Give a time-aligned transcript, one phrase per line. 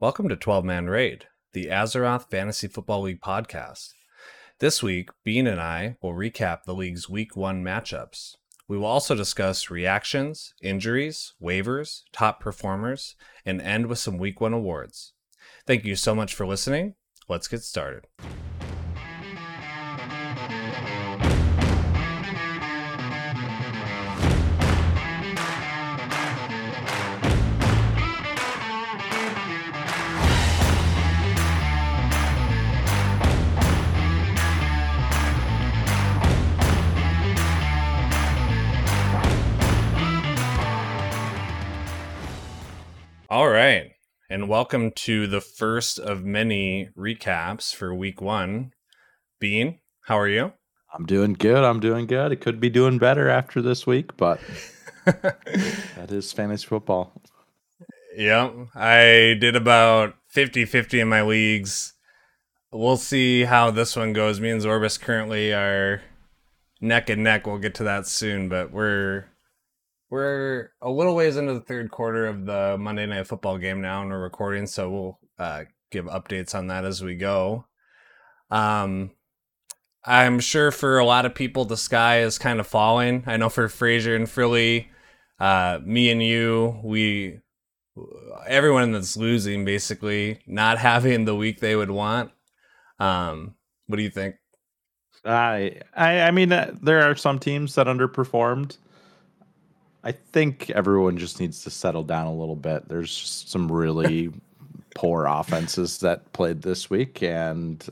[0.00, 3.90] Welcome to 12 Man Raid, the Azeroth Fantasy Football League podcast.
[4.58, 8.36] This week, Bean and I will recap the league's week one matchups.
[8.66, 14.54] We will also discuss reactions, injuries, waivers, top performers, and end with some week one
[14.54, 15.12] awards.
[15.66, 16.94] Thank you so much for listening.
[17.28, 18.06] Let's get started.
[44.32, 48.72] And welcome to the first of many recaps for week one.
[49.40, 50.52] Bean, how are you?
[50.94, 51.64] I'm doing good.
[51.64, 52.30] I'm doing good.
[52.30, 54.38] It could be doing better after this week, but
[55.04, 57.20] that is fantasy football.
[58.16, 58.68] Yep.
[58.76, 61.94] I did about 50 50 in my leagues.
[62.70, 64.38] We'll see how this one goes.
[64.38, 66.02] Me and Zorbus currently are
[66.80, 67.48] neck and neck.
[67.48, 69.24] We'll get to that soon, but we're
[70.10, 74.02] we're a little ways into the third quarter of the Monday Night Football game now,
[74.02, 77.66] and we're recording, so we'll uh, give updates on that as we go.
[78.50, 79.12] Um,
[80.04, 83.22] I'm sure for a lot of people, the sky is kind of falling.
[83.26, 84.90] I know for Fraser and Frilly,
[85.38, 87.38] uh, me and you, we,
[88.48, 92.32] everyone that's losing, basically not having the week they would want.
[92.98, 93.54] Um,
[93.86, 94.36] what do you think?
[95.24, 98.78] I, I, I mean, uh, there are some teams that underperformed.
[100.02, 102.88] I think everyone just needs to settle down a little bit.
[102.88, 104.32] There's just some really
[104.94, 107.22] poor offenses that played this week.
[107.22, 107.86] And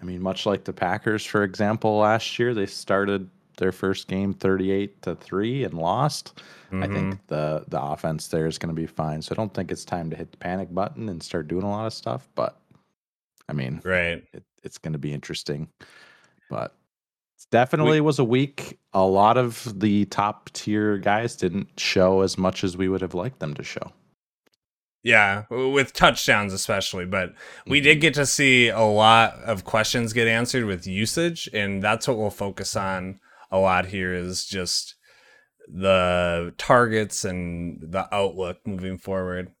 [0.00, 4.34] I mean, much like the Packers, for example, last year, they started their first game
[4.34, 6.42] 38 to 3 and lost.
[6.66, 6.82] Mm-hmm.
[6.82, 7.26] I think mm-hmm.
[7.28, 9.22] the the offense there is going to be fine.
[9.22, 11.70] So I don't think it's time to hit the panic button and start doing a
[11.70, 12.60] lot of stuff, but
[13.48, 14.24] I mean, right.
[14.32, 15.68] It, it's going to be interesting.
[16.50, 16.74] But
[17.50, 18.78] definitely we, was a week.
[18.92, 23.14] A lot of the top tier guys didn't show as much as we would have
[23.14, 23.92] liked them to show.
[25.02, 27.34] Yeah, with touchdowns especially, but
[27.66, 28.00] we did mm-hmm.
[28.00, 32.30] get to see a lot of questions get answered with usage, and that's what we'll
[32.30, 33.20] focus on
[33.50, 34.96] a lot here is just
[35.68, 39.53] the targets and the outlook moving forward.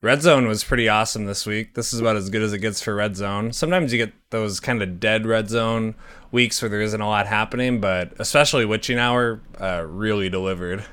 [0.00, 1.74] Red Zone was pretty awesome this week.
[1.74, 3.52] This is about as good as it gets for Red Zone.
[3.52, 5.96] Sometimes you get those kind of dead Red Zone
[6.30, 10.84] weeks where there isn't a lot happening, but especially Witching Hour uh, really delivered.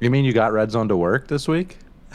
[0.00, 1.76] You mean you got Red Zone to work this week?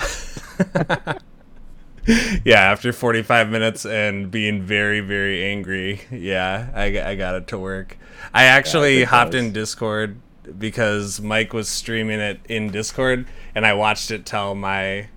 [2.44, 7.60] yeah, after 45 minutes and being very, very angry, yeah, I, I got it to
[7.60, 8.00] work.
[8.34, 10.20] I actually yeah, hopped in Discord
[10.58, 15.10] because Mike was streaming it in Discord, and I watched it till my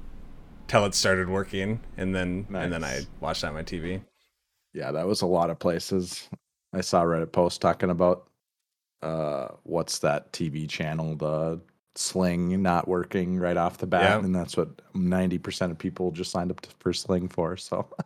[0.69, 2.65] till it started working, and then nice.
[2.65, 4.03] and then I watched on my TV.
[4.73, 6.29] Yeah, that was a lot of places.
[6.73, 8.29] I saw Reddit post talking about
[9.03, 11.61] uh what's that TV channel, the
[11.95, 14.25] Sling not working right off the bat, yep.
[14.25, 17.57] and that's what ninety percent of people just signed up for Sling for.
[17.57, 17.87] So.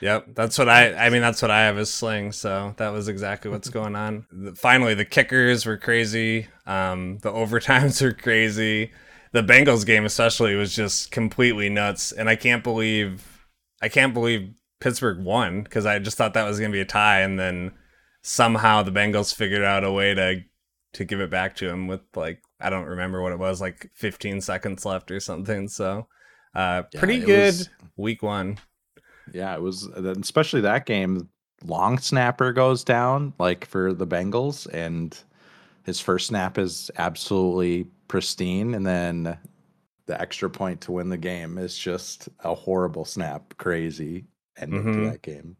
[0.00, 0.94] Yep, that's what I.
[0.94, 2.32] I mean, that's what I have is Sling.
[2.32, 4.24] So that was exactly what's going on.
[4.56, 6.46] Finally, the kickers were crazy.
[6.64, 8.90] Um, the overtimes were crazy
[9.32, 13.46] the Bengals game especially was just completely nuts, and I can't believe
[13.82, 16.86] I can't believe Pittsburgh won because I just thought that was going to be a
[16.86, 17.72] tie, and then
[18.22, 20.42] somehow the Bengals figured out a way to
[20.94, 23.90] to give it back to him with like I don't remember what it was, like
[23.94, 25.68] 15 seconds left or something.
[25.68, 26.06] So,
[26.54, 28.58] uh, pretty yeah, good was, week one.
[29.32, 31.28] Yeah, it was especially that game.
[31.64, 35.18] Long snapper goes down like for the Bengals, and
[35.86, 39.38] his first snap is absolutely pristine, and then
[40.06, 44.24] the extra point to win the game is just a horrible snap, crazy
[44.56, 45.04] ending mm-hmm.
[45.04, 45.56] to that game.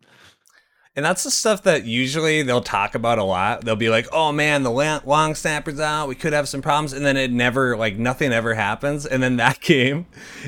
[0.97, 3.65] And that's the stuff that usually they'll talk about a lot.
[3.65, 6.09] They'll be like, "Oh man, the long snapper's out.
[6.09, 9.07] We could have some problems," and then it never, like, nothing ever happens.
[9.07, 10.07] And then that game,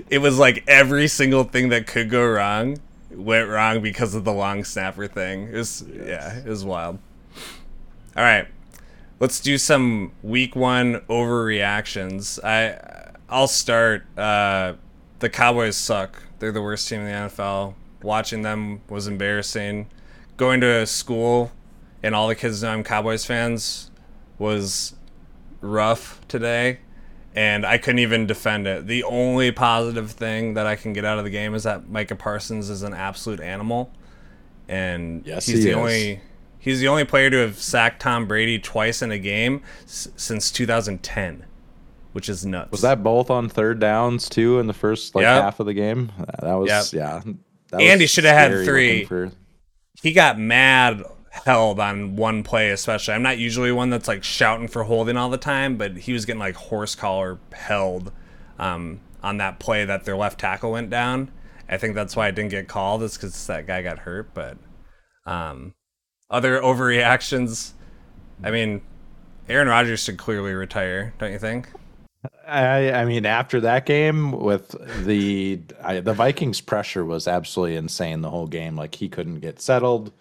[0.09, 2.78] it was like every single thing that could go wrong
[3.12, 5.49] went wrong because of the long snapper thing.
[5.49, 6.06] It was, yes.
[6.06, 6.99] yeah, it was wild.
[8.17, 8.49] All right,
[9.20, 12.43] let's do some week one overreactions.
[12.44, 14.05] I I'll start.
[14.19, 14.75] Uh,
[15.19, 16.23] the Cowboys suck.
[16.38, 17.75] They're the worst team in the NFL.
[18.03, 19.88] Watching them was embarrassing.
[20.37, 21.50] Going to school
[22.03, 23.91] and all the kids know I'm Cowboys fans
[24.38, 24.94] was
[25.61, 26.79] rough today,
[27.35, 28.87] and I couldn't even defend it.
[28.87, 32.17] The only positive thing that I can get out of the game is that Micah
[32.17, 33.91] Parsons is an absolute animal,
[34.69, 35.76] and yes, he's he the is.
[35.76, 36.21] only
[36.69, 40.50] He's the only player to have sacked Tom Brady twice in a game s- since
[40.50, 41.44] 2010,
[42.12, 42.70] which is nuts.
[42.73, 45.43] Was that both on third downs too in the first like Yep.
[45.43, 46.12] half of the game?
[46.43, 47.23] That was yeah.
[47.70, 49.05] That Andy shoulda had three.
[49.05, 49.32] For,
[50.03, 54.67] he got mad held on one play especially i'm not usually one that's like shouting
[54.67, 58.11] for holding all the time but he was getting like horse collar held
[58.59, 61.31] um, on that play that their left tackle went down
[61.69, 64.56] i think that's why it didn't get called is because that guy got hurt but
[65.26, 65.75] um,
[66.30, 67.72] other overreactions
[68.42, 68.80] i mean
[69.48, 71.69] aaron rodgers should clearly retire don't you think
[72.46, 78.22] I, I mean, after that game with the I, the Vikings pressure was absolutely insane
[78.22, 78.75] the whole game.
[78.75, 80.12] Like he couldn't get settled.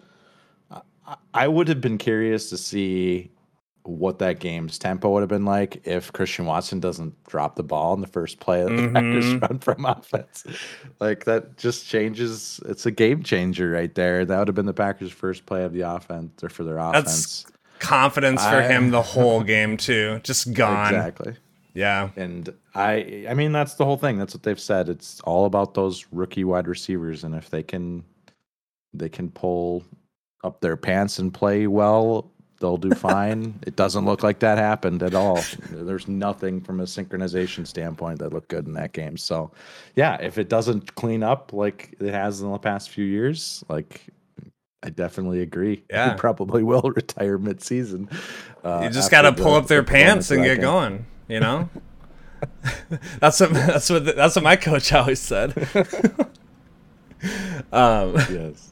[0.70, 3.30] I, I would have been curious to see
[3.88, 7.94] what that game's tempo would have been like if Christian Watson doesn't drop the ball
[7.94, 8.94] in the first play that the mm-hmm.
[8.94, 10.44] Packers run from offense.
[11.00, 12.60] Like that just changes.
[12.66, 14.24] It's a game changer right there.
[14.24, 17.44] That would have been the Packers' first play of the offense or for their offense.
[17.44, 17.46] That's
[17.78, 21.36] confidence for I- him the whole game too just gone Exactly.
[21.74, 24.18] yeah And I I mean that's the whole thing.
[24.18, 24.88] That's what they've said.
[24.88, 28.04] It's all about those rookie wide receivers and if they can
[28.92, 29.84] they can pull
[30.44, 33.58] up their pants and play well, they'll do fine.
[33.66, 35.40] it doesn't look like that happened at all.
[35.70, 39.16] There's nothing from a synchronization standpoint that looked good in that game.
[39.16, 39.50] So,
[39.94, 44.02] yeah, if it doesn't clean up like it has in the past few years, like
[44.82, 45.82] I definitely agree.
[45.90, 46.12] Yeah.
[46.12, 48.08] He probably will retire mid-season.
[48.64, 51.38] Uh, you just got to pull the- up their the pants and get going you
[51.40, 51.68] know
[53.20, 55.52] that's what that's what that's what my coach always said
[57.72, 58.70] um Yes.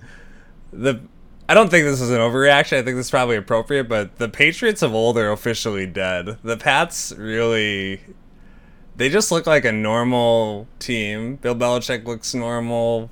[0.72, 1.00] the
[1.48, 2.78] I don't think this is an overreaction.
[2.78, 6.38] I think this is probably appropriate, but the Patriots of old are officially dead.
[6.42, 8.00] The Pats really
[8.96, 11.36] they just look like a normal team.
[11.36, 13.10] Bill Belichick looks normal.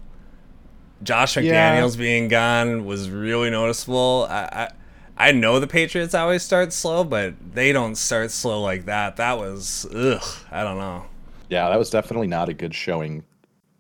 [1.03, 1.43] Josh Yeah.
[1.79, 4.27] McDaniels being gone was really noticeable.
[4.31, 4.69] I,
[5.17, 9.17] I I know the Patriots always start slow, but they don't start slow like that.
[9.17, 10.25] That was ugh.
[10.51, 11.05] I don't know.
[11.51, 13.23] Yeah, that was definitely not a good showing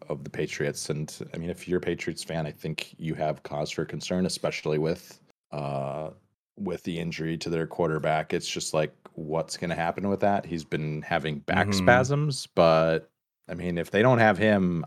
[0.08, 0.90] of the Patriots.
[0.90, 4.26] And I mean, if you're a Patriots fan, I think you have cause for concern,
[4.26, 5.20] especially with
[5.52, 6.10] uh
[6.56, 8.32] with the injury to their quarterback.
[8.32, 10.44] It's just like what's gonna happen with that?
[10.46, 11.74] He's been having back Mhm.
[11.74, 13.10] spasms, but
[13.48, 14.84] I mean, if they don't have him,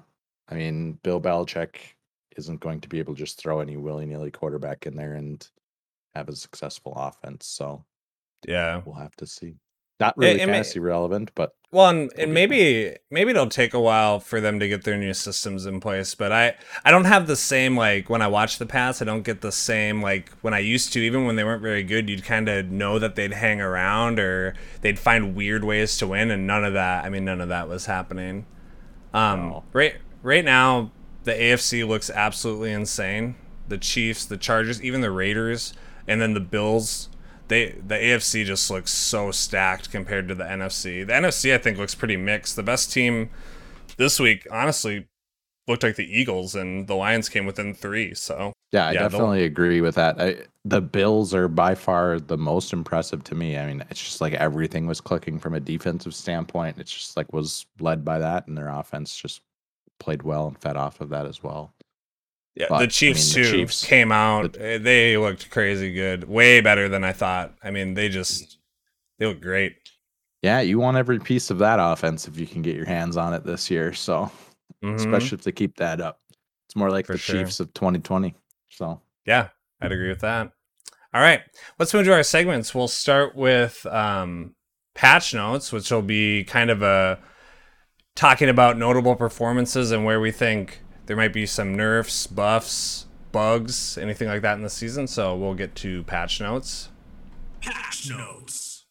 [0.50, 1.75] I mean, Bill Belichick
[2.38, 5.48] isn't going to be able to just throw any willy-nilly quarterback in there and
[6.16, 7.46] have a successful offense.
[7.48, 7.84] So
[8.48, 8.81] Yeah.
[8.86, 9.56] we'll have to see.
[10.00, 13.74] Not really it may- fantasy relevant, but Well, and, and be maybe maybe it'll take
[13.74, 16.14] a while for them to get their new systems in place.
[16.16, 16.56] But I
[16.86, 19.02] I don't have the same like when I watch the Pats.
[19.02, 21.00] I don't get the same like when I used to.
[21.00, 24.54] Even when they weren't very good, you'd kind of know that they'd hang around or
[24.82, 27.04] they'd find weird ways to win, and none of that.
[27.04, 28.46] I mean, none of that was happening.
[29.14, 29.64] Um, No.
[29.74, 30.92] right right now,
[31.24, 33.36] the AFC looks absolutely insane.
[33.68, 35.74] The Chiefs, the Chargers, even the Raiders,
[36.08, 37.10] and then the Bills.
[37.48, 41.06] They the AFC just looks so stacked compared to the NFC.
[41.06, 42.56] The NFC I think looks pretty mixed.
[42.56, 43.30] The best team
[43.98, 45.08] this week, honestly,
[45.68, 48.14] looked like the Eagles, and the Lions came within three.
[48.14, 50.20] So Yeah, I Yeah, definitely agree with that.
[50.20, 53.58] I, the Bills are by far the most impressive to me.
[53.58, 56.78] I mean, it's just like everything was clicking from a defensive standpoint.
[56.80, 59.42] It's just like was led by that, and their offense just
[60.00, 61.74] played well and fed off of that as well.
[62.59, 64.57] Yeah, But, the Chiefs mean, the too Chiefs- came out.
[64.59, 67.54] eh, They looked crazy good, way better than I thought.
[67.63, 68.57] I mean, they just
[69.19, 69.75] they look great.
[70.42, 73.33] Yeah, you want every piece of that offense if you can get your hands on
[73.33, 73.94] it this year.
[73.94, 74.31] So,
[74.83, 74.95] Mhm.
[74.95, 76.19] especially if they keep that up,
[76.68, 77.36] it's more like For the sure.
[77.44, 78.35] Chiefs of 2020.
[78.69, 79.49] So, Yeah,
[79.81, 80.52] I'd agree with that.
[81.14, 81.42] All right,
[81.80, 82.76] let's move to our segments.
[82.76, 84.56] We'll start with um,
[84.94, 87.19] patch notes, which will be kind of a
[88.16, 93.97] talking about notable performances and where we think there might be some nerfs, buffs, bugs,
[93.97, 95.07] anything like that in the season.
[95.07, 96.90] So we'll get to patch notes.
[97.61, 98.85] Patch notes.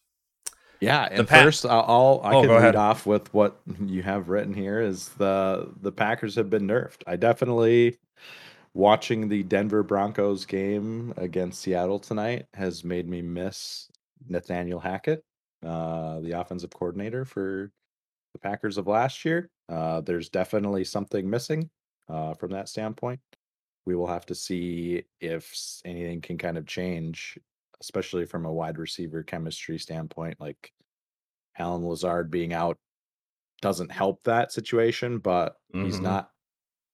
[0.79, 2.75] Yeah, and Pack- first I'll, I'll Oh, can go lead ahead.
[2.75, 7.01] off with what you have written here is the the Packers have been nerfed.
[7.07, 7.97] I definitely
[8.75, 13.89] watching the Denver Broncos game against Seattle tonight has made me miss
[14.29, 15.23] Nathaniel Hackett,
[15.65, 17.71] uh, the offensive coordinator for
[18.33, 19.49] the Packers of last year.
[19.69, 21.69] Uh, there's definitely something missing
[22.09, 23.21] uh, from that standpoint.
[23.85, 27.39] We will have to see if anything can kind of change
[27.81, 30.39] especially from a wide receiver chemistry standpoint.
[30.39, 30.73] Like
[31.57, 32.77] Allen Lazard being out
[33.61, 36.01] doesn't help that situation, but he's Mhm.
[36.01, 36.31] not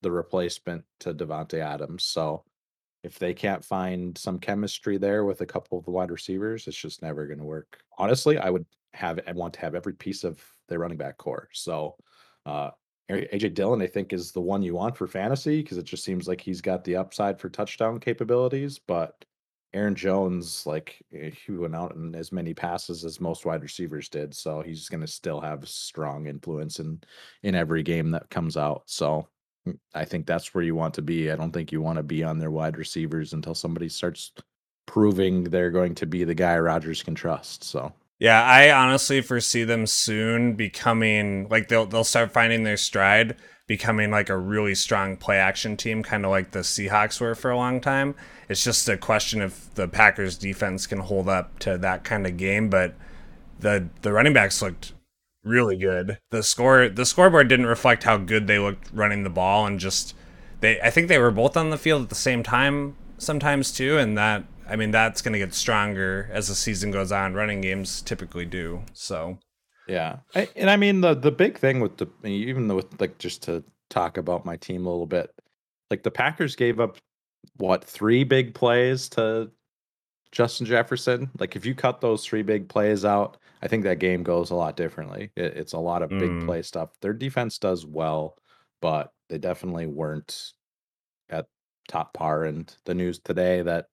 [0.02, 2.06] the replacement to Davante Adams.
[2.06, 2.46] So
[3.04, 6.78] if they can't find some chemistry there with a couple of the wide receivers, it's
[6.78, 7.84] just never going to work.
[7.98, 11.50] Honestly, I would have I want to have every piece of their running back core.
[11.54, 11.98] So
[12.46, 12.72] uh
[13.10, 16.28] AJ Dillon, I think, is the one you want for fantasy because it just seems
[16.28, 19.26] like he's got the upside for touchdown capabilities, but
[19.74, 24.08] Aaron Jones, like eh, he went out in as many passes as most wide receivers
[24.08, 27.02] did, so he's going to still have strong influence in
[27.42, 28.84] in every game that comes out.
[28.86, 29.28] So
[29.68, 31.32] mm, I think that's where you want to be.
[31.32, 34.32] I don't think you want to be on their wide receivers until somebody starts
[34.86, 37.64] proving they're going to be the guy Rodgers can trust.
[37.64, 43.36] So yeah, I honestly foresee them soon becoming like they'll they'll start finding their stride,
[43.68, 47.52] becoming like a really strong play action team, kind of like the Seahawks were for
[47.52, 48.16] a long time.
[48.50, 52.38] It's just a question if the Packers defense can hold up to that kind of
[52.38, 52.96] game, but
[53.60, 54.94] the the running backs looked
[55.44, 56.18] really good.
[56.30, 60.16] The score the scoreboard didn't reflect how good they looked running the ball and just
[60.60, 63.98] they I think they were both on the field at the same time sometimes too
[63.98, 67.34] and that I mean, that's going to get stronger as the season goes on.
[67.34, 68.84] Running games typically do.
[68.94, 69.40] So,
[69.88, 73.44] yeah, I, and I mean the the big thing with the even with like just
[73.44, 75.34] to talk about my team a little bit,
[75.90, 76.98] like the Packers gave up
[77.58, 79.52] what three big plays to
[80.32, 81.30] Justin Jefferson.
[81.38, 84.56] Like if you cut those three big plays out, I think that game goes a
[84.56, 85.32] lot differently.
[85.36, 86.46] It, it's a lot of big mm.
[86.46, 86.90] play stuff.
[87.02, 88.38] Their defense does well,
[88.82, 90.54] but they definitely weren't
[91.30, 91.46] at
[91.88, 92.46] top par.
[92.46, 93.88] And the news today that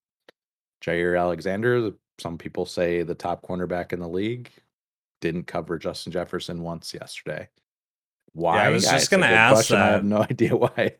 [0.82, 4.50] Jaire Alexander, some people say the top cornerback in the league,
[5.20, 7.48] didn't cover Justin Jefferson once yesterday.
[8.32, 8.56] Why?
[8.56, 9.78] Yeah, I was just going to ask question.
[9.78, 9.88] that.
[9.88, 10.92] I have no idea why.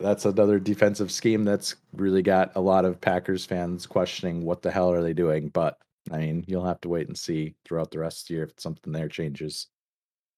[0.00, 4.70] That's another defensive scheme that's really got a lot of Packers fans questioning what the
[4.70, 5.48] hell are they doing.
[5.48, 5.78] But
[6.12, 8.52] I mean, you'll have to wait and see throughout the rest of the year if
[8.58, 9.66] something there changes.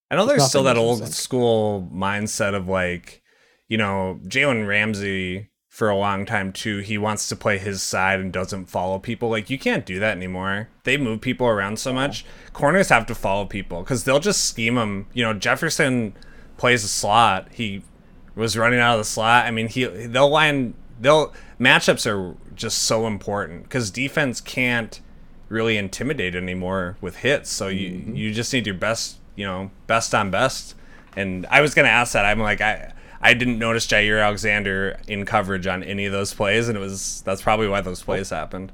[0.09, 3.21] I know there's still that old school mindset of like,
[3.69, 6.79] you know, Jalen Ramsey for a long time too.
[6.79, 9.29] He wants to play his side and doesn't follow people.
[9.29, 10.67] Like you can't do that anymore.
[10.83, 12.25] They move people around so much.
[12.51, 15.07] Corners have to follow people because they'll just scheme them.
[15.13, 16.13] You know, Jefferson
[16.57, 17.47] plays a slot.
[17.53, 17.83] He
[18.35, 19.45] was running out of the slot.
[19.45, 24.99] I mean, he they'll line they'll matchups are just so important because defense can't
[25.47, 27.49] really intimidate anymore with hits.
[27.49, 28.15] So you mm-hmm.
[28.15, 30.75] you just need your best you know best on best.
[31.15, 32.25] And I was gonna ask that.
[32.25, 36.67] I'm like I I didn't notice Jaire Alexander in coverage on any of those plays,
[36.67, 38.71] and it was that's probably why those plays happened.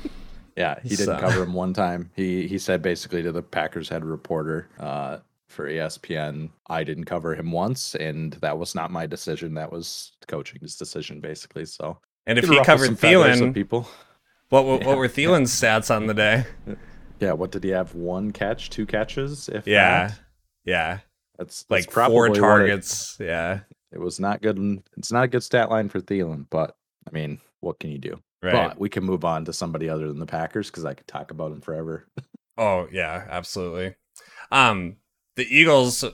[0.56, 1.18] yeah, he didn't so.
[1.18, 2.10] cover him one time.
[2.14, 7.34] He he said basically to the Packers head reporter uh, for ESPN, I didn't cover
[7.34, 9.54] him once, and that was not my decision.
[9.54, 11.64] That was coaching's decision, basically.
[11.64, 13.88] So, and if he covered Thielen, people,
[14.50, 14.86] what what, yeah.
[14.88, 16.44] what were Thielen's stats on the day?
[17.18, 17.94] Yeah, what did he have?
[17.94, 19.48] One catch, two catches?
[19.48, 20.20] If yeah, not?
[20.66, 20.98] yeah,
[21.38, 23.18] that's, that's like four targets.
[23.18, 23.60] It, yeah,
[23.92, 24.82] it was not good.
[24.96, 26.76] It's not a good stat line for Thielen, but
[27.06, 28.20] I mean, what can you do?
[28.42, 28.52] Right.
[28.52, 31.30] But we can move on to somebody other than the Packers because I could talk
[31.30, 32.06] about them forever.
[32.58, 33.94] oh yeah, absolutely.
[34.50, 34.96] Um,
[35.36, 36.04] the Eagles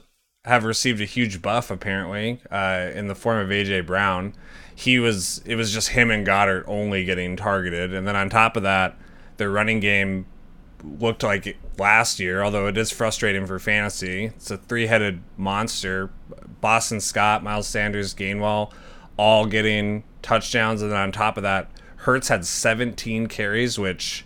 [0.45, 4.35] have received a huge buff apparently uh, in the form of AJ Brown.
[4.75, 8.57] He was it was just him and Goedert only getting targeted, and then on top
[8.57, 8.97] of that,
[9.37, 10.26] their running game
[10.85, 14.27] looked like last year, although it is frustrating for fantasy.
[14.27, 16.11] It's a three headed monster.
[16.61, 18.73] Boston Scott, Miles Sanders, Gainwell,
[19.17, 20.83] all getting touchdowns.
[20.83, 24.25] And then on top of that, Hurts had 17 carries, which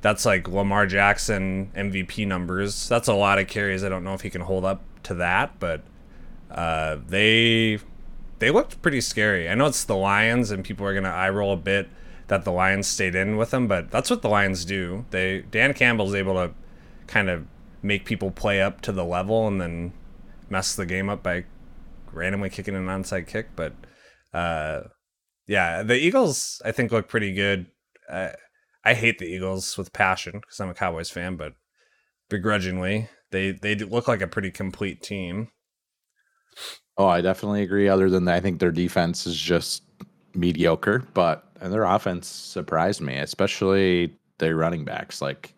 [0.00, 2.88] that's like Lamar Jackson MVP numbers.
[2.88, 3.84] That's a lot of carries.
[3.84, 5.82] I don't know if he can hold up to that, but
[6.50, 7.78] uh, they
[8.38, 9.48] they looked pretty scary.
[9.48, 11.88] I know it's the Lions, and people are gonna eye roll a bit
[12.30, 15.04] that the Lions stayed in with them, but that's what the Lions do.
[15.10, 16.54] They Dan Campbell's able to
[17.08, 17.44] kind of
[17.82, 19.92] make people play up to the level and then
[20.48, 21.44] mess the game up by
[22.12, 23.48] randomly kicking an onside kick.
[23.56, 23.74] But
[24.32, 24.82] uh,
[25.48, 27.66] yeah, the Eagles I think look pretty good.
[28.08, 31.54] I hate the Eagles with passion because I'm a Cowboys fan, but
[32.28, 35.48] begrudgingly, they they look like a pretty complete team.
[36.96, 37.88] Oh, I definitely agree.
[37.88, 39.82] Other than that, I think their defense is just
[40.34, 45.20] mediocre, but their offense surprised me, especially their running backs.
[45.20, 45.52] Like,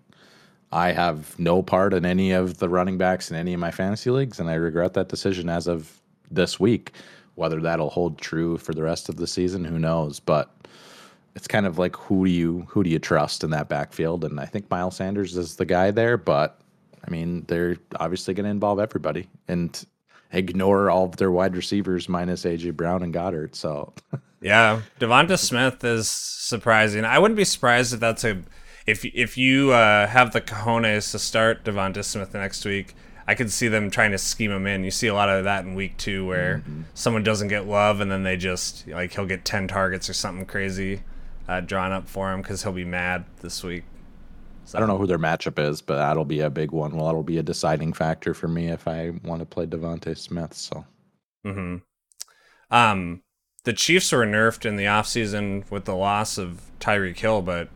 [0.73, 4.11] I have no part in any of the running backs in any of my fantasy
[4.11, 6.93] leagues, and I regret that decision as of this week.
[7.35, 10.21] Whether that'll hold true for the rest of the season, who knows?
[10.21, 10.55] But
[11.35, 14.25] it's kind of like who do you who do you trust in that backfield?
[14.25, 16.61] And I think Miles Sanders is the guy there, but
[17.07, 19.85] I mean they're obviously going to involve everybody and
[20.33, 23.55] ignore all of their wide receivers minus AJ Brown and Goedert.
[23.55, 23.93] So
[24.43, 27.05] Yeah, Devonta Smith is surprising.
[27.05, 28.43] I wouldn't be surprised if that's a
[28.87, 32.95] if if you uh, have the cojones to start Devonta Smith next week.
[33.27, 34.83] I could see them trying to scheme him in.
[34.83, 36.83] You see a lot of that in week two, where mm-hmm.
[36.93, 40.45] someone doesn't get love, and then they just like he'll get ten targets or something
[40.45, 41.03] crazy
[41.49, 43.85] uh, drawn up for him because he'll be mad this week.
[44.65, 44.77] So.
[44.77, 46.97] I don't know who their matchup is, but that'll be a big one.
[46.97, 50.55] Well, that'll be a deciding factor for me if I want to play Devonte Smith.
[50.55, 50.85] So,
[51.45, 51.77] hmm
[52.71, 53.23] um,
[53.65, 57.69] the Chiefs were nerfed in the offseason with the loss of Tyreek Hill, but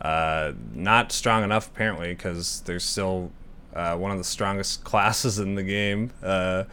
[0.00, 3.32] Uh, not strong enough apparently because they're still
[3.74, 6.10] uh, one of the strongest classes in the game.
[6.22, 6.64] Uh,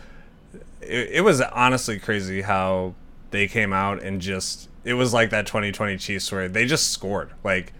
[0.81, 2.93] it, it was honestly crazy how
[3.31, 7.31] they came out and just it was like that 2020 Chiefs where they just scored.
[7.45, 7.71] Like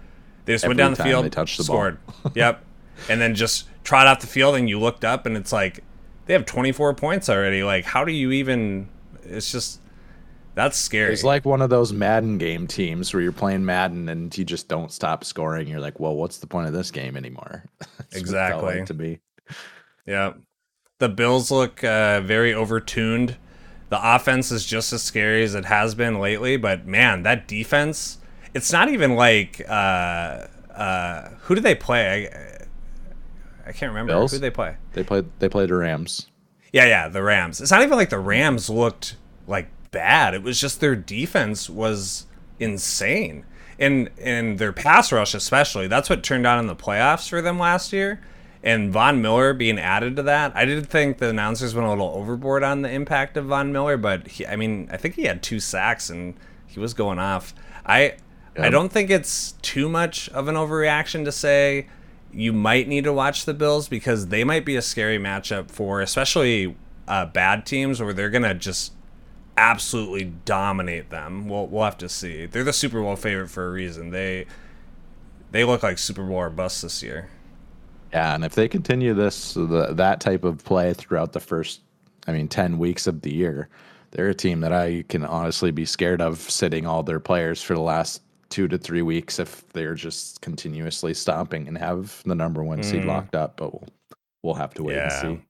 [0.45, 1.75] they just Every went down the field, they touched the ball.
[1.75, 1.97] scored.
[2.35, 2.63] yep,
[3.09, 5.83] and then just trot off the field, and you looked up, and it's like
[6.25, 7.63] they have 24 points already.
[7.63, 8.87] Like how do you even?
[9.23, 9.81] It's just
[10.55, 11.13] that's scary.
[11.13, 14.67] It's like one of those Madden game teams where you're playing Madden and you just
[14.67, 15.67] don't stop scoring.
[15.67, 17.65] You're like, well, what's the point of this game anymore?
[17.79, 18.75] That's what it felt Exactly.
[18.75, 19.19] like to me.
[20.05, 20.33] Yeah.
[20.99, 23.35] The Bills look uh, very overtuned.
[23.89, 28.17] The offense is just as scary as it has been lately, but man, that defense,
[28.53, 32.27] it's not even like uh, uh, who do they play?
[32.27, 34.13] I, I can't remember.
[34.13, 34.31] Bills?
[34.31, 34.77] Who did they play?
[34.93, 36.27] They played they played the Rams.
[36.71, 37.61] Yeah, yeah, the Rams.
[37.61, 39.15] It's not even like the Rams looked
[39.47, 40.33] like bad.
[40.33, 42.25] It was just their defense was
[42.59, 43.45] insane.
[43.79, 45.87] And and their pass rush especially.
[45.87, 48.21] That's what turned on in the playoffs for them last year.
[48.61, 50.55] And Von Miller being added to that.
[50.55, 53.97] I did think the announcers went a little overboard on the impact of Von Miller,
[53.97, 56.35] but he, I mean, I think he had two sacks and
[56.65, 57.53] he was going off.
[57.85, 58.15] I
[58.57, 61.87] I don't think it's too much of an overreaction to say
[62.31, 66.01] you might need to watch the Bills because they might be a scary matchup for
[66.01, 66.75] especially
[67.07, 68.93] uh, bad teams where they're gonna just
[69.57, 71.47] absolutely dominate them.
[71.47, 72.45] We'll we'll have to see.
[72.45, 74.09] They're the Super Bowl favorite for a reason.
[74.11, 74.45] They
[75.51, 77.29] they look like Super Bowl or bust this year.
[78.11, 81.81] Yeah, and if they continue this the, that type of play throughout the first,
[82.27, 83.69] I mean, ten weeks of the year,
[84.11, 87.73] they're a team that I can honestly be scared of sitting all their players for
[87.73, 92.63] the last two to three weeks if they're just continuously stomping and have the number
[92.63, 93.07] one seed Mhm.
[93.07, 93.57] locked up.
[93.57, 93.87] But we'll
[94.43, 95.25] we'll have to wait Yeah.
[95.25, 95.45] and see.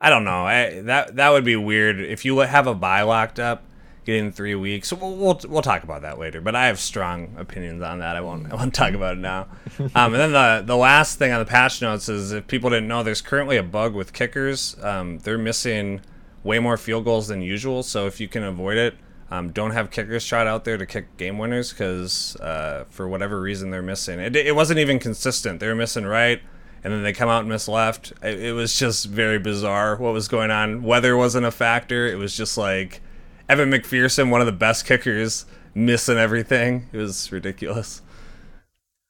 [0.00, 0.46] I don't know.
[0.46, 3.64] I, that that would be weird if you have a bye locked up,
[4.06, 4.92] getting three weeks.
[4.92, 6.40] We'll, we'll we'll talk about that later.
[6.40, 8.16] But I have strong opinions on that.
[8.16, 9.48] I won't I won't talk about it now.
[9.94, 12.88] Um, and then the the last thing on the patch notes is if people didn't
[12.88, 14.76] know, there's currently a bug with kickers.
[14.82, 16.00] Um, they're missing
[16.44, 17.82] way more field goals than usual.
[17.82, 18.94] So if you can avoid it.
[19.32, 23.40] Um, don't have kickers shot out there to kick game winners because uh, for whatever
[23.40, 24.18] reason they're missing.
[24.18, 25.60] It, it wasn't even consistent.
[25.60, 26.42] They were missing right,
[26.82, 28.12] and then they come out and miss left.
[28.22, 30.82] It, it was just very bizarre what was going on.
[30.82, 32.06] Weather wasn't a factor.
[32.06, 33.00] It was just like
[33.48, 36.88] Evan McPherson, one of the best kickers, missing everything.
[36.92, 38.02] It was ridiculous.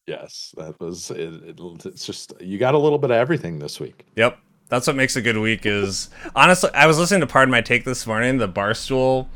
[0.07, 3.79] Yes, that was it, it, it's just you got a little bit of everything this
[3.79, 4.07] week.
[4.17, 4.39] Yep.
[4.69, 7.85] That's what makes a good week is honestly I was listening to Pardon My Take
[7.85, 9.29] this morning, the Barstool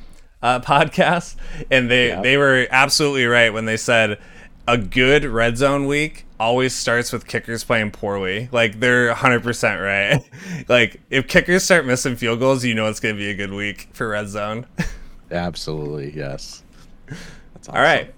[0.42, 1.36] uh, podcast,
[1.70, 2.22] and they Yeah.
[2.22, 4.18] they were absolutely right when they said
[4.66, 8.48] a good red zone week always starts with kickers playing poorly.
[8.52, 10.22] Like they're 100% right.
[10.68, 13.52] like if kickers start missing field goals, you know it's going to be a good
[13.52, 14.66] week for red zone.
[15.30, 16.62] Absolutely, yes.
[17.54, 18.14] That's All right.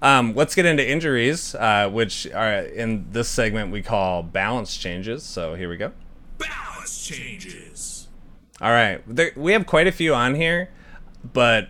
[0.00, 5.22] Um, let's get into injuries, uh, which are in this segment we call balance changes.
[5.22, 5.92] So here we go.
[6.38, 8.08] Balance changes.
[8.60, 10.70] All right, there, we have quite a few on here,
[11.32, 11.68] but I-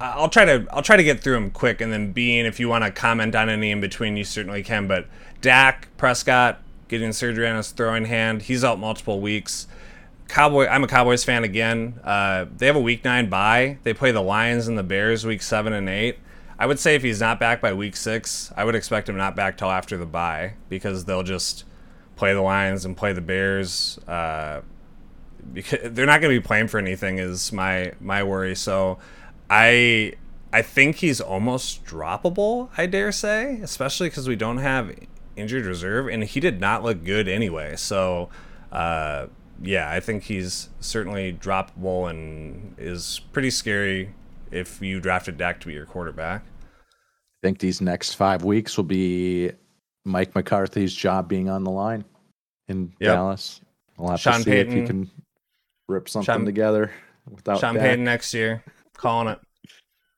[0.00, 2.68] I'll try to I'll try to get through them quick, and then Bean, if you
[2.68, 4.86] want to comment on any in between, you certainly can.
[4.86, 5.06] But
[5.40, 9.66] Dak Prescott getting surgery on his throwing hand, he's out multiple weeks.
[10.28, 11.98] Cowboy, I'm a Cowboys fan again.
[12.04, 13.78] Uh, they have a week nine bye.
[13.82, 16.18] They play the Lions and the Bears week seven and eight.
[16.58, 19.34] I would say if he's not back by week six, I would expect him not
[19.36, 21.64] back till after the bye because they'll just
[22.16, 23.98] play the Lions and play the Bears.
[24.06, 24.60] Uh,
[25.52, 28.54] because they're not going to be playing for anything is my my worry.
[28.54, 28.98] So
[29.50, 30.14] I
[30.52, 32.70] I think he's almost droppable.
[32.76, 34.94] I dare say, especially because we don't have
[35.36, 37.76] injured reserve, and he did not look good anyway.
[37.76, 38.28] So
[38.72, 39.26] uh,
[39.62, 44.14] yeah, I think he's certainly droppable and is pretty scary
[44.50, 46.42] if you drafted Dak to be your quarterback.
[46.42, 49.52] I think these next five weeks will be
[50.04, 52.04] Mike McCarthy's job being on the line
[52.66, 53.14] in Yep.
[53.14, 53.60] Dallas.
[53.96, 54.80] We'll have Sean to see if Payton.
[54.82, 55.10] he can
[55.88, 56.90] rip something Sean- together
[57.30, 57.82] without Sean Dak.
[57.82, 58.62] Payton next year,
[58.98, 59.40] calling it.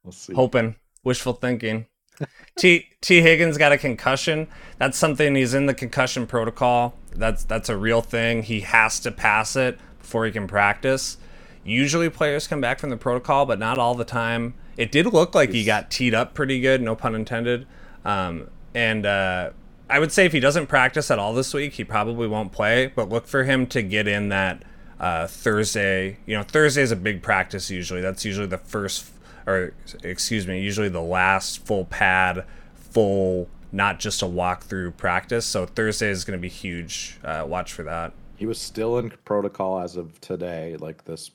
[0.03, 0.35] We'll see.
[0.35, 0.75] hoping.
[1.05, 1.87] Wishful thinking.
[2.59, 3.21] T t.
[3.21, 4.49] Higgins got a concussion.
[4.79, 6.95] That's something he's in the concussion protocol.
[7.15, 8.43] That's that's a real thing.
[8.43, 11.17] He has to pass it before he can practice.
[11.65, 14.55] Usually players come back from the protocol but not all the time.
[14.77, 17.67] It did look like he got teed up pretty good no pun intended.
[18.05, 19.51] Um, and uh,
[19.91, 22.89] i would say if he doesn't practice at all this week he probably won't play.
[22.89, 24.63] But look for him to get in that
[25.01, 26.19] uh, Thursday.
[26.27, 28.01] You know, Thursday is a big practice usually.
[28.01, 29.11] That's usually the first,
[29.47, 29.73] or
[30.05, 35.47] excuse me, usually the last full pad, full, not just a walkthrough practice.
[35.47, 37.19] So Thursday is going to be huge.
[37.25, 38.13] Uh, watch for that.
[38.37, 41.31] He was still in protocol as of today, like this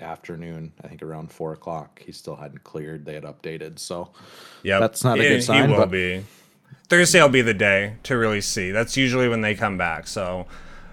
[0.00, 0.72] afternoon.
[0.82, 2.00] I think around four o'clock.
[2.04, 3.04] He still hadn't cleared.
[3.04, 4.12] They had updated, so
[4.62, 6.24] Yeah, That's not a good sign, He will but- be.
[6.88, 8.70] Thursday will be the day to really see.
[8.70, 10.06] That's usually when they come back.
[10.06, 10.46] So,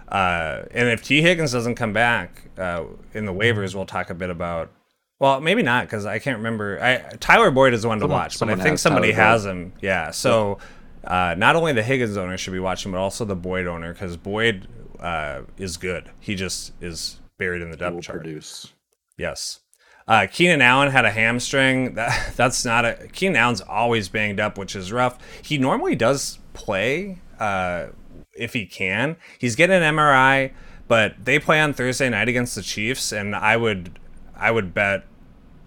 [0.09, 4.13] uh, and if Tee Higgins doesn't come back uh, in the waivers, we'll talk a
[4.15, 4.71] bit about.
[5.19, 6.77] Well, maybe not because I can't remember.
[6.81, 9.31] I Tyler Boyd is the one to Someone- watch, but I think somebody Tyler Boyd.
[9.31, 9.73] has him.
[9.81, 10.11] Yeah.
[10.11, 10.57] So,
[11.05, 14.17] uh, not only the Higgins owner should be watching, but also the Boyd owner because
[14.17, 14.67] Boyd
[14.99, 16.09] uh, is good.
[16.19, 18.21] He just is buried in the depth will chart.
[18.21, 18.73] produce.
[19.17, 19.61] Yes.
[20.07, 21.93] Uh, Keenan Allen had a hamstring.
[21.95, 25.17] That that's not a Keenan Allen's always banged up, which is rough.
[25.41, 27.87] He normally does play uh,
[28.35, 29.17] if he can.
[29.39, 30.51] He's getting an MRI,
[30.87, 33.99] but they play on Thursday night against the Chiefs, and I would
[34.35, 35.05] I would bet.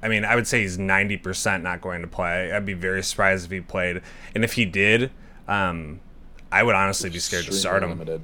[0.02, 2.52] I mean, I would say he's ninety percent not going to play.
[2.52, 4.02] I'd be very surprised if he played,
[4.34, 5.10] and if he did,
[5.48, 6.00] um,
[6.52, 7.90] I would honestly be scared to start him.
[7.90, 8.20] Limited.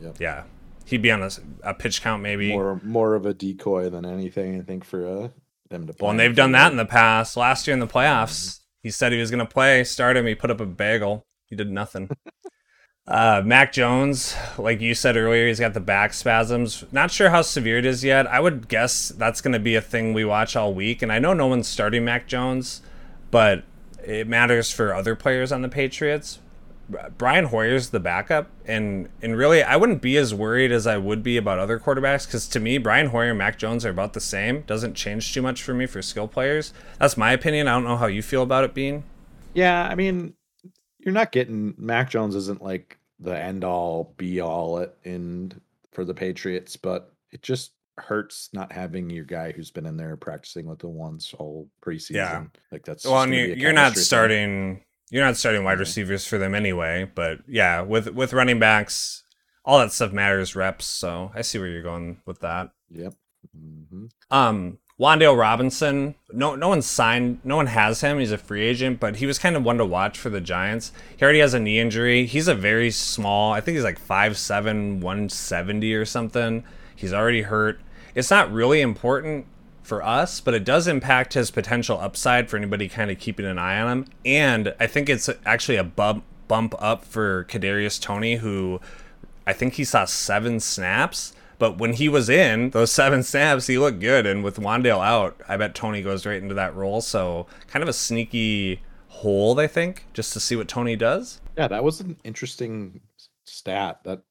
[0.00, 0.20] Yep.
[0.20, 0.44] Yeah,
[0.86, 1.28] he'd be on
[1.62, 2.48] a pitch count maybe.
[2.50, 4.58] More more of a decoy than anything.
[4.58, 5.28] I think for uh,
[5.68, 5.92] them to.
[5.92, 6.04] Play.
[6.04, 7.36] Well, and they've done that in the past.
[7.36, 9.84] Last year in the playoffs, he said he was going to play.
[9.84, 10.26] Start him.
[10.26, 11.26] He put up a bagel.
[11.46, 12.10] He did nothing.
[13.08, 16.84] uh, Mac Jones, like you said earlier, he's got the back spasms.
[16.92, 18.26] Not sure how severe it is yet.
[18.26, 21.00] I would guess that's going to be a thing we watch all week.
[21.00, 22.82] And I know no one's starting Mac Jones,
[23.30, 23.64] but
[24.04, 26.38] it matters for other players on the Patriots.
[27.16, 31.22] Brian Hoyer's the backup, and and really, I wouldn't be as worried as I would
[31.22, 34.20] be about other quarterbacks because to me, Brian Hoyer and Mac Jones are about the
[34.20, 34.62] same.
[34.62, 36.72] Doesn't change too much for me for skill players.
[36.98, 37.68] That's my opinion.
[37.68, 39.04] I don't know how you feel about it being.
[39.52, 40.32] Yeah, I mean,
[40.98, 45.52] you're not getting Mac Jones isn't like the end all be all in
[45.92, 50.16] for the Patriots, but it just hurts not having your guy who's been in there
[50.16, 52.10] practicing with the ones all preseason.
[52.14, 52.44] Yeah.
[52.70, 54.04] like that's Well, and you, you're not chemistry thing.
[54.04, 54.84] starting.
[55.10, 55.80] You're not starting wide Mhm.
[55.80, 57.10] receivers for them anyway.
[57.12, 59.24] But yeah, with with running backs,
[59.64, 60.84] all that stuff matters reps.
[60.86, 62.70] So I see where you're going with that.
[62.90, 63.14] Yep.
[63.52, 66.16] hmm Um, Wandale Robinson.
[66.32, 67.38] No, no one signed.
[67.44, 68.18] No one has him.
[68.18, 70.90] He's a free agent, but he was kind of one to watch for the Giants.
[71.16, 72.26] He already has a knee injury.
[72.26, 73.52] He's a very small.
[73.52, 76.64] I think he's like 5'7", 170 or something.
[76.96, 77.80] He's already hurt.
[78.16, 79.46] It's not really important
[79.84, 83.58] for us, but it does impact his potential upside for anybody kind of keeping an
[83.58, 84.06] eye on him.
[84.24, 88.80] And I think it's actually a bump bump up for Kadarius Toney, who
[89.46, 91.34] I think he saw seven snaps.
[91.58, 94.26] But when he was in those seven snaps, he looked good.
[94.26, 97.00] And with Wandale out, I bet Toney goes right into that role.
[97.00, 101.40] So kind of a sneaky hole, I think, just to see what Toney does.
[101.56, 103.00] Yeah, that was an interesting
[103.44, 104.22] stat that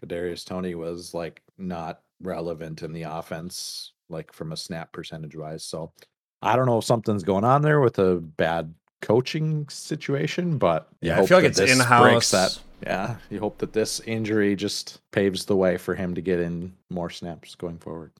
[0.00, 5.64] Kadarius Toney was like not relevant in the offense, like from a snap percentage wise.
[5.64, 5.92] So
[6.40, 11.20] I don't know if something's going on there with a bad coaching situation, but Yeah,
[11.20, 12.30] I feel like it's in-house.
[12.30, 16.40] That yeah, you hope that this injury just paves the way for him to get
[16.40, 18.12] in more snaps going forward.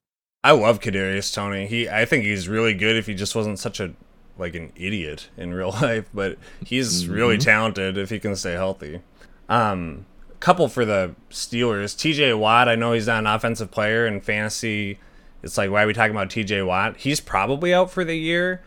[0.45, 1.67] I love Kadarius Toney.
[1.67, 3.95] He, I think he's really good if he just wasn't such a
[4.39, 6.09] like an idiot in real life.
[6.13, 7.45] But he's really Mhm.
[7.45, 9.01] talented if he can stay healthy.
[9.49, 10.07] Um,
[10.41, 11.97] couple for the Steelers.
[11.97, 12.35] T.J.
[12.35, 12.69] Watt.
[12.69, 14.99] I know he's not an offensive player in fantasy.
[15.43, 16.63] It's like why are we talking about T.J.
[16.63, 16.97] Watt?
[16.99, 18.63] He's probably out for the year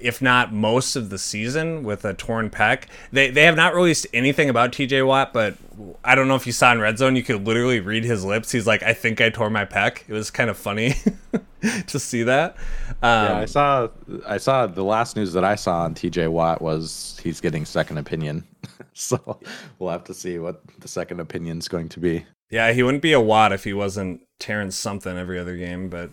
[0.00, 2.84] if not most of the season with a torn pec.
[3.12, 5.56] They they have not released anything about TJ Watt, but
[6.04, 8.50] I don't know if you saw in Red Zone, you could literally read his lips.
[8.50, 10.02] He's like, I think I tore my pec.
[10.08, 10.94] It was kind of funny
[11.86, 12.56] to see that.
[13.02, 13.88] Um, Yeah, I saw
[14.26, 17.98] I saw the last news that I saw on TJ Watt was he's getting second
[17.98, 18.44] opinion.
[18.92, 19.38] so
[19.78, 22.24] we'll have to see what the second opinion's going to be.
[22.50, 25.88] Yeah, he wouldn't be a Watt if he wasn't tearing something every other game.
[25.88, 26.10] But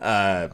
[0.00, 0.48] uh,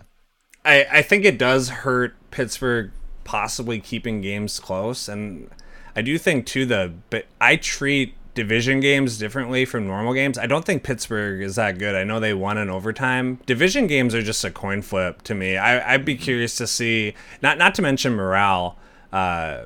[0.64, 2.92] I I think it does hurt Pittsburgh
[3.24, 5.50] possibly keeping games close, and
[5.94, 10.38] I do think too the but I treat division games differently from normal games.
[10.38, 11.94] I don't think Pittsburgh is that good.
[11.94, 13.40] I know they won in overtime.
[13.46, 15.56] Division games are just a coin flip to me.
[15.56, 18.78] I, I'd be curious to see not not to mention morale.
[19.12, 19.64] Uh,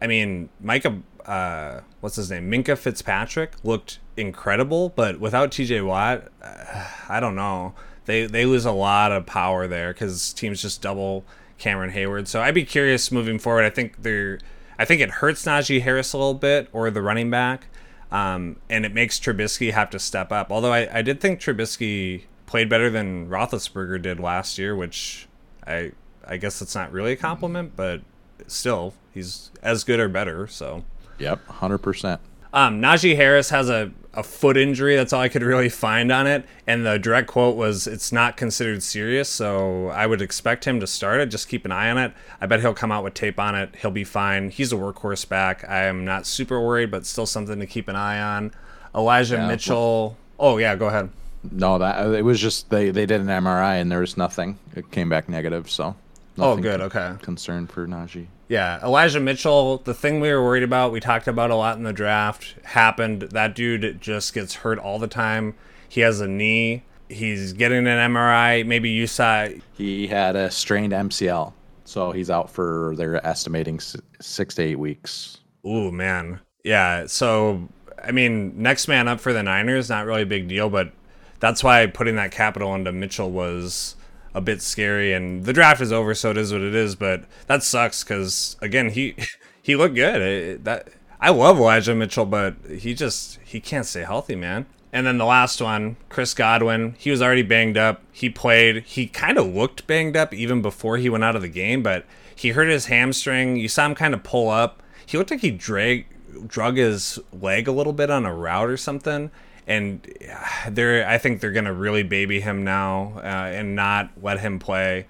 [0.00, 2.50] I mean, Micah, uh, what's his name?
[2.50, 7.74] Minkah Fitzpatrick looked incredible, but without TJ Watt, uh, I don't know.
[8.04, 11.24] They they lose a lot of power there because teams just double
[11.58, 12.26] Cameron Heyward.
[12.28, 13.64] So I'd be curious moving forward.
[13.64, 14.38] I think they're,
[14.78, 17.66] I think it hurts Najee Harris a little bit or the running back,
[18.12, 20.50] um, and it makes Trubisky have to step up.
[20.52, 25.26] Although I, I did think Trubisky played better than Roethlisberger did last year, which
[25.66, 25.92] I
[26.28, 28.00] I guess it's not really a compliment, but
[28.46, 30.46] still he's as good or better.
[30.46, 30.84] So
[31.18, 32.20] Yep, hundred percent.
[32.52, 34.96] um, Najee Harris has a, a foot injury.
[34.96, 36.44] That's all I could really find on it.
[36.66, 40.86] And the direct quote was, "It's not considered serious, so I would expect him to
[40.86, 41.26] start it.
[41.26, 42.12] Just keep an eye on it.
[42.40, 43.74] I bet he'll come out with tape on it.
[43.80, 44.50] He'll be fine.
[44.50, 45.64] He's a workhorse back.
[45.68, 48.52] I am not super worried, but still something to keep an eye on.
[48.94, 50.16] Elijah Yeah, Mitchell.
[50.38, 51.10] Oh yeah, go ahead.
[51.52, 54.58] No, that it was just they they did an MRI and there was nothing.
[54.74, 55.70] It came back negative.
[55.70, 55.94] So
[56.38, 56.80] Oh, good.
[56.80, 57.14] Okay.
[57.22, 58.26] Concern for Najee.
[58.48, 61.82] Yeah, Elijah Mitchell, the thing we were worried about, we talked about a lot in
[61.82, 63.22] the draft, happened.
[63.22, 65.54] That dude just gets hurt all the time.
[65.88, 66.84] He has a knee.
[67.08, 68.64] He's getting an MRI.
[68.66, 69.48] Maybe you saw.
[69.74, 71.52] He had a strained MCL,
[71.84, 73.80] so he's out for they're estimating
[74.20, 75.38] six to eight weeks.
[75.66, 76.40] Ooh, man.
[76.62, 77.68] Yeah, so,
[78.02, 80.92] I mean, next man up for the Niners, not really a big deal, but
[81.38, 83.96] that's why putting that capital into Mitchell was
[84.36, 85.12] a bit scary.
[85.12, 86.94] And the draft is over, so it is what it is.
[86.94, 89.16] But that sucks because, again, he
[89.62, 90.22] he looked good.
[90.22, 90.88] It- that
[91.20, 94.66] I love Elijah Mitchell, but he just he can't stay healthy, man.
[94.92, 98.02] And then the last one, Chris Godwin, he was already banged up.
[98.12, 98.84] He played.
[98.84, 102.04] He kind of looked banged up even before he went out of the game, but
[102.34, 103.56] he hurt his hamstring.
[103.56, 104.82] You saw him kind of pull up.
[105.04, 106.06] He looked like he drag,
[106.46, 109.30] drug his leg a little bit on a route or something.
[109.66, 114.40] And uh, they're, I think they're gonna really baby him now uh, and not let
[114.40, 115.06] him play,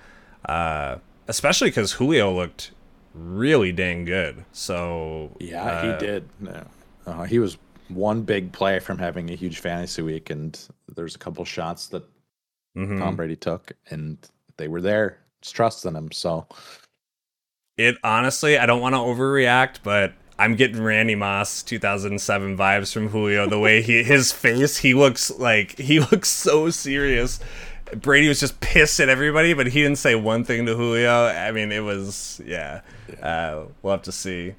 [0.46, 0.96] uh,
[1.28, 2.70] especially because Julio looked
[3.14, 4.44] really dang good.
[4.52, 6.28] So Yeah, uh, he did.
[6.40, 6.64] No.
[7.06, 10.58] Uh, he was one big play from having a huge fantasy week, and
[10.94, 12.04] there's a couple shots that
[12.76, 12.98] mhm.
[12.98, 14.18] Tom Brady took, and
[14.56, 15.18] they were there.
[15.42, 16.10] Just trusting him.
[16.12, 16.46] So
[17.76, 23.09] it honestly, I don't want to overreact, but I'm getting Randy Moss 2007 vibes from
[23.09, 23.49] Julio.
[23.49, 27.40] The way he, his face, he looks like he looks so serious.
[27.94, 31.27] Brady was just pissed at everybody, but he didn't say one thing to Julio.
[31.27, 32.81] I mean, it was yeah.
[33.22, 34.55] Uh, we'll have to see.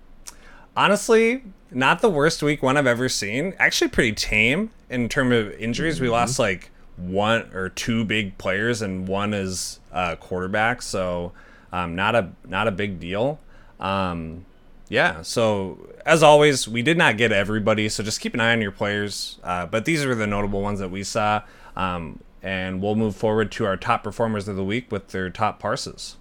[0.75, 3.53] Honestly, not the worst week one I've ever seen.
[3.59, 5.99] Actually, pretty tame in terms of injuries.
[5.99, 10.81] We lost like one or two big players, and one is uh, quarterback.
[10.81, 11.33] So
[11.71, 13.39] um, not a not a big deal.
[13.79, 14.45] Um,
[14.89, 15.21] yeah.
[15.21, 17.89] So as always, we did not get everybody.
[17.89, 19.39] So just keep an eye on your players.
[19.43, 21.43] Uh, but these are the notable ones that we saw.
[21.75, 25.59] Um, and we'll move forward to our top performers of the week with their top
[25.59, 26.17] parses.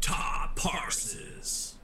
[0.00, 1.76] Top Parses.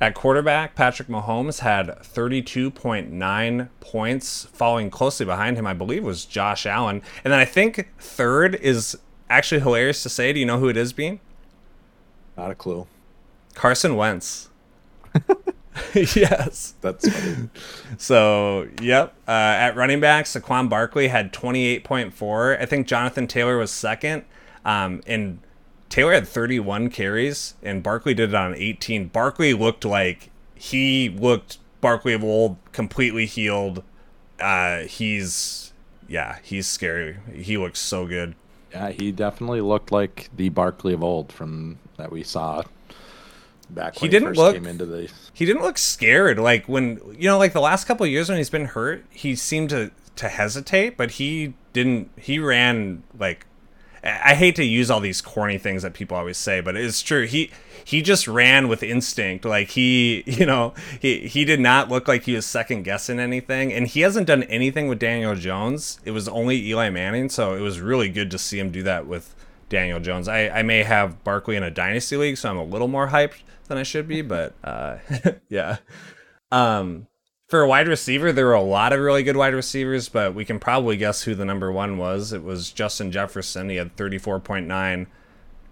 [0.00, 4.44] At quarterback, Patrick Mahomes had 32.9 points.
[4.52, 7.02] Following closely behind him, I believe, was Josh Allen.
[7.24, 8.96] And then I think third is
[9.28, 10.32] actually hilarious to say.
[10.32, 11.20] Do you know who it is, Bean?
[12.36, 12.86] not a clue.
[13.54, 14.48] Carson Wentz.
[15.94, 16.74] yes.
[16.80, 17.50] That's funny.
[17.96, 19.14] So, yep.
[19.26, 22.60] Uh, at running back, Saquon Barkley had 28.4.
[22.60, 24.24] I think Jonathan Taylor was second.
[24.64, 25.40] Um, and
[25.88, 29.08] Taylor had 31 carries, and Barkley did it on 18.
[29.08, 33.82] Barkley looked like he looked Barkley of old, completely healed.
[34.40, 35.72] Uh, he's,
[36.06, 37.18] yeah, he's scary.
[37.32, 38.34] He looks so good.
[38.70, 42.62] yeah, he definitely looked like the Barkley of old from that we saw
[43.70, 47.28] back He didn't first look- came into the he didn't look scared like when you
[47.28, 50.28] know like the last couple of years when he's been hurt he seemed to to
[50.28, 53.46] hesitate but he didn't he ran like
[54.02, 57.02] I I hate to use all these corny things that people always say, but it's
[57.02, 57.26] true.
[57.26, 57.50] He
[57.84, 59.44] he just ran with instinct.
[59.44, 63.72] Like he, you know, he he did not look like he was second guessing anything,
[63.72, 65.98] and he hasn't done anything with Daniel Jones.
[66.04, 69.06] It was only Eli Manning, so it was really good to see him do that
[69.08, 69.34] with
[69.68, 70.28] Daniel Jones.
[70.28, 73.42] I I may have Barkley in a dynasty league, so I'm a little more hyped
[73.68, 74.98] than I should be, but uh,
[75.48, 75.78] yeah.
[76.50, 77.06] Um,
[77.48, 80.44] for a wide receiver, there were a lot of really good wide receivers, but we
[80.44, 82.32] can probably guess who the number one was.
[82.32, 83.70] It was Justin Jefferson.
[83.70, 85.06] He had 34.9,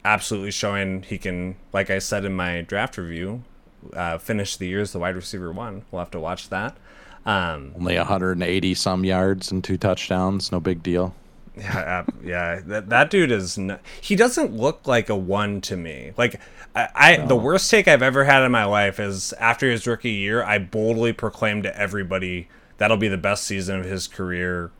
[0.05, 3.45] absolutely showing he can, like I said in my draft review,
[3.93, 5.85] uh, finish the year as the wide receiver one.
[5.91, 6.79] We'll have to watch that.
[7.27, 10.51] Um, only 180 some yards and two touchdowns.
[10.51, 11.15] No big deal.
[11.57, 12.61] Yeah, yeah.
[12.67, 13.57] That that dude is.
[13.59, 16.13] N- he doesn't look like a one to me.
[16.17, 16.41] Like
[16.75, 20.13] I, I the worst take I've ever had in my life is after his rookie
[20.13, 24.71] year, I boldly proclaimed to everybody that'll be the best season of his career.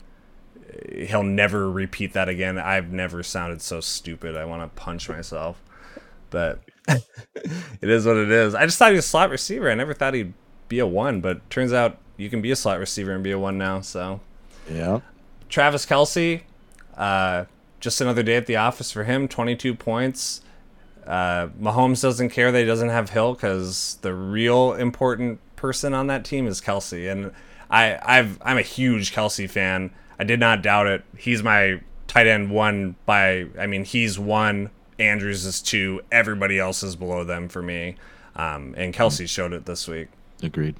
[0.93, 2.59] He'll never repeat that again.
[2.59, 4.37] I've never sounded so stupid.
[4.37, 5.59] I want to punch myself,
[6.29, 7.01] but it
[7.81, 8.53] is what it is.
[8.53, 9.71] I just thought he was a slot receiver.
[9.71, 10.33] I never thought he'd
[10.69, 13.39] be a one, but turns out you can be a slot receiver and be a
[13.39, 13.81] one now.
[13.81, 14.19] So.
[14.69, 14.99] Yeah.
[15.49, 16.41] Travis Kelce,
[16.97, 17.45] uh,
[17.79, 19.27] just another day at the office for him.
[19.27, 20.41] 22 points.
[21.05, 26.07] Uh, Mahomes doesn't care that he doesn't have Hill because the real important person on
[26.07, 27.31] that team is Kelce, and
[27.69, 29.91] I, I've I'm a huge Kelce fan.
[30.19, 31.03] I did not doubt it.
[31.17, 33.45] He's my tight end one by.
[33.57, 34.69] I mean, he's one.
[34.99, 36.01] Andrews is two.
[36.11, 37.95] Everybody else is below them for me.
[38.35, 40.09] Um, and Kelce showed it this week.
[40.43, 40.75] Agreed.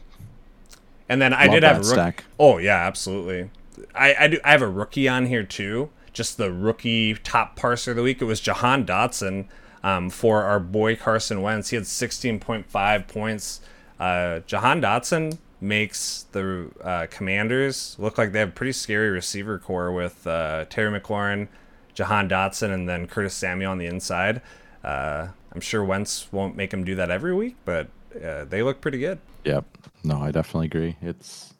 [1.08, 2.24] And then I Love did have a rook- stack.
[2.38, 3.50] Oh yeah, absolutely.
[3.96, 5.90] I I, do, I have a rookie on here too.
[6.18, 8.24] Just the rookie top parser of the week.
[8.24, 9.46] It was Jahan Dotson
[9.84, 11.70] um, for our boy Carson Wentz.
[11.70, 13.62] He had 16.5 points.
[14.00, 19.60] Uh, Jahan Dotson makes the uh, Commanders look like they have a pretty scary receiver
[19.60, 21.50] core with uh, Terry McLaurin,
[21.94, 24.42] Jahan Dotson, and then Curtis Samuel on the inside.
[24.84, 27.90] Uh, I'm sure Wentz won't make him do that every week, but
[28.26, 29.20] uh, they look pretty good.
[29.44, 29.66] Yep.
[30.04, 30.96] No, I definitely agree.
[31.00, 31.54] It's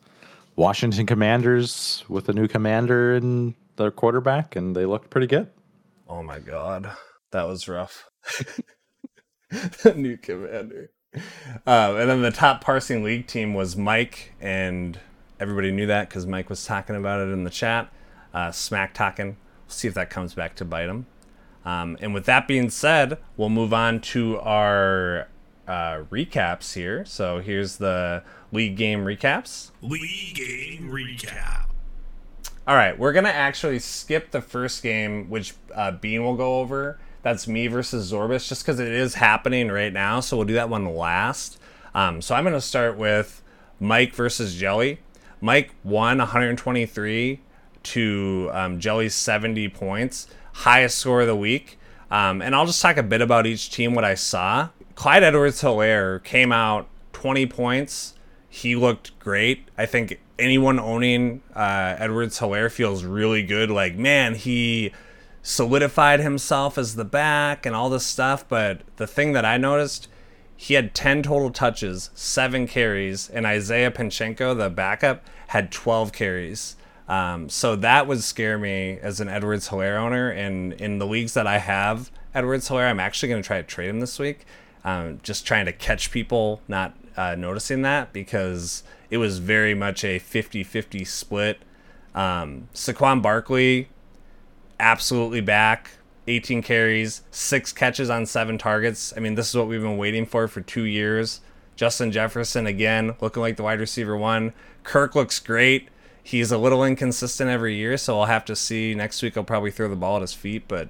[0.56, 5.50] Washington Commanders with a new commander and their quarterback, and they looked pretty good.
[6.08, 6.92] Oh my god,
[7.32, 8.10] that was rough.
[9.84, 10.92] the new commander.
[11.66, 15.00] Uh, and then the top parsing league team was Mike, and
[15.40, 17.92] everybody knew that because Mike was talking about it in the chat,
[18.34, 19.38] uh, smack talking.
[19.66, 21.08] We'll see if that comes back to bite him.
[21.66, 25.28] Um, and with that being said, we'll move on to our
[25.68, 27.04] uh, recaps here.
[27.04, 29.72] So here's the league game recaps.
[29.82, 31.66] League game recap.
[32.68, 37.00] All right, we're gonna actually skip the first game, which uh, Bean will go over.
[37.22, 40.20] That's me versus Zorbus, just because it is happening right now.
[40.20, 41.60] So we'll do that one last.
[41.96, 43.42] Um, so I'm gonna start with
[43.80, 45.00] Mike versus Jelly.
[45.40, 47.40] Mike won 123
[47.84, 51.80] to um, Jelly's 70 points, highest score of the week.
[52.12, 54.70] Um, and I'll just talk a bit about each team, what I saw.
[54.96, 58.16] Clyde Edwards Helaire came out 20 points.
[58.50, 59.70] He looked great.
[59.78, 63.70] I think anyone owning uh, Edwards Helaire feels really good.
[63.70, 64.92] Like, man, he
[65.42, 68.48] solidified himself as the back and all this stuff.
[68.48, 70.08] But the thing that I noticed,
[70.56, 76.76] he had 10 total touches, seven carries, and Isiah Pacheco, the backup, had 12 carries.
[77.08, 80.30] Um, so that would scare me as an Edwards Helaire owner.
[80.30, 83.68] And in the leagues that I have Edwards Helaire, I'm actually going to try to
[83.68, 84.46] trade him this week.
[84.84, 90.04] Um, just trying to catch people not uh, noticing that because it was very much
[90.04, 91.60] a 50 50 split.
[92.16, 93.90] Um, Saquon Barkley,
[94.80, 95.92] absolutely back.
[96.30, 99.14] 18 carries, six catches on seven targets.
[99.16, 101.40] I mean, this is what we've been waiting for for two years.
[101.78, 104.52] Justin Jefferson, again, looking like the wide receiver one.
[104.84, 105.88] Kirk looks great.
[106.22, 108.94] He's a little inconsistent every year, so I'll have to see.
[108.94, 110.90] Next week, I'll probably throw the ball at his feet, but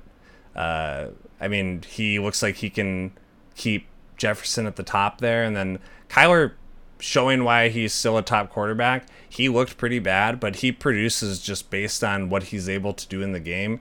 [0.56, 3.12] uh, I mean, he looks like he can
[3.56, 3.86] keep
[4.18, 5.44] Jefferson at the top there.
[5.44, 5.78] And then
[6.10, 6.54] Kyler
[7.00, 9.06] showing why he's still a top quarterback.
[9.28, 13.22] He looked pretty bad, but he produces just based on what he's able to do
[13.22, 13.80] in the game.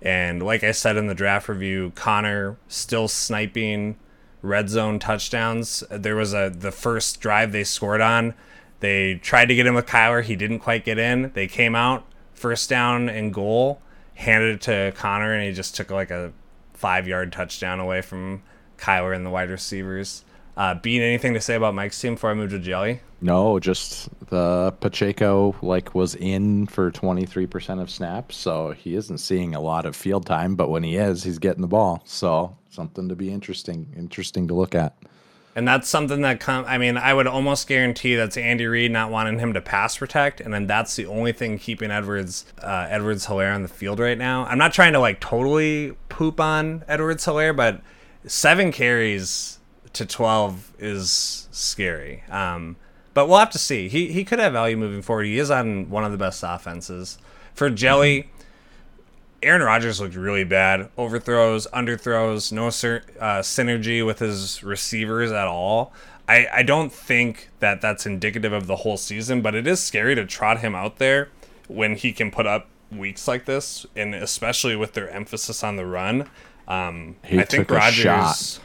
[0.00, 3.96] And like I said in the draft review, Connor still sniping
[4.42, 5.82] red zone touchdowns.
[5.90, 8.34] There was a the first drive they scored on.
[8.80, 10.22] They tried to get him with Kyler.
[10.22, 11.32] He didn't quite get in.
[11.34, 13.82] They came out first down and goal,
[14.14, 16.32] handed it to Connor, and he just took like a
[16.74, 18.42] five yard touchdown away from
[18.78, 20.24] Kyler and the wide receivers.
[20.58, 23.00] Uh, Bean, anything to say about Mike's team before I move to Jelly?
[23.20, 29.54] No, just the Pacheco like was in for 23% of snaps, so he isn't seeing
[29.54, 32.02] a lot of field time, but when he is, he's getting the ball.
[32.04, 34.96] So, something to be interesting, interesting to look at.
[35.54, 36.64] And that's something that come.
[36.66, 40.40] I mean, I would almost guarantee that's Andy Reid not wanting him to pass protect,
[40.40, 44.18] and then that's the only thing keeping Edwards uh, Edwards Helaire on the field right
[44.18, 44.44] now.
[44.46, 47.80] I'm not trying to like totally poop on Edwards Helaire, but
[48.26, 49.57] seven carries
[49.98, 52.24] to 12 is scary.
[52.30, 52.76] Um,
[53.14, 53.88] but we'll have to see.
[53.88, 55.24] He he could have value moving forward.
[55.24, 57.18] He is on one of the best offenses.
[57.52, 58.30] For Jelly,
[59.42, 60.88] Aaron Rodgers looked really bad.
[60.96, 65.92] Overthrows, underthrows, no uh, synergy with his receivers at all.
[66.28, 70.14] I, I don't think that that's indicative of the whole season, but it is scary
[70.14, 71.30] to trot him out there
[71.66, 75.86] when he can put up weeks like this, and especially with their emphasis on the
[75.86, 76.28] run.
[76.66, 78.60] Um, He I think Rodgers.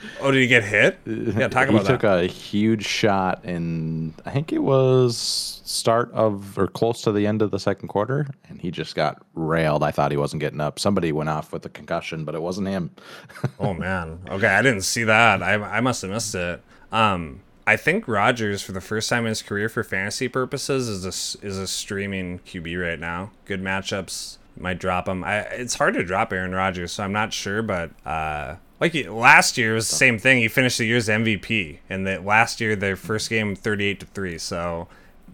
[0.20, 0.98] Oh, did he get hit?
[1.06, 1.90] Yeah, talk about that.
[1.90, 7.12] he took a huge shot in I think it was start of or close to
[7.12, 9.82] the end of the second quarter and he just got railed.
[9.82, 10.78] I thought he wasn't getting up.
[10.78, 12.90] Somebody went off with a concussion, but it wasn't him.
[13.60, 14.20] Oh man.
[14.28, 15.42] Okay, I didn't see that.
[15.42, 16.62] I I must have missed it.
[16.92, 21.04] Um, I think Rodgers, for the first time in his career, for fantasy purposes, is
[21.04, 23.30] a is a streaming QB right now.
[23.44, 24.38] Good matchups.
[24.56, 25.22] Might drop him.
[25.22, 27.62] I, it's hard to drop Aaron Rodgers, so I'm not sure.
[27.62, 30.38] But uh, like last year was the same thing.
[30.38, 34.38] He finished the year's MVP, and that last year their first game 38 to three.
[34.38, 34.88] So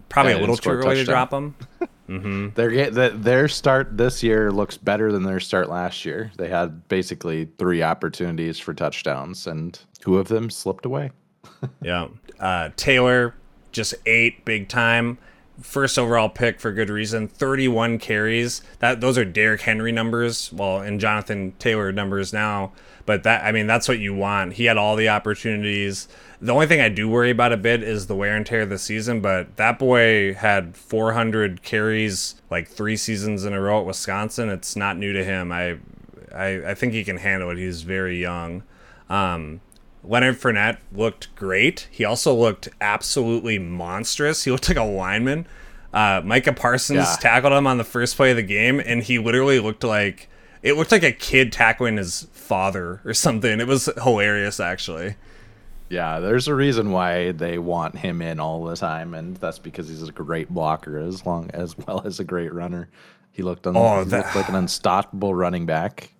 [0.09, 1.55] probably Yeah, a little too early to drop him.
[2.07, 6.31] Their ga- the, their start this year looks better than their start last year.
[6.37, 11.11] They had basically three opportunities for touchdowns and two of them slipped away.
[11.81, 12.09] Yeah.
[12.39, 13.33] Uh, Taylor
[13.71, 15.17] just ate big time.
[15.59, 17.27] First overall pick for good reason.
[17.27, 18.61] 31 carries.
[18.79, 20.53] That those are Derrick Henry numbers.
[20.53, 22.71] Well, and Jonathan Taylor numbers now.
[23.05, 24.53] But that I mean that's what you want.
[24.53, 26.07] He had all the opportunities.
[26.41, 28.69] The only thing I do worry about a bit is the wear and tear of
[28.69, 33.85] the season, but that boy had 400 carries like 3 seasons in a row at
[33.85, 34.49] Wisconsin.
[34.49, 35.51] It's not new to him.
[35.51, 35.77] I
[36.35, 37.57] I, I think he can handle it.
[37.57, 38.63] He's very young.
[39.09, 39.61] Um,
[40.03, 41.87] Leonard Fournette looked great.
[41.91, 44.43] He also looked absolutely monstrous.
[44.43, 45.47] He looked like a lineman.
[45.93, 47.15] Uh, Micah Parsons Yeah.
[47.21, 50.27] tackled him on the first play of the game, and he literally looked like
[50.65, 53.59] it looked like a kid tackling his father or something.
[53.61, 55.15] It was hilarious, actually.
[55.89, 59.87] Yeah, there's a reason why they want him in all the time, and that's because
[59.87, 62.89] he's a great blocker as long as well as a great runner.
[63.31, 66.11] He looked, un- Oh, that- looked like an unstoppable running back.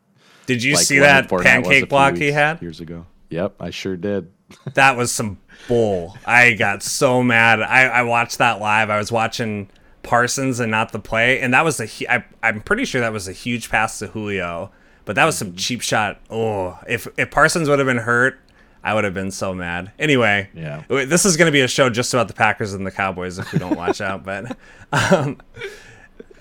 [0.46, 2.62] Did you like see that pancake block he had?
[2.62, 3.08] years ago?
[3.32, 4.32] Yep, I sure did.
[4.76, 6.16] That was some bull.
[6.28, 7.64] I got so mad.
[7.64, 8.92] I, I watched that live.
[8.92, 9.70] I was watching
[10.06, 11.88] Parsons and not the play, and that was a.
[12.14, 14.72] I, I'm pretty sure that was a huge pass to Julio,
[15.04, 16.20] but that was some cheap shot.
[16.30, 18.40] Oh, if if Parsons would have been hurt,
[18.84, 19.92] I would have been so mad.
[20.00, 20.84] Anyway, Yeah.
[20.88, 23.52] this is going to be a show just about the Packers and the Cowboys if
[23.52, 24.24] we don't watch out.
[24.24, 24.56] But
[24.94, 25.42] um,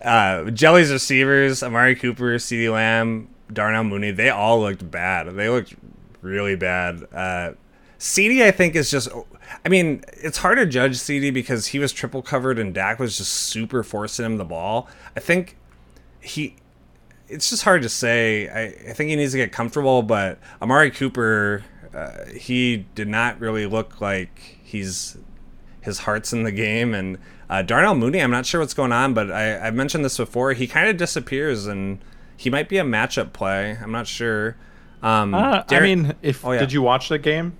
[0.02, 5.34] uh, Jelly's receivers, Amari Cooper, CeeDee Lamb, Darnell Mooney, they all looked bad.
[5.34, 5.74] They looked
[6.20, 7.04] really bad.
[7.12, 7.52] Uh,
[7.98, 9.08] CD, I think, is just.
[9.64, 13.16] I mean, it's hard to judge CD because he was triple covered and Dak was
[13.18, 14.88] just super forcing him the ball.
[15.16, 15.56] I think
[16.20, 16.56] he.
[17.28, 18.48] It's just hard to say.
[18.48, 21.64] I, I think he needs to get comfortable, but Amari Cooper,
[21.94, 25.16] uh, he did not really look like he's
[25.80, 26.94] his heart's in the game.
[26.94, 27.18] And
[27.48, 30.52] uh, Darnell Mooney, I'm not sure what's going on, but I, I've mentioned this before.
[30.52, 31.98] He kind of disappears, and
[32.36, 33.76] he might be a matchup play.
[33.82, 34.56] I'm not sure.
[35.02, 36.60] Um, Uh, I mean, if Oh, yeah.
[36.60, 37.56] did you watch the game?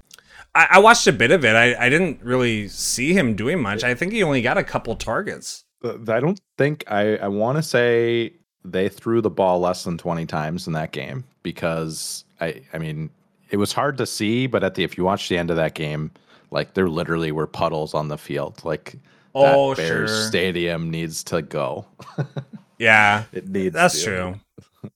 [0.55, 1.55] I, I watched a bit of it.
[1.57, 3.83] I, I didn't really see him doing much.
[3.85, 5.65] I think he only got a couple targets.
[5.85, 7.17] Uh, I don't think I.
[7.17, 8.35] I want to say
[8.65, 12.63] they threw the ball less than twenty times in that game because I.
[12.73, 13.11] I mean,
[13.51, 15.75] it was hard to see, but at the if you watch the end of that
[15.75, 16.11] game,
[16.51, 18.65] like there literally were puddles on the field.
[18.65, 19.01] Like that
[19.57, 20.29] Oh, Bears sure.
[20.29, 21.87] stadium needs to go.
[22.79, 23.73] Yeah, It needs.
[23.75, 24.05] that's to.
[24.05, 24.41] true.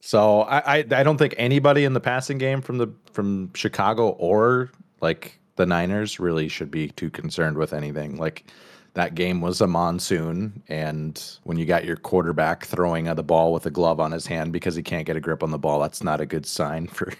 [0.00, 4.08] So I, I I don't think anybody in the passing game from the from Chicago
[4.10, 8.16] or like the Niners really should be too concerned with anything.
[8.16, 8.46] Like
[8.94, 13.66] that game was a monsoon, and when you got your quarterback throwing the ball with
[13.66, 16.02] a glove on his hand because he can't get a grip on the ball, that's
[16.02, 17.12] not a good sign for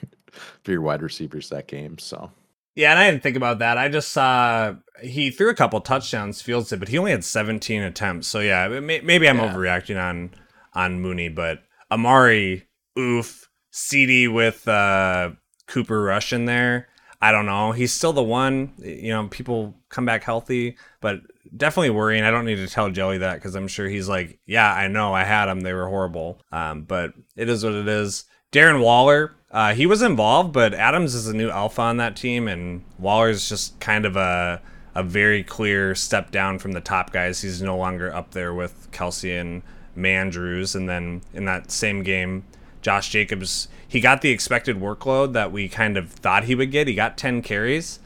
[0.64, 1.98] for your wide receivers that game.
[1.98, 2.32] So
[2.74, 3.76] Yeah, and I didn't think about that.
[3.78, 7.82] I just saw he threw a couple touchdowns, Fields did, but he only had 17
[7.82, 8.28] attempts.
[8.28, 9.52] So yeah, maybe I'm Yeah.
[9.52, 10.30] overreacting on
[10.74, 12.68] on Mooney, but Amari,
[12.98, 15.30] oof, CD with uh,
[15.66, 16.88] Cooper Rush in there.
[17.20, 17.72] I don't know.
[17.72, 18.72] He's still the one.
[18.78, 21.20] You know, people come back healthy, but
[21.56, 22.24] definitely worrying.
[22.24, 25.14] I don't need to tell Joey that because I'm sure he's like, yeah, I know,
[25.14, 25.60] I had them.
[25.60, 26.40] They were horrible.
[26.52, 28.24] Um, but it is what it is.
[28.52, 32.48] Darren Waller, uh, he was involved, but Adams is a new alpha on that team,
[32.48, 34.62] and Waller's just kind of a
[34.94, 37.40] a very clear step down from the top guys.
[37.40, 39.62] He's no longer up there with Kelce and
[39.96, 40.74] Mandrews.
[40.74, 42.44] And then in that same game,
[42.82, 46.88] Josh Jacobs, he got the expected workload that we kind of thought he would get.
[46.88, 48.00] He got 10 carries,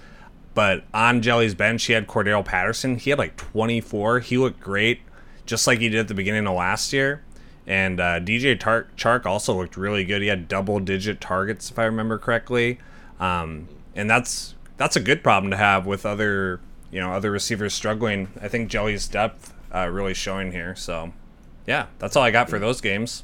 [0.55, 2.97] but on Jelly's bench, he had Cordarrelle Patterson.
[2.97, 4.20] He had like 24.
[4.20, 5.01] He looked great,
[5.47, 7.23] just like he did at the beginning of last year.
[7.66, 10.20] And uh, DJ Tar- Chark also looked really good.
[10.20, 12.79] He had double digit targets, if I remember correctly.
[13.20, 16.61] Um, and that's that's a good problem to have with other
[16.91, 18.29] you know other receivers struggling.
[18.41, 20.75] I think Jelly's depth uh, really showing here.
[20.75, 21.12] So
[21.66, 23.23] yeah, that's all I got for those games.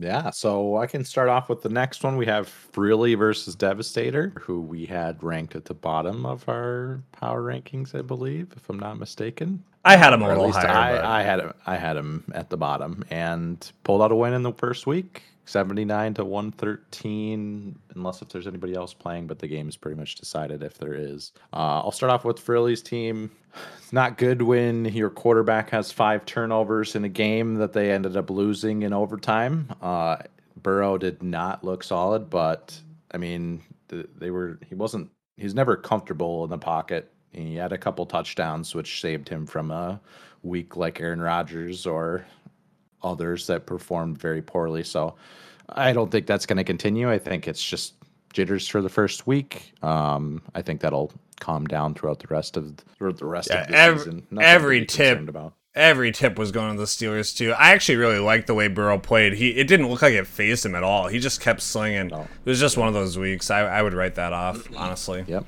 [0.00, 2.16] Yeah, so I can start off with the next one.
[2.16, 7.42] We have Freely versus Devastator, who we had ranked at the bottom of our power
[7.42, 9.64] rankings, I believe, if I'm not mistaken.
[9.84, 11.02] I had him a little higher.
[11.02, 11.52] I, I had him.
[11.66, 15.22] I had him at the bottom and pulled out a win in the first week,
[15.48, 17.78] seventy nine to one thirteen.
[17.94, 20.94] Unless if there's anybody else playing, but the game is pretty much decided if there
[20.94, 21.32] is.
[21.52, 23.30] Uh, I'll start off with Frilly's team.
[23.78, 28.16] It's not good when your quarterback has five turnovers in a game that they ended
[28.16, 29.72] up losing in overtime.
[29.80, 30.18] Uh,
[30.62, 32.78] Burrow did not look solid, but
[33.10, 34.58] I mean, they were.
[34.68, 35.10] He wasn't.
[35.36, 37.12] He's never comfortable in the pocket.
[37.32, 40.00] He had a couple touchdowns, which saved him from a
[40.42, 42.24] week like Aaron Rodgers or
[43.02, 44.82] others that performed very poorly.
[44.84, 45.14] So
[45.68, 47.10] I don't think that's going to continue.
[47.10, 47.94] I think it's just
[48.32, 49.72] jitters for the first week.
[49.82, 53.68] Um, I think that'll calm down throughout the rest of throughout the rest Yeah, of
[53.68, 54.26] the every- season.
[54.40, 55.54] every tip- about.
[55.74, 57.52] Every tip was going to the Steelers too.
[57.52, 59.34] I actually really liked the way Burrow played.
[59.34, 61.06] He it didn't look like it phased him at all.
[61.06, 62.08] He just kept slinging.
[62.08, 62.22] No.
[62.22, 63.48] It was just one of those weeks.
[63.48, 65.24] I, I would write that off honestly.
[65.28, 65.44] Yep.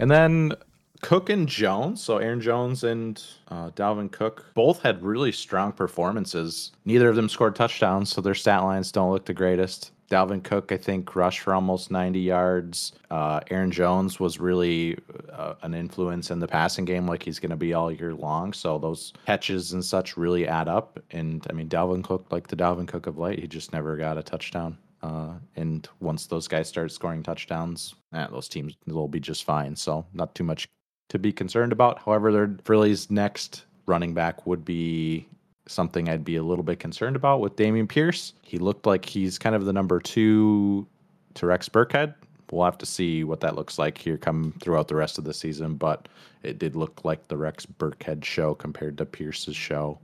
[0.00, 0.54] And then
[1.02, 6.72] Cook and Jones, so Aaron Jones and uh, Dalvin Cook, both had really strong performances.
[6.84, 9.90] Neither of them scored touchdowns, so their stat lines don't look the greatest.
[10.08, 12.92] Dalvin Cook, I think, rushed for almost 90 yards.
[13.10, 14.96] Uh, Aaron Jones was really
[15.32, 18.52] uh, an influence in the passing game, like he's going to be all year long.
[18.52, 21.00] So those catches and such really add up.
[21.10, 24.18] And I mean, Dalvin Cook, like the Dalvin Cook of late, he just never got
[24.18, 24.76] a touchdown.
[25.02, 29.74] Uh, and once those guys start scoring touchdowns, eh, those teams will be just fine.
[29.74, 30.68] So not too much
[31.08, 31.98] to be concerned about.
[32.00, 35.26] However, their Philly's next running back would be
[35.66, 38.32] something I'd be a little bit concerned about with Dameon Pierce.
[38.42, 40.86] He looked like he's kind of the number two
[41.34, 42.14] to Rex Burkhead.
[42.50, 45.32] We'll have to see what that looks like here come throughout the rest of the
[45.32, 46.06] season, but
[46.42, 49.98] it did look like the Rex Burkhead show compared to Pierce's show.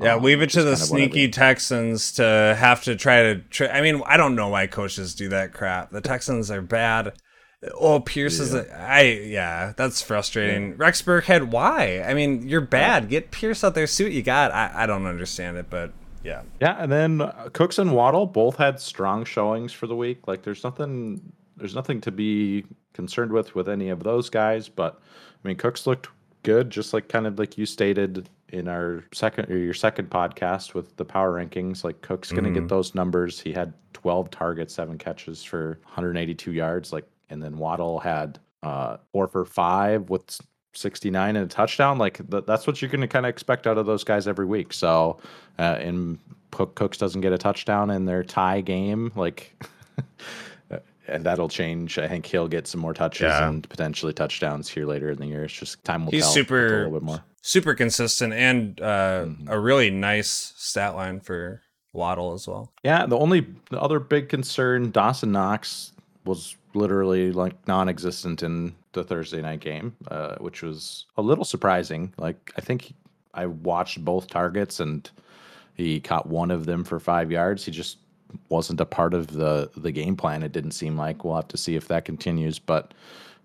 [0.00, 1.28] Yeah, um, leave it which to the kind of what I sneaky.
[1.28, 3.38] Texans to have to try to.
[3.50, 5.90] Tra- I mean, I don't know why coaches do that crap.
[5.90, 7.12] The Texans are bad.
[7.74, 8.54] Oh, Pierce is.
[8.54, 10.76] A, I yeah, that's frustrating.
[10.76, 12.02] Rex Burkhead, why?
[12.02, 13.08] I mean, you're bad.
[13.08, 13.86] Get Pierce out there.
[13.86, 14.50] See what you got.
[14.52, 15.92] I, I don't understand it, but
[16.24, 16.42] yeah.
[16.60, 20.26] Yeah, and then uh, Cooks and Waddle both had strong showings for the week.
[20.26, 24.68] Like, there's nothing, there's nothing to be concerned with with any of those guys.
[24.68, 25.00] But
[25.44, 26.08] I mean, Cooks looked
[26.42, 30.74] good, just like kind of like you stated in our second or your second podcast
[30.74, 31.84] with the power rankings.
[31.84, 33.40] Like Cook's going to get those numbers.
[33.40, 36.92] He had 12 targets, seven catches for 182 yards.
[36.92, 40.40] Like, and then Waddle had uh, four for five with
[40.74, 41.98] 69 and a touchdown.
[41.98, 44.46] Like th- that's what you're going to kind of expect out of those guys every
[44.46, 44.72] week.
[44.72, 45.18] So,
[45.58, 46.18] uh, and
[46.50, 49.54] Cook, Cooks doesn't get a touchdown in their tie game, like,
[51.08, 51.98] and that'll change.
[51.98, 53.48] I think he'll get some more touches Yeah.
[53.48, 55.44] and potentially touchdowns here later in the year.
[55.44, 56.32] It's just time will He's tell.
[56.32, 57.24] super- a little bit more.
[57.44, 59.48] Super consistent and uh, Mm-hmm.
[59.48, 61.60] a really nice stat line for
[61.92, 62.72] Waddle as well.
[62.84, 65.91] Yeah, the only the other big concern, Dawson Knox
[66.24, 72.12] was literally like non-existent in the Thursday night game, uh, which was a little surprising.
[72.18, 72.94] Like I think
[73.34, 75.10] I watched both targets and
[75.74, 77.64] he caught one of them for five yards.
[77.64, 77.98] He just
[78.48, 80.42] wasn't a part of the the game plan.
[80.42, 81.24] It didn't seem like.
[81.24, 82.94] We'll have to see if that continues, but.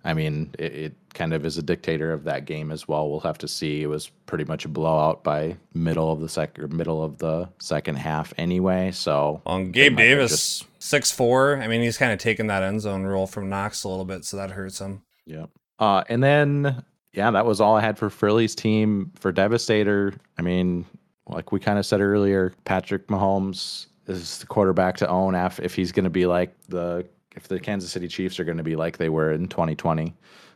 [0.08, 3.10] I mean, it, it kind of is a dictator of that game as well.
[3.10, 3.84] We'll have to see.
[3.84, 7.96] It was pretty much a blowout by middle of the second, middle of the second
[7.96, 8.92] half anyway.
[8.92, 11.58] So they Gabe Davis, six four.
[11.58, 14.24] I mean, he's kind of taken that end zone role from Knox a little bit,
[14.24, 15.02] so that hurts him.
[15.26, 15.48] Yeah.
[15.78, 19.12] Uh, and then, yeah, that was all I had for Philly's team.
[19.16, 20.86] For Devastator, I mean,
[21.28, 25.92] like we kind of said earlier, Patrick Mahomes is the quarterback to own if he's
[25.92, 27.06] going to be like the,
[27.38, 30.14] if the Kansas City Chiefs are going to be like they were in 2020.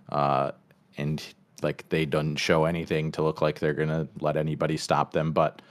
[0.09, 0.51] Uh,
[0.97, 1.23] and
[1.61, 5.31] like they don't show anything to look like they're going to let anybody stop them.
[5.31, 5.61] But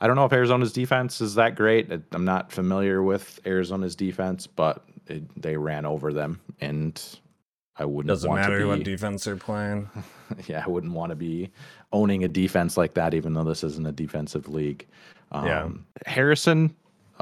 [0.00, 1.90] I don't know if Arizona's defense is that great.
[2.12, 6.40] I'm not familiar with Arizona's defense, but it, they ran over them.
[6.60, 7.02] And
[7.76, 9.90] I wouldn't Doesn't want to matter be, what defense they're playing.
[10.46, 11.50] yeah, I wouldn't want to be
[11.92, 14.86] owning a defense like that, even though this isn't a defensive league.
[15.32, 15.68] Um, Yeah.
[16.06, 16.74] Harrison,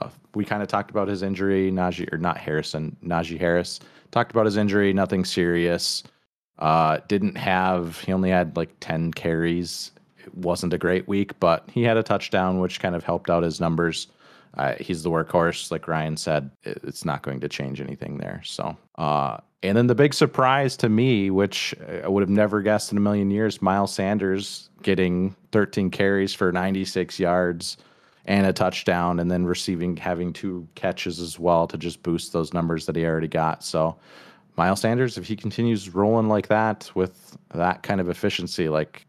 [0.02, 1.70] uh, we kind of talked about his injury.
[1.70, 3.80] Najee, or not Harrison, Najee Harris
[4.10, 4.92] talked about his injury.
[4.92, 6.02] Nothing serious.
[6.58, 7.98] Uh, didn't have.
[8.00, 9.92] He only had like ten carries.
[10.18, 13.42] It wasn't a great week, but he had a touchdown, which kind of helped out
[13.42, 14.08] his numbers.
[14.56, 16.50] Uh, he's the workhorse, like Ryan said.
[16.64, 18.40] It- It's not going to change anything there.
[18.44, 22.90] So, uh, and then the big surprise to me, which I would have never guessed
[22.92, 27.76] in a million years, Miles Sanders getting 13 carries for 96 yards
[28.28, 32.52] and a touchdown, and then receiving having two catches as well to just boost those
[32.52, 33.64] numbers that he already got.
[33.64, 33.96] So,
[34.56, 39.06] Miles Sanders, if he continues rolling like that with that kind of efficiency, like,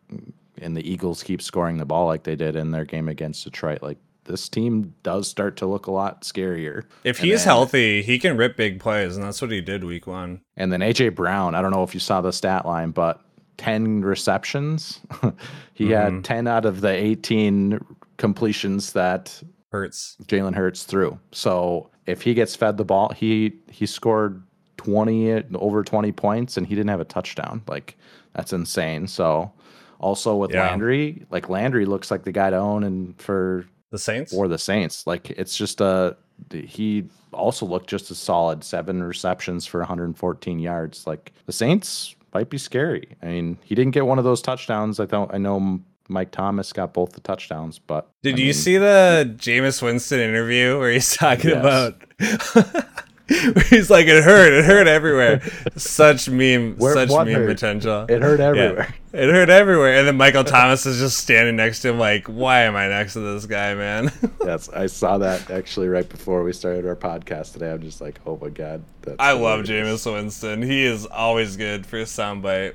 [0.61, 3.83] and the Eagles keep scoring the ball like they did in their game against Detroit,
[3.83, 6.85] like this team does start to look a lot scarier.
[7.03, 9.83] If And he's then- healthy, he can rip big plays, and that's what he did
[9.83, 10.39] week one.
[10.55, 13.19] And then AJ Brown, I don't know if you saw the stat line, but
[13.57, 15.01] 10 receptions.
[15.73, 16.21] he had mm-hmm.
[16.21, 17.83] 10 out of the 18
[18.19, 19.41] completions that
[19.71, 20.17] Hurts.
[20.25, 21.17] Jalen Hurts threw.
[21.31, 24.43] So if he gets fed the ball, he he scored
[24.77, 27.63] 20 over 20 points and he didn't have a touchdown.
[27.67, 27.97] Like
[28.33, 29.07] that's insane.
[29.07, 29.51] So
[29.99, 30.69] also with Yeah.
[30.69, 34.33] Landry, like Landry looks like the guy to own and for The Saints.
[34.33, 35.05] or the Saints.
[35.07, 36.15] Like it's just a
[36.53, 41.05] he also looked just as solid, seven receptions for 114 yards.
[41.05, 43.07] Like the Saints might be scary.
[43.21, 44.99] I mean, he didn't get one of those touchdowns.
[44.99, 45.33] I don't.
[45.33, 45.79] I know
[46.09, 50.19] Mike Thomas got both the touchdowns, but Did I you mean, see the Jameis Winston
[50.19, 51.59] interview where he's talking Yes.
[51.59, 52.03] about?
[53.69, 55.41] he's like, it hurt, it hurt everywhere.
[55.77, 57.47] Such meme, Where- such meme hurt?
[57.47, 58.05] potential.
[58.09, 58.45] It hurt Yeah.
[58.47, 58.95] everywhere.
[59.13, 59.97] It hurt everywhere.
[59.99, 63.13] And then Michael Thomas is just standing next to him, like, why am I next
[63.13, 64.11] to this guy, man?
[64.43, 67.71] Yes, I saw that actually right before we started our podcast today.
[67.71, 68.81] I'm just like, oh my god,
[69.19, 69.65] I love.
[69.65, 70.63] Jameis Winston.
[70.63, 72.73] He is always good for a soundbite.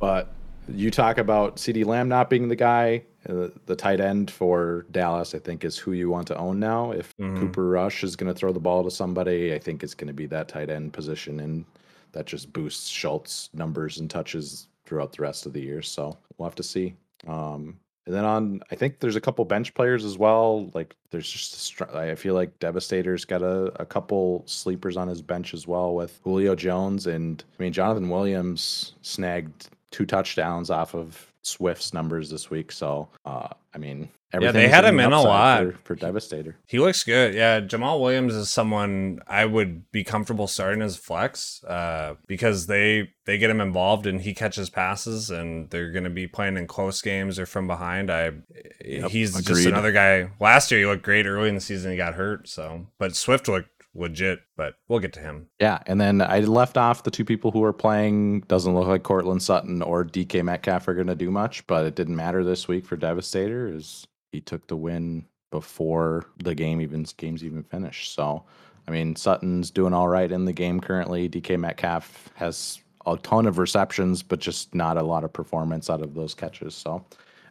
[0.00, 0.32] But
[0.68, 5.34] you talk about CeeDee Lamb not being the guy, uh, the tight end for Dallas.
[5.34, 6.92] I think is who you want to own now.
[6.92, 7.38] If Mm-hmm.
[7.38, 10.14] Cooper Rush is going to throw the ball to somebody, I think it's going to
[10.14, 11.64] be that tight end position, and
[12.12, 15.82] that just boosts Schultz numbers and touches throughout the rest of the year.
[15.82, 16.94] So we'll have to see.
[17.26, 20.70] Um, and then on, I think there's a couple bench players as well.
[20.74, 25.08] Like there's just, a str- I feel like Devastator's got a, a couple sleepers on
[25.08, 30.68] his bench as well with Julio Jones and I mean Jonathan Williams snagged two touchdowns
[30.68, 32.70] off of Swift's numbers this week.
[32.70, 35.64] So uh, I mean everything they had him in a lot.
[35.64, 36.54] for, for Devastator.
[36.66, 37.32] He looks good.
[37.34, 43.10] Yeah, Jamaal Williams is someone I would be comfortable starting as flex uh, because they
[43.24, 46.66] they get him involved and he catches passes and they're going to be playing in
[46.66, 48.10] close games or from behind.
[48.10, 48.32] I
[48.84, 50.30] he's just another guy.
[50.38, 51.90] Last year he looked great early in the season.
[51.90, 54.40] He got hurt, so but Swift looked legit.
[54.56, 55.48] But we'll get to him.
[55.60, 58.40] Yeah, and then I left off the two people who are playing.
[58.42, 61.94] Doesn't look like Courtland Sutton or DK Metcalf are going to do much, but it
[61.94, 63.68] didn't matter this week for Devastator.
[63.68, 68.12] Is he took the win before the game even games even finished.
[68.14, 68.44] So,
[68.86, 71.28] I mean, Sutton's doing all right in the game currently.
[71.28, 76.02] DK Metcalf has a ton of receptions, but just not a lot of performance out
[76.02, 76.74] of those catches.
[76.74, 77.04] So,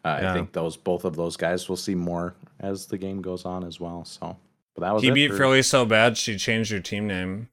[0.04, 0.32] uh, Yeah.
[0.32, 3.64] I think those both of those guys will see more as the game goes on
[3.64, 4.04] as well.
[4.06, 4.38] So,
[4.76, 7.50] but that was He beat for- Philly so bad she changed her team name.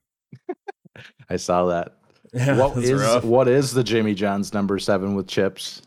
[1.29, 1.93] I saw that.
[2.35, 3.23] Yeah, What is rough.
[3.23, 5.83] what is the Jimmy John's number seven with chips?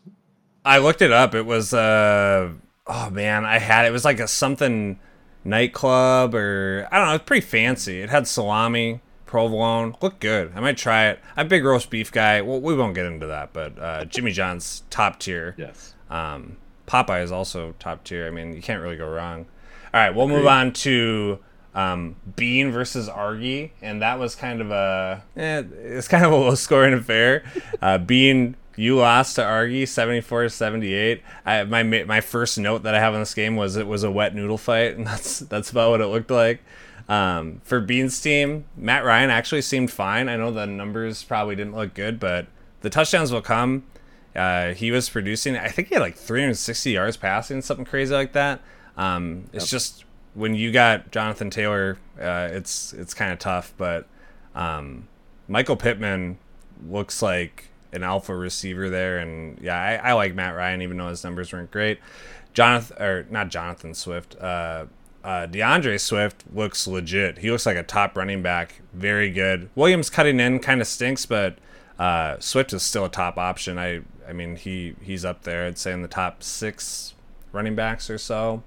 [0.63, 1.35] I looked it up.
[1.35, 2.51] It was uh
[2.87, 4.97] oh man, I had it was like a something
[5.43, 8.01] nightclub or I don't know, it's pretty fancy.
[8.01, 10.53] It had salami, provolone, looked good.
[10.55, 11.19] I might try it.
[11.35, 12.41] I'm a big roast beef guy.
[12.41, 15.53] Well, we won't get into that, but uh, Jimmy John's top tier.
[15.57, 15.95] Yes.
[16.09, 16.55] Um,
[16.87, 18.25] Popeye is also top tier.
[18.25, 19.47] I mean, you can't really go wrong.
[19.97, 21.39] All right, we'll move on to
[21.73, 26.35] um, Bean versus Argy, and that was kind of a eh, it's kind of a
[26.37, 27.43] low scoring affair.
[27.81, 31.21] Uh, Bean, you lost to Argy, 74-78.
[31.47, 34.11] I my my first note that I have on this game was it was a
[34.11, 36.61] wet noodle fight, and that's that's about what it looked like.
[37.09, 40.29] Um, for Bean's team, Matt Ryan actually seemed fine.
[40.29, 42.45] I know the numbers probably didn't look good, but
[42.81, 43.83] the touchdowns will come.
[44.35, 45.57] Uh, he was producing.
[45.57, 48.61] I think he had like 360 yards passing, something crazy like that.
[48.97, 53.73] Um, it's just when you got Jonathan Taylor, uh, it's it's kind of tough.
[53.77, 54.07] But
[54.55, 55.07] um,
[55.47, 56.37] Michael Pittman
[56.87, 61.09] looks like an alpha receiver there, and yeah, I, I like Matt Ryan even though
[61.09, 61.99] his numbers weren't great.
[62.53, 64.35] Jonathan or not Jonathan Swift.
[64.39, 64.85] Uh,
[65.23, 67.39] uh, D'Andre Swift looks legit.
[67.39, 68.81] He looks like a top running back.
[68.93, 69.69] Very good.
[69.75, 71.57] Williams cutting in kind of stinks, but
[71.99, 73.77] uh, Swift is still a top option.
[73.77, 75.65] I I mean he he's up there.
[75.65, 77.13] I'd say in the top six
[77.51, 78.63] running backs or so.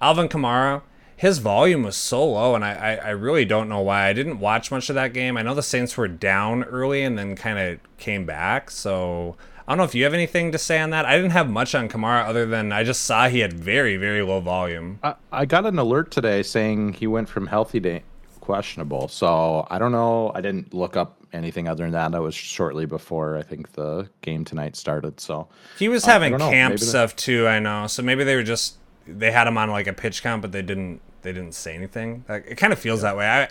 [0.00, 0.82] Alvin Kamara,
[1.16, 4.06] his volume was so low, and I, I, I really don't know why.
[4.06, 5.36] I didn't watch much of that game.
[5.36, 8.70] I know the Saints were down early and then kind of came back.
[8.70, 9.36] So
[9.66, 11.06] I don't know if you have anything to say on that.
[11.06, 14.22] I didn't have much on Kamara other than I just saw he had very, very
[14.22, 14.98] low volume.
[15.02, 18.00] I, I got an alert today saying he went from healthy to
[18.40, 19.08] questionable.
[19.08, 20.30] So I don't know.
[20.34, 22.12] I didn't look up anything other than that.
[22.12, 25.18] That was shortly before I think the game tonight started.
[25.18, 26.50] So He was Uh, having know.
[26.50, 27.86] camp stuff too, I know.
[27.88, 28.76] So maybe they were just
[29.06, 32.24] they had him on like a pitch count, but they didn't they didn't say anything.
[32.28, 33.26] Like, it kind of feels that way.
[33.26, 33.48] I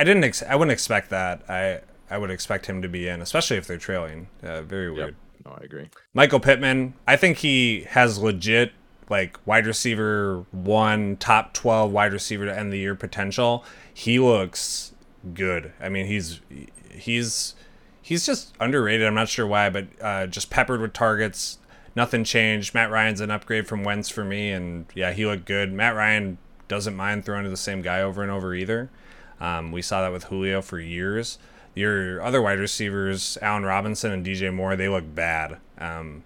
[0.00, 1.42] I didn't ex- I wouldn't expect that.
[1.48, 1.80] I
[2.10, 4.28] I would expect him to be in, especially if they're trailing.
[4.42, 5.16] Uh, very weird.
[5.44, 5.88] no, I agree.
[6.14, 8.72] Michael Pittman, I think he has legit
[9.10, 13.64] like wide receiver one, top 12 wide receiver to end the year potential.
[13.92, 14.92] He looks
[15.34, 15.72] good.
[15.80, 16.40] I mean, he's
[16.90, 17.54] he's
[18.02, 19.06] he's just underrated.
[19.06, 21.58] I'm not sure why, but uh, just peppered with targets.
[21.96, 22.74] Nothing changed.
[22.74, 25.72] Matt Ryan's an upgrade from Wentz for me, and yeah, he looked good.
[25.72, 28.90] Matt Ryan doesn't mind throwing to the same guy over and over either.
[29.40, 31.38] Um, we saw that with Julio for years.
[31.74, 35.58] Your other wide receivers, Allen Robinson and DJ Moore, they look bad.
[35.78, 36.24] Um,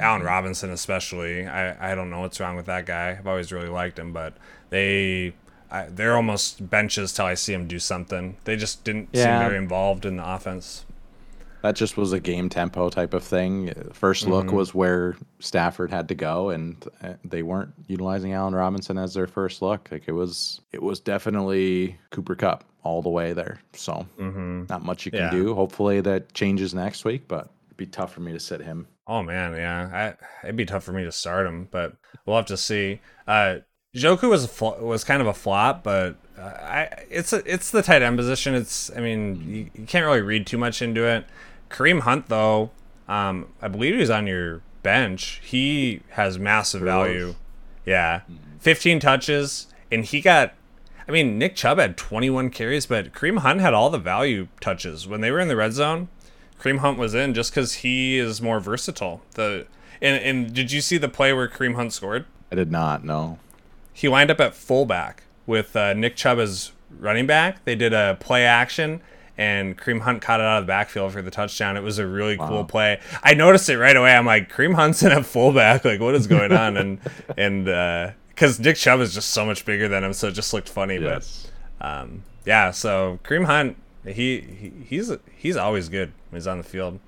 [0.00, 3.16] Allen Robinson, especially, I, I don't know what's wrong with that guy.
[3.18, 4.34] I've always really liked him, but
[4.70, 5.34] they
[5.70, 8.36] I, they're almost benches till I see him do something.
[8.44, 10.84] They just didn't seem very involved in the offense.
[11.62, 13.72] That just was a game tempo type of thing.
[13.92, 14.56] First look Mm-hmm.
[14.56, 19.26] was where Stafford had to go, and uh, they weren't utilizing Allen Robinson as their
[19.26, 19.88] first look.
[19.90, 23.60] Like it was, it was definitely Cooper Kupp all the way there.
[23.72, 25.36] So not much you can Mm-hmm.
[25.36, 25.42] Yeah.
[25.42, 25.54] do.
[25.54, 28.86] Hopefully that changes next week, but it'd be tough for me to sit him.
[29.06, 31.96] Oh man, yeah, I, it'd be tough for me to start him, but
[32.26, 33.00] we'll have to see.
[33.26, 33.56] Uh,
[33.94, 37.70] Njoku was a fl- was kind of a flop, but uh, I it's a, it's
[37.70, 38.54] the tight end position.
[38.54, 41.24] It's I mean you, you can't really read too much into it.
[41.70, 42.70] Kareem Hunt though,
[43.08, 45.40] um, I believe he's on your bench.
[45.42, 47.34] He has massive value.
[47.84, 48.22] Yeah,
[48.60, 50.54] 15 touches, and he got.
[51.06, 55.08] I mean, Nick Chubb had 21 carries, but Kareem Hunt had all the value touches
[55.08, 56.08] when they were in the red zone.
[56.60, 59.22] Kareem Hunt was in just because he is more versatile.
[59.34, 59.66] The
[60.02, 62.26] and and did you see the play where Kareem Hunt scored?
[62.52, 63.38] I did not know.
[63.98, 66.70] He lined up at fullback with uh, Nick Chubb as
[67.00, 67.64] running back.
[67.64, 69.00] They did a play action,
[69.36, 71.76] and Kareem Hunt caught it out of the backfield for the touchdown.
[71.76, 73.00] It was a really cool play.
[73.24, 74.12] I noticed it right away.
[74.14, 75.84] I'm like, Kareem Hunt's in at fullback.
[75.84, 76.76] Like, what is going on?
[76.76, 77.00] and
[77.36, 80.68] and because Nick Chubb is just so much bigger than him, so it just looked
[80.68, 81.00] funny.
[81.00, 86.58] But um, yeah, so Kareem Hunt, he, he he's he's always good when he's on
[86.58, 87.00] the field.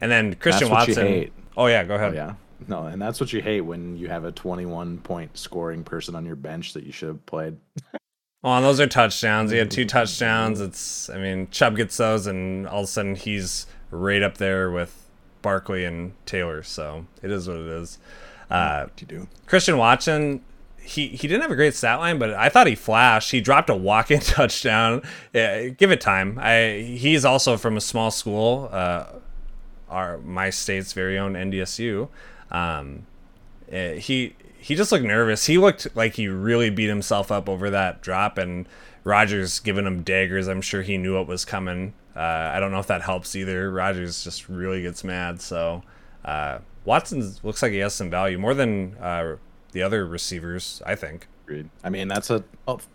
[0.00, 1.30] And then Christian That's what you Watson.
[1.58, 2.12] Oh yeah, go ahead.
[2.12, 2.34] Oh, yeah.
[2.66, 6.26] No, and that's what you hate when you have a 21 point scoring person on
[6.26, 7.56] your bench that you should have played.
[8.40, 9.50] Well, those are touchdowns.
[9.50, 10.60] He had two touchdowns.
[10.60, 14.70] It's, I mean, Chubb gets those, and all of a sudden he's right up there
[14.70, 15.08] with
[15.42, 16.62] Barkley and Taylor.
[16.62, 17.98] So it is what it is.
[18.48, 19.28] Uh, What do you do?
[19.46, 20.44] Christian Watson,
[20.80, 23.32] he, he didn't have a great stat line, but I thought he flashed.
[23.32, 25.02] He dropped a walk-in touchdown.
[25.32, 26.38] Yeah, give it time.
[26.40, 29.06] I he's also from a small school, uh,
[29.88, 32.08] our my state's very own NDSU.
[32.50, 33.06] Um,
[33.70, 35.46] eh, he he just looked nervous.
[35.46, 38.66] He looked like he really beat himself up over that drop, and
[39.04, 40.48] Rodgers giving him daggers.
[40.48, 41.94] I'm sure he knew what was coming.
[42.16, 43.70] Uh, I don't know if that helps either.
[43.70, 45.40] Rodgers just really gets mad.
[45.40, 45.82] So
[46.24, 49.36] uh, Watson looks like he has some value more than uh,
[49.72, 50.82] the other receivers.
[50.84, 51.28] I think.
[51.44, 51.70] Agreed.
[51.84, 52.44] I mean, that's a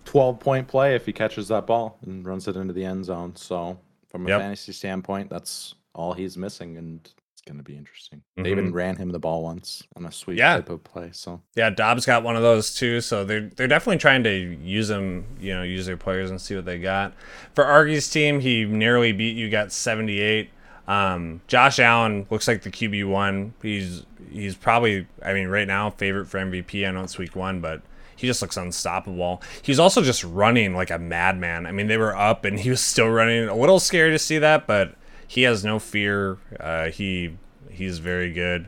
[0.06, 3.36] 12 point play if he catches that ball and runs it into the end zone.
[3.36, 3.80] So,
[4.10, 4.41] from a Yep.
[4.41, 7.10] fantasy standpoint, that's all he's missing, and
[7.46, 8.22] going to be interesting.
[8.38, 8.48] They Mhm.
[8.52, 10.56] even ran him the ball once on a sweet Yeah.
[10.56, 11.10] type of play.
[11.12, 14.88] So, Yeah, Dobbs got one of those too, so they're they're definitely trying to use
[14.88, 17.14] them, you know, use their players and see what they got.
[17.54, 20.50] For Argy's team, he nearly beat you, got 78.
[20.88, 23.54] Um, Josh Allen looks like the QB one.
[23.62, 26.88] He's he's probably, I mean, right now favorite for MVP.
[26.88, 27.84] I know it's week one, but
[28.16, 29.41] he just looks unstoppable.
[29.62, 31.66] He's also just running like a madman.
[31.68, 33.48] I mean, they were up and he was still running.
[33.48, 34.96] A little scary to see that, but
[35.34, 36.38] he has no fear.
[36.60, 37.38] Uh, he
[37.72, 38.68] he's very good.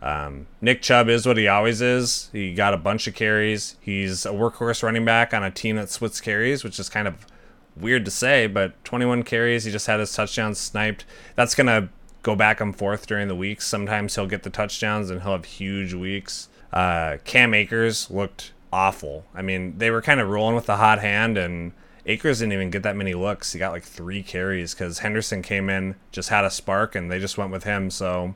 [0.00, 2.30] Um, Nick Chubb is what he always is.
[2.32, 3.76] He got a bunch of carries.
[3.80, 7.26] He's a workhorse running back on a team that splits carries, which is kind of
[7.76, 9.64] weird to say, but 21 carries.
[9.64, 11.04] He just had his touchdowns sniped.
[11.34, 11.88] That's to
[12.22, 13.66] go back and forth during the weeks.
[13.66, 16.48] Sometimes he'll get the touchdowns and he'll have huge weeks.
[16.72, 19.26] Uh, Cam Akers looked awful.
[19.34, 21.72] I mean, they were kind of rolling with the hot hand, and
[22.06, 23.52] Akers didn't even get that many looks.
[23.52, 27.18] He got like three carries because Henderson came in, just had a spark, and they
[27.18, 27.90] just went with him.
[27.90, 28.34] So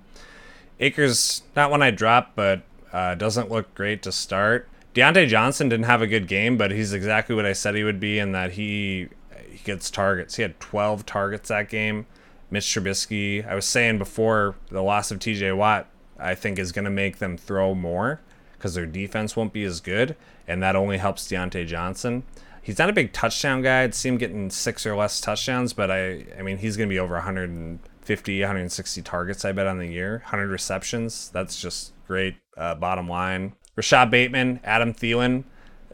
[0.80, 2.62] Akers, not one I drop, but
[2.92, 4.68] uh, doesn't look great to start.
[4.94, 8.00] Diontae Johnson didn't have a good game, but he's exactly what I said he would
[8.00, 9.08] be in that he
[9.48, 10.36] he gets targets.
[10.36, 12.06] He had 12 targets that game.
[12.50, 15.86] Mitch Trubisky, I was saying before the loss of TJ Watt,
[16.18, 18.20] I think is going to make them throw more
[18.54, 20.16] because their defense won't be as good,
[20.48, 22.24] and that only helps Diontae Johnson.
[22.62, 23.82] He's not a big touchdown guy.
[23.82, 26.92] I'd see him getting six or less touchdowns, but I, I mean, he's going to
[26.92, 30.18] be over 150, 160 targets, I bet, on the year.
[30.24, 31.30] 100 receptions.
[31.30, 32.36] That's just great.
[32.56, 33.54] Uh, bottom line.
[33.76, 35.44] Rashod Bateman, Adam Thielen,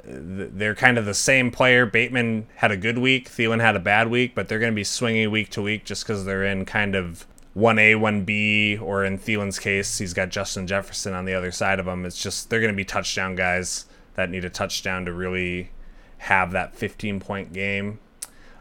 [0.05, 1.87] they're kind of the same player.
[1.87, 4.85] Bateman had a good week, Thielen had a bad week, but they're going to be
[4.85, 9.59] swinging week to week just because they're in kind of 1A, 1B, or in Thielen's
[9.59, 12.05] case, he's got Justin Jefferson on the other side of him.
[12.05, 15.71] It's just they're going to be touchdown guys that need a touchdown to really
[16.27, 17.99] have that 15 point game.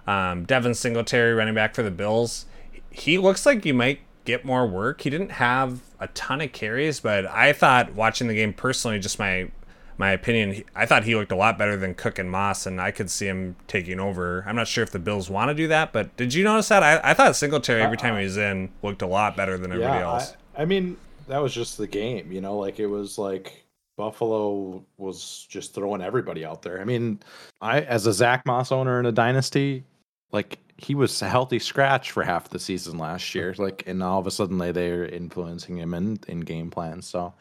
[0.07, 2.45] Um, Devin Singletary, running back for the Bills,
[2.91, 5.01] he looks like he might get more work.
[5.01, 9.19] He didn't have a ton of carries, but I thought watching the game personally, just
[9.19, 9.49] my
[9.97, 12.91] my opinion, I thought he looked a lot better than Cook and Moss, and I
[12.91, 14.43] could see him taking over.
[14.45, 16.83] I'm not sure if the Bills want to do that, but did you notice that?
[16.83, 20.03] I, I thought Singletary every time he was in looked a lot better than everybody
[20.03, 20.35] else.
[20.55, 20.97] I, I mean,
[21.27, 23.64] that was just the game, you know, like it was like
[23.97, 26.81] Buffalo was just throwing everybody out there.
[26.81, 27.19] I mean,
[27.61, 29.83] I as a Zach Moss owner in a dynasty,
[30.31, 33.55] like he was a healthy scratch for half the season last year.
[33.57, 37.07] Like, and all of a sudden they they're influencing him in in game plans.
[37.07, 37.33] So,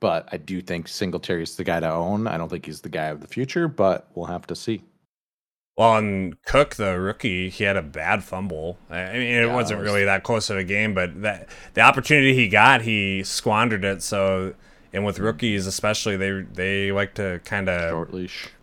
[0.00, 2.26] but I do think Singletary's the guy to own.
[2.26, 4.82] I don't think he's the guy of the future, but we'll have to see.
[5.76, 8.78] Well, and Cook, the rookie, he had a bad fumble.
[8.90, 11.48] I mean, it Yeah, wasn't it was- really that close of a game, but that
[11.74, 14.02] the opportunity he got, he squandered it.
[14.02, 14.54] So,
[14.92, 18.08] and with rookies especially, they they like to kind of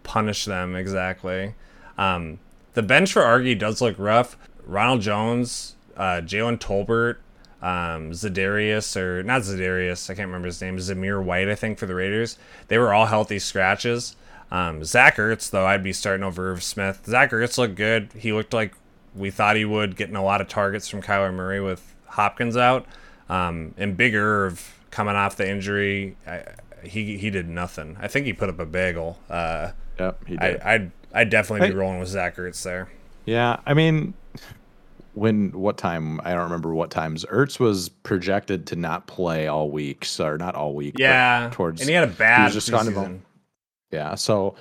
[0.03, 1.55] punish them exactly.
[1.97, 2.39] Um,
[2.73, 4.37] the bench for Argy does look rough.
[4.65, 7.17] Ronald Jones, uh, Jalen Tolbert,
[7.61, 10.77] um, Zadarius or not Zadarius, I can't remember his name.
[10.77, 12.37] Zamir White, I think, for the Raiders.
[12.67, 14.15] They were all healthy scratches.
[14.51, 17.01] Um, Zach Ertz, though, I'd be starting over Irv Smith.
[17.07, 18.09] Zach Ertz looked good.
[18.15, 18.73] He looked like
[19.15, 22.85] we thought he would, getting a lot of targets from Kyler Murray with Hopkins out.
[23.29, 26.43] Um, and Big Irv coming off the injury, I,
[26.83, 27.97] he he did nothing.
[27.99, 29.19] I think he put up a bagel.
[29.29, 30.61] Uh, Yep, he I, did.
[30.61, 32.89] I'd I'd definitely be rolling with Zach Ertz there.
[33.25, 34.13] Yeah, I mean,
[35.13, 36.19] when what time?
[36.21, 37.23] I don't remember what times.
[37.31, 40.95] Ertz was projected to not play all week, so or not all week.
[40.99, 43.19] Yeah, towards and he had a bad just kind of a-
[43.91, 44.15] yeah.
[44.15, 44.55] So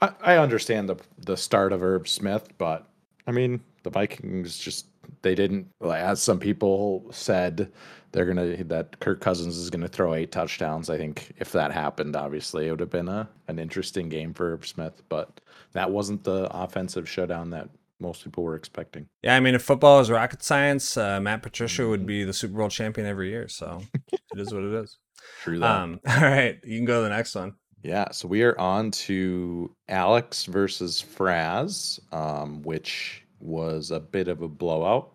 [0.00, 2.86] I, I understand the the start of Herb Smith, but
[3.26, 4.86] I mean the Vikings just
[5.26, 5.68] they didn't.
[5.80, 7.72] like, As some people said,
[8.12, 10.88] they're gonna that Kirk Cousins is gonna throw eight touchdowns.
[10.88, 14.58] I think if that happened, obviously it would have been a an interesting game for
[14.62, 15.40] Smith, but
[15.72, 17.68] that wasn't the offensive showdown that
[17.98, 19.08] most people were expecting.
[19.22, 22.54] Yeah, I mean, if football is rocket science, uh, Matt Patricia would be the Super
[22.54, 23.48] Bowl champion every year.
[23.48, 24.98] So it is what it is.
[25.42, 25.70] True that.
[25.70, 27.54] Um, all right, you can go to the next one.
[27.82, 34.42] Yeah, so we are on to Alex versus Fraz, um, which was a bit of
[34.42, 35.12] a blowout.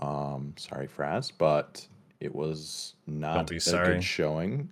[0.00, 1.86] Um, sorry, Fraz, but
[2.20, 3.94] it was not a sorry.
[3.94, 4.70] good showing.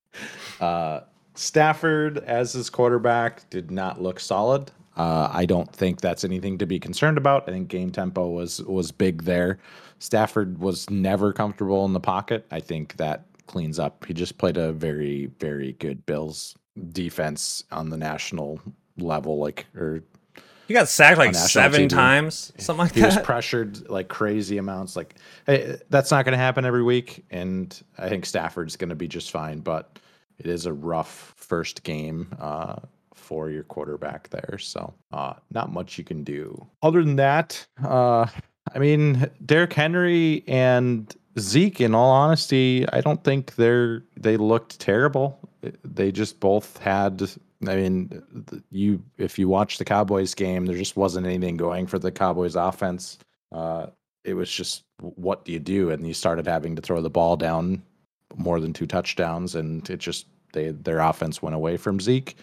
[0.60, 1.00] uh,
[1.34, 4.72] Stafford, as his quarterback, did not look solid.
[4.96, 7.48] Uh, I don't think that's anything to be concerned about.
[7.48, 9.58] I think game tempo was was big there.
[10.00, 12.46] Stafford was never comfortable in the pocket.
[12.50, 14.04] I think that cleans up.
[14.04, 16.56] He just played a very very good Bills
[16.90, 18.60] defense on the national
[18.96, 20.02] level, like or
[20.68, 21.88] He got sacked like seven TV.
[21.88, 22.98] times, something like that.
[22.98, 24.96] he was pressured like crazy amounts.
[24.96, 25.14] Like
[25.46, 29.08] hey, that's not going to happen every week, and I think Stafford's going to be
[29.08, 29.60] just fine.
[29.60, 29.98] But
[30.36, 32.76] it is a rough first game uh,
[33.14, 36.66] for your quarterback there, so uh, not much you can do.
[36.82, 38.26] Other than that, uh,
[38.74, 41.80] I mean, Derrick Henry and Zeke.
[41.80, 45.40] In all honesty, I don't think they're they looked terrible.
[45.82, 47.30] They just both had
[47.66, 51.98] I mean, you if you watch the Cowboys game, there just wasn't anything going for
[51.98, 53.18] the Cowboys offense.
[53.50, 53.86] Uh,
[54.24, 55.90] it was just what do you do?
[55.90, 57.82] And you started having to throw the ball down
[58.36, 62.36] more than two touchdowns, and it just they their offense went away from Zeke.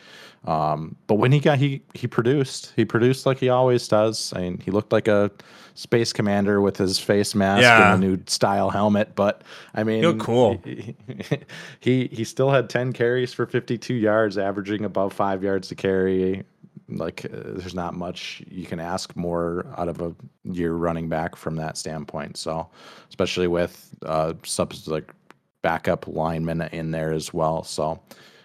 [0.45, 4.31] Um, but when he got he he produced he produced like he always does.
[4.35, 5.31] I mean, he looked like a
[5.73, 7.93] space commander with his face mask Yeah.
[7.93, 9.15] and the new style helmet.
[9.15, 9.41] But
[9.73, 10.61] I mean, cool.
[10.63, 10.95] He,
[11.79, 15.75] he he still had ten carries for fifty two yards, averaging above five yards to
[15.75, 16.43] carry.
[16.87, 21.35] Like, uh, there's not much you can ask more out of a year running back
[21.35, 22.37] from that standpoint.
[22.37, 22.69] So,
[23.09, 25.11] especially with uh, subs like
[25.65, 27.63] backup lineman in there as well.
[27.63, 27.99] So,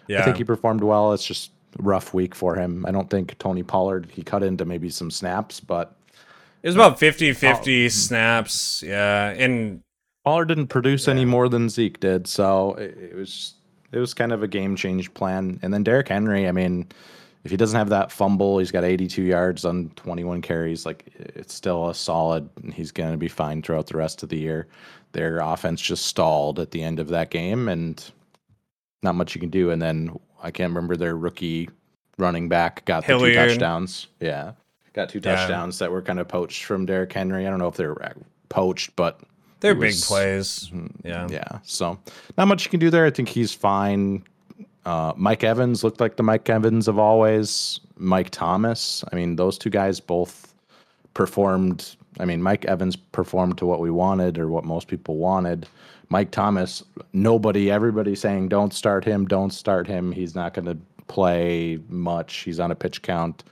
[0.07, 1.13] Yeah, I think he performed well.
[1.13, 2.83] It's just a rough week for him.
[2.87, 5.95] I don't think Tony Pollard he cut into maybe some snaps, but
[6.63, 8.81] it was about 50-50 snaps.
[8.83, 9.81] Yeah, and
[10.25, 13.53] Pollard didn't produce any more than Zeke did, so it, it was
[13.91, 15.59] it was kind of a game change plan.
[15.61, 16.87] And then Derrick Henry, I mean,
[17.43, 20.85] if he doesn't have that fumble, he's got 82 yards on 21 carries.
[20.85, 22.49] Like it's still a solid.
[22.73, 24.67] He's going to be fine throughout the rest of the year.
[25.13, 28.03] Their offense just stalled at the end of that game, and
[29.03, 29.71] not much you can do.
[29.71, 31.69] And then I can't remember their rookie
[32.17, 34.07] running back got the two touchdowns.
[34.19, 34.53] Yeah,
[34.93, 35.35] got two Yeah.
[35.35, 37.45] touchdowns that were kind of poached from Derrick Henry.
[37.47, 38.13] I don't know if they're uh,
[38.49, 39.19] poached, but
[39.59, 40.71] they're it big plays.
[41.03, 41.27] Yeah.
[41.29, 41.59] yeah.
[41.63, 41.99] So
[42.37, 43.05] not much you can do there.
[43.05, 44.23] I think he's fine.
[44.85, 47.79] Uh, Mike Evans looked like the Mike Evans of always.
[47.97, 49.03] Mike Thomas.
[49.11, 50.53] I mean, those two guys both
[51.13, 51.95] performed.
[52.19, 55.67] I mean, Mike Evans performed to what we wanted or what most people wanted.
[56.09, 60.11] Mike Thomas, nobody, everybody saying, don't start him, don't start him.
[60.11, 60.77] He's not going to
[61.07, 62.37] play much.
[62.37, 63.43] He's on a pitch count.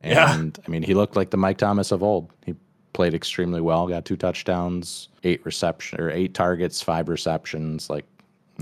[0.00, 0.14] And
[0.56, 0.62] Yeah.
[0.66, 2.30] I mean, he looked like the Mike Thomas of old.
[2.44, 2.54] He
[2.92, 7.88] played extremely well, got two touchdowns, eight reception or eight targets, five receptions.
[7.88, 8.04] Like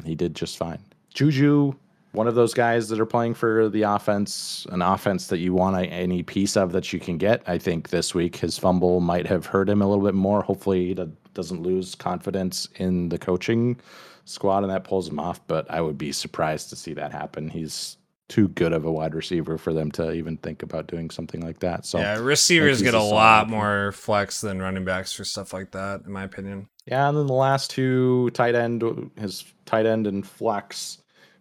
[0.05, 0.81] he did just fine.
[1.15, 1.73] Juju,
[2.17, 5.77] one of those guys that are playing for the offense, an offense that you want
[5.77, 7.43] a, any piece of that you can get.
[7.47, 10.43] I think this week his fumble might have hurt him a little bit more.
[10.43, 10.95] Hopefully he
[11.35, 13.79] doesn't lose confidence in the coaching
[14.25, 15.47] squad and that pulls him off.
[15.47, 17.51] But I would be surprised to see that happen.
[17.51, 17.99] He's
[18.29, 21.61] too good of a wide receiver for them to even think about doing something like
[21.61, 21.85] that.
[21.85, 26.03] So Yeah, receivers get a lot more flex than running backs for stuff like that,
[26.07, 26.69] in my opinion.
[26.87, 30.99] Yeah, and then the last two tight end, his tight end and flex,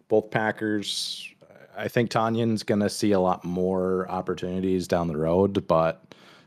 [0.08, 1.28] both Packers.
[1.76, 6.02] I think Tonyan's going to see a lot more opportunities down the road, but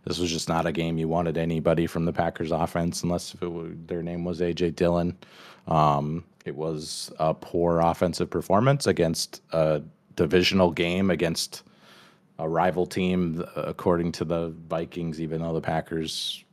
[0.06, 4.02] this was just not a game you wanted anybody from the Packers offense unless their
[4.02, 5.16] name was AJ Dillon.
[5.68, 9.84] Um, it was a poor offensive performance against a
[10.16, 11.64] divisional game against
[12.40, 16.44] a rival team, according to the Vikings, even though the Packers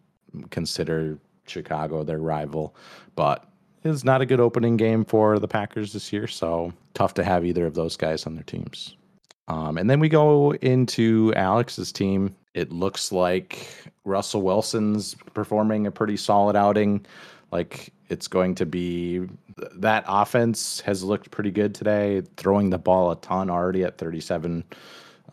[0.51, 2.75] consider Chicago their rival.
[3.15, 3.49] But
[3.91, 7.45] it's not a good opening game for the Packers this year, so tough to have
[7.45, 8.97] either of those guys on their teams.
[9.49, 12.35] Um, and then we go into Alex's team.
[12.55, 13.69] It looks like
[14.05, 17.07] Russell Wilson's performing a pretty solid outing.
[17.53, 19.29] Like it's going to be
[19.77, 24.65] that offense has looked pretty good today, throwing the ball a ton already at 37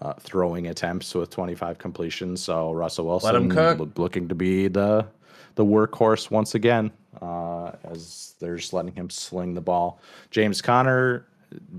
[0.01, 2.43] uh, throwing attempts with 25 completions.
[2.43, 3.79] So Russell Wilson him cook.
[3.79, 5.07] loo- looking to be the
[5.55, 6.91] the workhorse once again,
[7.21, 9.99] uh, as they're just letting him sling the ball.
[10.31, 11.25] James Conner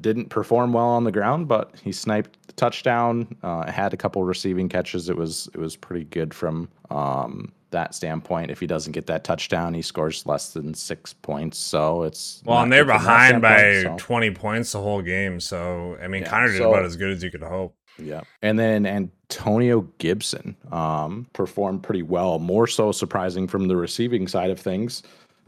[0.01, 3.35] didn't perform well on the ground, but he sniped the touchdown.
[3.43, 5.09] Uh, had a couple receiving catches.
[5.09, 8.53] It was it was pretty good from um, that standpoint.
[8.53, 11.59] If he doesn't get that touchdown, he scores less than six points.
[11.59, 15.03] So it's Well, and they're good from that behind by so- 20 points the whole
[15.03, 15.41] game.
[15.41, 17.75] So, I mean, Yeah, Connor did so- about as good as you could hope.
[17.99, 18.23] Yeah.
[18.43, 24.51] And then Antonio Gibson um, performed pretty well, more so surprising from the receiving side
[24.51, 25.03] of things.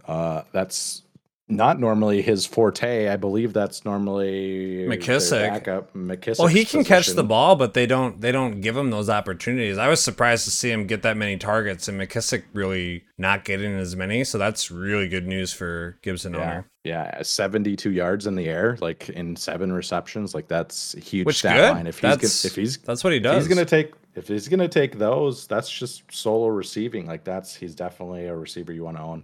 [0.07, 1.02] Uh, that's
[1.48, 3.09] not normally his forte.
[3.09, 5.48] I believe that's normally McKissic.
[5.48, 6.38] Backup McKissic.
[6.40, 9.78] Well, he can catch the ball, but they don't they don't give him those opportunities.
[9.78, 13.74] I was surprised to see him get that many targets, and McKissic really not getting
[13.78, 14.24] as many.
[14.24, 16.66] So that's really good news for Gibson Yeah, owner.
[16.82, 21.38] yeah, seventy-two yards in the air, like in seven receptions, like that's a huge Which
[21.38, 21.70] stat good.
[21.74, 21.86] line.
[21.86, 23.36] If he's gonna, if he's that's what he does.
[23.44, 27.07] he's gonna take if he's gonna take those, that's just solo receiving.
[27.07, 29.22] Like that's he's definitely a receiver you want to own.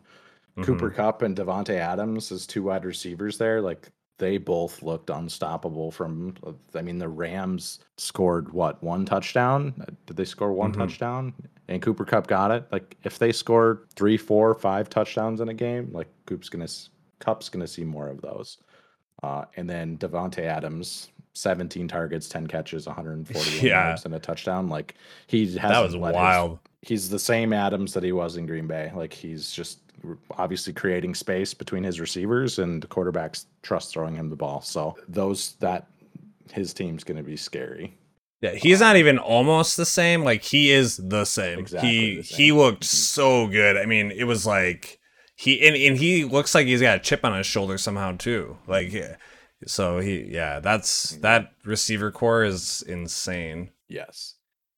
[0.60, 3.88] Cooper Kupp and Davante Adams as two wide receivers there, like
[4.18, 5.90] they both looked unstoppable.
[5.90, 6.34] From
[6.74, 9.72] I mean, the Rams scored what one touchdown?
[10.06, 10.76] Did they score one Mhm.
[10.78, 11.32] touchdown?
[11.68, 12.66] And Cooper Kupp got it.
[12.70, 16.68] Like if they score three, four, five touchdowns in a game, like Coop's gonna
[17.18, 18.58] Kupp's gonna see more of those.
[19.22, 23.34] Uh, and then Davante Adams, 17 targets, 10 catches, 141
[23.64, 23.86] Yeah.
[23.88, 24.68] yards, and a touchdown.
[24.68, 24.94] Like
[25.28, 26.58] he has that was wild.
[26.82, 28.92] he's the same Adams that he was in Green Bay.
[28.94, 29.78] Like he's just
[30.38, 34.60] obviously creating space between his receivers and the quarterbacks trust throwing him the ball.
[34.60, 35.86] So those that
[36.52, 37.96] his team's going to be scary.
[38.40, 40.24] Yeah, he's not even almost the same.
[40.24, 41.60] Like he is the same.
[41.60, 42.36] Exactly he the same.
[42.36, 43.76] he looked so good.
[43.76, 44.98] I mean, it was like
[45.36, 48.58] he and, and he looks like he's got a chip on his shoulder somehow too.
[48.66, 48.92] Like
[49.66, 51.20] so he yeah, that's mm-hmm.
[51.22, 53.70] that receiver corps is insane.
[53.88, 54.34] Yes.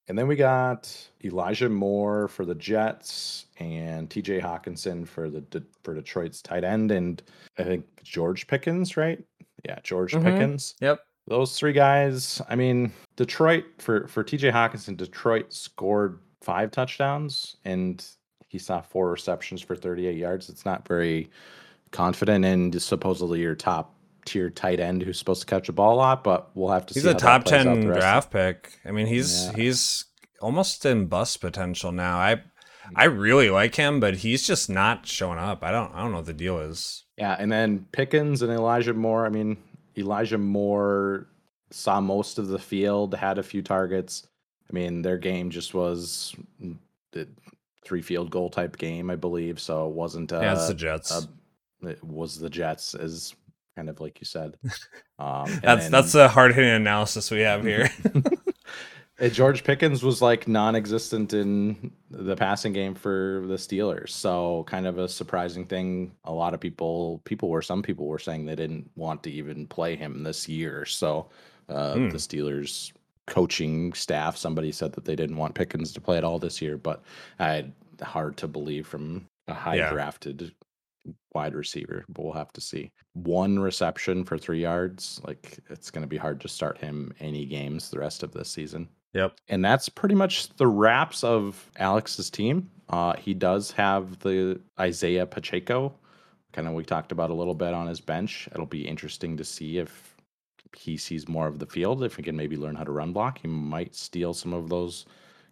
[0.08, 0.94] And then we got
[1.24, 7.22] Elijah Moore for the Jets and TJ Hockenson for the for Detroit's tight end and
[7.58, 9.22] I think George Pickens, right?
[9.64, 10.24] Yeah, George Mhm.
[10.24, 10.74] Pickens.
[10.80, 11.00] Yep.
[11.26, 18.04] Those three guys, I mean, Detroit for for TJ Hockenson, Detroit scored five touchdowns and
[18.48, 20.48] he saw four receptions for 38 yards.
[20.48, 21.30] It's not very
[21.92, 23.94] confident and supposedly your top
[24.26, 26.94] tier tight end who's supposed to catch the ball a lot, but we'll have to
[26.94, 27.10] He's see.
[27.10, 28.78] a top ten the rest of- draft pick.
[28.84, 29.52] I mean, he's Yeah.
[29.56, 30.04] he's
[30.40, 32.16] almost in bust potential now.
[32.18, 32.42] I
[32.94, 35.62] I really like him, but he's just not showing up.
[35.64, 37.04] I don't I don't know what the deal is.
[37.16, 39.24] Yeah, and then Pickens and Elijah Moore.
[39.26, 39.56] I mean,
[39.96, 41.26] Elijah Moore
[41.70, 44.26] saw most of the field, had a few targets.
[44.68, 46.34] I mean, their game just was
[47.12, 47.28] the
[47.84, 49.60] three field goal type game, I believe.
[49.60, 50.32] So it wasn't.
[50.32, 51.12] Uh, yeah, it's the Jets.
[51.12, 51.22] uh,
[51.88, 53.34] it was the Jets, as
[53.76, 54.56] kind of like you said.
[55.16, 57.88] Um, that's then- that's the hard hitting analysis we have here.
[59.28, 64.98] George Pickens was like non-existent in the passing game for the Steelers, so kind of
[64.98, 66.12] a surprising thing.
[66.24, 69.66] A lot of people, people were some people were saying they didn't want to even
[69.66, 70.84] play him this year.
[70.84, 71.28] So
[71.68, 72.08] uh, Hmm.
[72.10, 72.92] the Steelers
[73.26, 76.76] coaching staff, somebody said that they didn't want Pickens to play at all this year,
[76.76, 77.02] but
[77.38, 77.66] I
[78.02, 79.90] hard to believe from a high Yeah.
[79.90, 80.52] drafted
[81.34, 82.90] wide receiver, but we'll have to see.
[83.12, 87.44] One reception for three yards, like it's going to be hard to start him any
[87.46, 88.88] games the rest of this season.
[89.14, 89.36] Yep.
[89.48, 92.70] And that's pretty much the wraps of Alex's team.
[92.88, 95.94] Uh, he does have the Isiah Pacheco,
[96.52, 98.48] kind of we talked about a little bit on his bench.
[98.52, 100.16] It'll be interesting to see if
[100.76, 102.02] he sees more of the field.
[102.02, 105.06] If he can maybe learn how to run block, he might steal some of those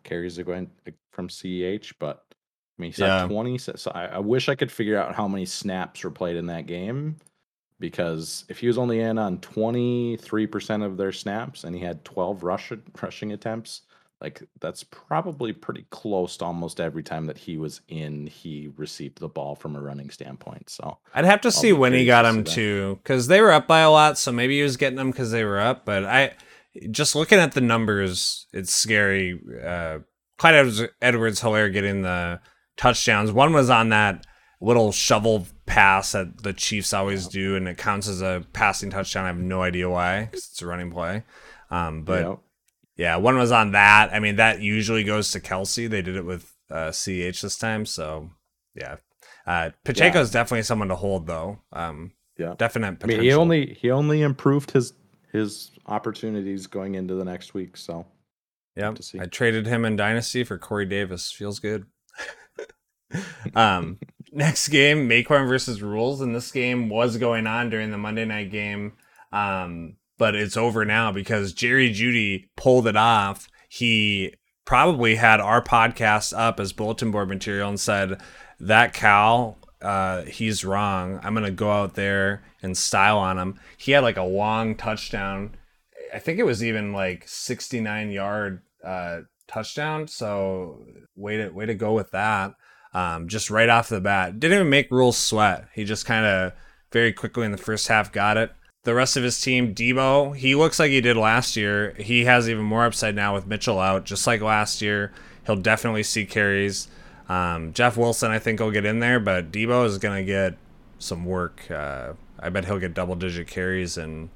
[0.05, 0.71] carries that go in
[1.13, 1.95] from CEH.
[1.99, 3.25] But I mean, he's Yeah.
[3.25, 3.59] at 20.
[3.59, 6.47] So so I, I wish I could figure out how many snaps were played in
[6.47, 7.17] that game
[7.83, 12.45] because if he was only in on 23% of their snaps and he had 12
[12.45, 12.73] rush,
[13.03, 13.83] rushing attempts,
[14.21, 19.19] like that's probably pretty close to almost every time that he was in, he received
[19.19, 20.71] the ball from a running standpoint.
[20.71, 23.67] So I'd have to see when he got to him too, because they were up
[23.67, 24.17] by a lot.
[24.17, 25.85] So maybe he was getting them because they were up.
[25.85, 26.35] But I,
[26.93, 29.41] just looking at the numbers, it's scary.
[29.61, 29.99] Uh,
[30.39, 32.41] Clyde Edwards Helaire getting the
[32.77, 33.33] touchdowns.
[33.33, 34.25] One was on that
[34.63, 39.25] little shovel pass that the Chiefs always do, and it counts as a passing touchdown.
[39.25, 41.25] I have no idea why, 'cause it's a running play.
[41.71, 42.35] Um, but yeah.
[42.97, 44.11] yeah, one was on that.
[44.13, 45.89] I mean, that usually goes to Kelce.
[45.91, 48.31] They did it with uh, CH this time, so
[48.75, 48.97] yeah.
[49.47, 51.59] Uh, Pacheco's definitely someone to hold, though.
[51.73, 52.55] Um, Yeah.
[52.57, 53.03] definite.
[53.03, 54.93] I mean, he only he only improved his
[55.33, 57.77] his opportunities going into the next week.
[57.77, 58.07] So
[58.77, 58.95] yeah.
[59.19, 61.33] I traded him in Dynasty for Corey Davis.
[61.33, 61.87] Feels good.
[63.55, 63.99] um,
[64.33, 68.51] next game, Maquan versus Rules, and this game was going on during the Monday night
[68.51, 68.95] game.
[69.31, 73.49] Um, but it's over now because Jerry Jeudy pulled it off.
[73.69, 78.21] He probably had our podcast up as bulletin board material and said
[78.61, 81.19] that Cal, uh, he's wrong.
[81.23, 83.59] I'm gonna go out there and style on him.
[83.77, 85.57] He had like a long touchdown.
[86.15, 90.07] I think it was even like 69 yard uh, touchdown.
[90.09, 90.85] So
[91.17, 92.55] way to way to go with that.
[92.95, 95.67] Um, just right off the bat, didn't even make rules sweat.
[95.75, 96.53] He just kind of
[96.91, 98.53] very quickly in the first half got it.
[98.85, 101.95] The rest of his team, Deebo, he looks like he did last year.
[101.99, 105.13] He has even more upside now with Mitchell out, just like last year.
[105.47, 106.89] He'll definitely see carries.
[107.29, 110.57] Um, Jeff Wilson, I think, will get in there, but Deebo is going to get
[110.99, 111.71] some work.
[111.71, 114.29] Uh, I bet he'll get double digit carries and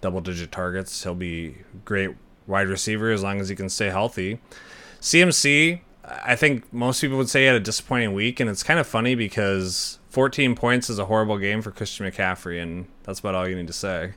[0.00, 1.02] double digit targets.
[1.02, 2.10] He'll be great
[2.46, 4.40] wide receiver as long as he can stay healthy.
[5.00, 8.78] CMC, I think most people would say he had a disappointing week, and it's kind
[8.78, 13.34] of funny because 14 points is a horrible game for Christian McCaffrey, and that's about
[13.34, 14.14] all you need to say.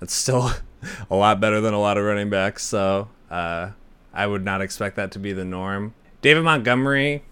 [0.00, 0.52] It's still
[1.10, 3.70] a lot better than a lot of running backs, so uh,
[4.14, 5.94] I would not expect that to be the norm.
[6.22, 7.24] David Montgomery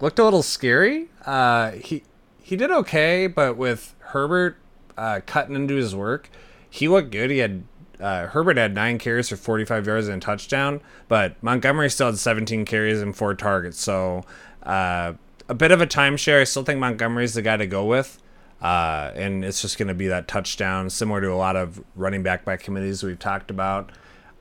[0.00, 1.08] looked a little scary.
[1.24, 2.02] Uh, he
[2.42, 4.56] he did okay, but with Herbert
[4.96, 6.30] uh, cutting into his work,
[6.68, 7.30] he looked good.
[7.30, 7.64] He had
[8.00, 12.18] uh, Herbert had nine carries for 45 yards and a touchdown, but Montgomery still had
[12.18, 13.80] 17 carries and four targets.
[13.80, 14.24] So
[14.62, 15.14] uh,
[15.48, 16.40] a bit of a timeshare.
[16.40, 18.18] I still think Montgomery's the guy to go with.
[18.60, 22.22] Uh, and it's just going to be that touchdown, similar to a lot of running
[22.22, 23.90] back by committees we've talked about.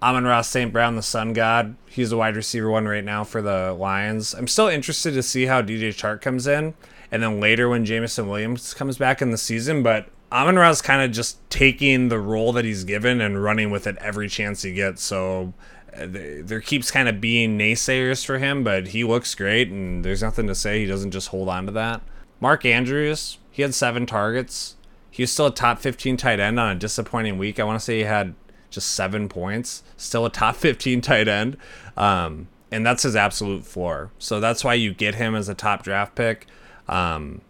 [0.04, 0.72] Amon-Ra St.
[0.72, 4.34] Brown, the Sun God, he's a wide receiver one right now for the Lions.
[4.34, 6.74] I'm still interested to see how DJ Chark comes in,
[7.12, 9.84] and then later when Jameson Williams comes back in the season.
[9.84, 13.86] But Amon Ra's kind of just taking the role that he's given and running with
[13.86, 15.04] it every chance he gets.
[15.04, 15.54] So
[15.96, 20.24] uh, there keeps kind of being naysayers for him, but he looks great, and there's
[20.24, 22.02] nothing to say he doesn't just hold on to that.
[22.40, 24.76] Mark Andrews, he had seven targets.
[25.10, 27.60] He was still a top 15 tight end on a disappointing week.
[27.60, 28.34] I want to say he had
[28.70, 31.58] just seven points, still a top 15 tight end.
[31.98, 34.12] Um, and that's his absolute floor.
[34.18, 36.48] So that's why you get him as a top draft pick.
[36.88, 37.42] Um,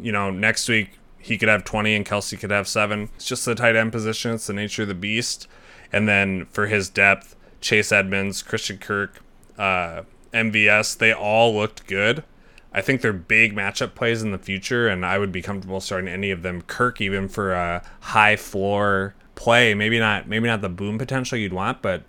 [0.00, 0.90] you know, next week
[1.24, 3.08] he could have 20 and Kelce could have seven.
[3.14, 4.32] It's just the tight end position.
[4.32, 5.48] It's the nature of the beast.
[5.90, 9.22] And then for his depth, Chase Edmonds, Christian Kirk,
[9.56, 10.02] uh,
[10.34, 12.24] MVS, they all looked good.
[12.74, 16.08] I think they're big matchup plays in the future, and I would be comfortable starting
[16.08, 16.60] any of them.
[16.60, 21.54] Kirk, even for a high floor play, maybe not, maybe not the boom potential you'd
[21.54, 22.02] want, but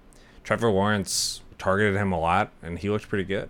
[0.43, 3.49] Trevor Lawrence targeted him a lot, and he looked pretty good.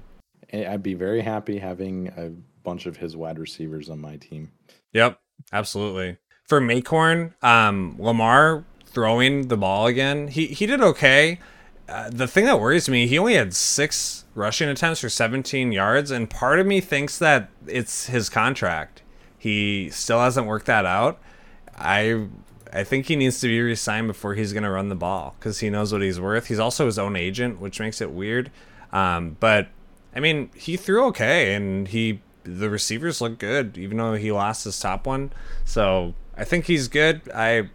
[0.53, 2.29] I'd be very happy having a
[2.63, 4.51] bunch of his wide receivers on my team.
[4.93, 5.19] Yep,
[5.51, 6.17] absolutely.
[6.43, 11.39] For Maycorn, um, Lamar throwing the ball again, he he did okay.
[11.87, 16.09] Uh, the thing that worries me, he only had six rushing attempts for 17 yards,
[16.09, 19.03] and part of me thinks that it's his contract.
[19.37, 21.19] He still hasn't worked that out.
[21.77, 22.27] I
[22.73, 25.59] I think he needs to be re-signed before he's going to run the ball because
[25.59, 26.47] he knows what he's worth.
[26.47, 28.51] He's also his own agent, which makes it weird.
[28.91, 29.69] Um, but
[30.15, 34.63] I mean, he threw okay, and he the receivers look good, even though he lost
[34.63, 35.31] his top one.
[35.63, 37.21] So I think he's good.
[37.33, 37.69] I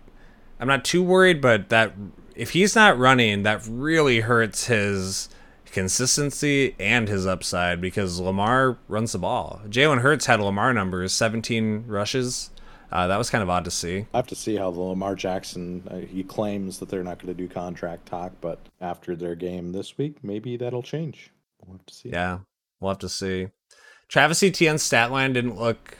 [0.58, 1.94] I'm not too worried, but that
[2.34, 5.28] if he's not running, that really hurts his
[5.66, 9.60] consistency and his upside because Lamar runs the ball.
[9.68, 12.50] Jalen Hurts had Lamar numbers, 17 rushes.
[12.92, 14.06] Uh, that was kind of odd to see.
[14.12, 15.86] I have to see how the Lamar Jackson.
[15.88, 19.72] Uh, he claims that they're not going to do contract talk, but after their game
[19.72, 21.30] this week, maybe that'll change.
[21.64, 22.08] We'll have to see.
[22.08, 22.40] Yeah,
[22.80, 23.48] we'll have to see.
[24.10, 25.96] Travis Etienne's stat line didn't look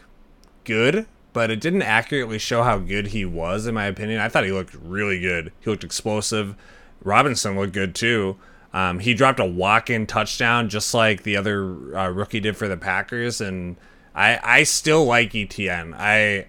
[0.65, 4.21] good, but it didn't accurately show how good he was, in my opinion.
[4.21, 5.53] I thought he looked really good.
[5.61, 6.57] He looked explosive.
[7.05, 8.37] Robinson looked good too.
[8.73, 12.77] Um, he dropped a walk-in touchdown just like the other uh, rookie did for the
[12.77, 13.77] Packers, and
[14.13, 15.95] I I still like Etienne.
[15.97, 16.47] I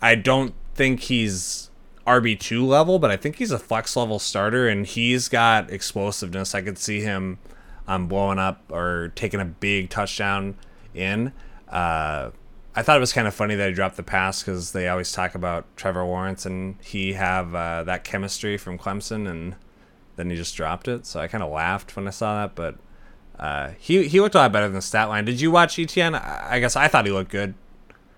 [0.00, 1.68] I don't think he's
[2.06, 6.54] RB two level, but I think he's a flex level starter, and he's got explosiveness.
[6.54, 7.38] I could see him
[7.86, 10.56] um, blowing up or taking a big touchdown
[10.94, 11.32] in.
[11.68, 12.30] Uh,
[12.74, 15.12] I thought it was kind of funny that he dropped the pass because they always
[15.12, 19.56] talk about Trevor Lawrence and he have uh, that chemistry from Clemson, and
[20.16, 21.04] then he just dropped it.
[21.04, 22.76] So I kind of laughed when I saw that, but
[23.38, 25.24] uh, he he looked a lot better than the stat line.
[25.24, 26.14] Did you watch Etienne?
[26.14, 27.54] I guess I thought he looked good.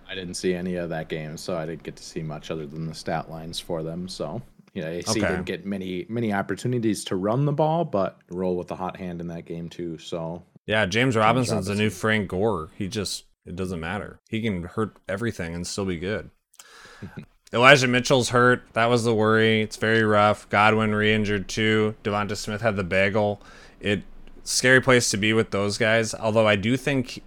[0.09, 2.66] I didn't see any of that game, so I didn't get to see much other
[2.66, 4.07] than the stat lines for them.
[4.07, 4.43] So
[4.74, 5.20] yeah, AC okay.
[5.20, 9.20] didn't get many many opportunities to run the ball, but roll with the hot hand
[9.20, 9.98] in that game too.
[9.98, 11.77] So yeah, James, James Robinson's Robinson.
[11.77, 12.70] the new Frank Gore.
[12.77, 14.20] He just it doesn't matter.
[14.28, 16.31] He can hurt everything and still be good.
[17.53, 18.62] Elijah Mitchell's hurt.
[18.73, 19.62] That was the worry.
[19.62, 20.49] It's very rough.
[20.49, 21.95] Godwin re-injured too.
[22.03, 23.43] Devonta Smith had the bagel.
[23.81, 24.03] It
[24.43, 26.15] scary place to be with those guys.
[26.15, 27.23] Although I do think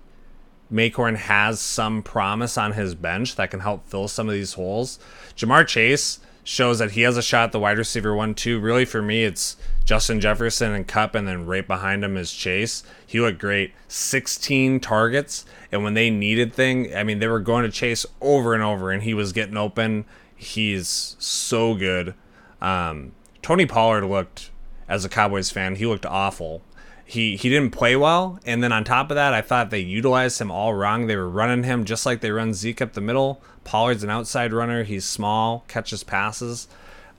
[0.72, 5.00] Maycorn has some promise on his bench that can help fill some of these holes.
[5.36, 8.60] Ja'Marr Chase shows that he has a shot at the wide receiver one too.
[8.60, 9.56] Really, for me, it's
[9.88, 12.84] Justin Jefferson and Kupp, and then right behind him is Chase.
[13.06, 13.74] He looked great.
[13.88, 18.54] 16 targets, and when they needed thing, I mean, they were going to Chase over
[18.54, 20.04] and over, and he was getting open.
[20.36, 22.16] He's so good.
[22.62, 24.52] Um, Tony Pollard looked,
[24.90, 26.64] as a Cowboys fan, he looked awful.
[27.06, 30.42] He he didn't play well, and then on top of that, I thought they utilized
[30.42, 31.08] him all wrong.
[31.08, 33.42] They were running him just like they run Zeke up the middle.
[33.64, 34.84] Pollard's an outside runner.
[34.84, 36.68] He's small, catches passes.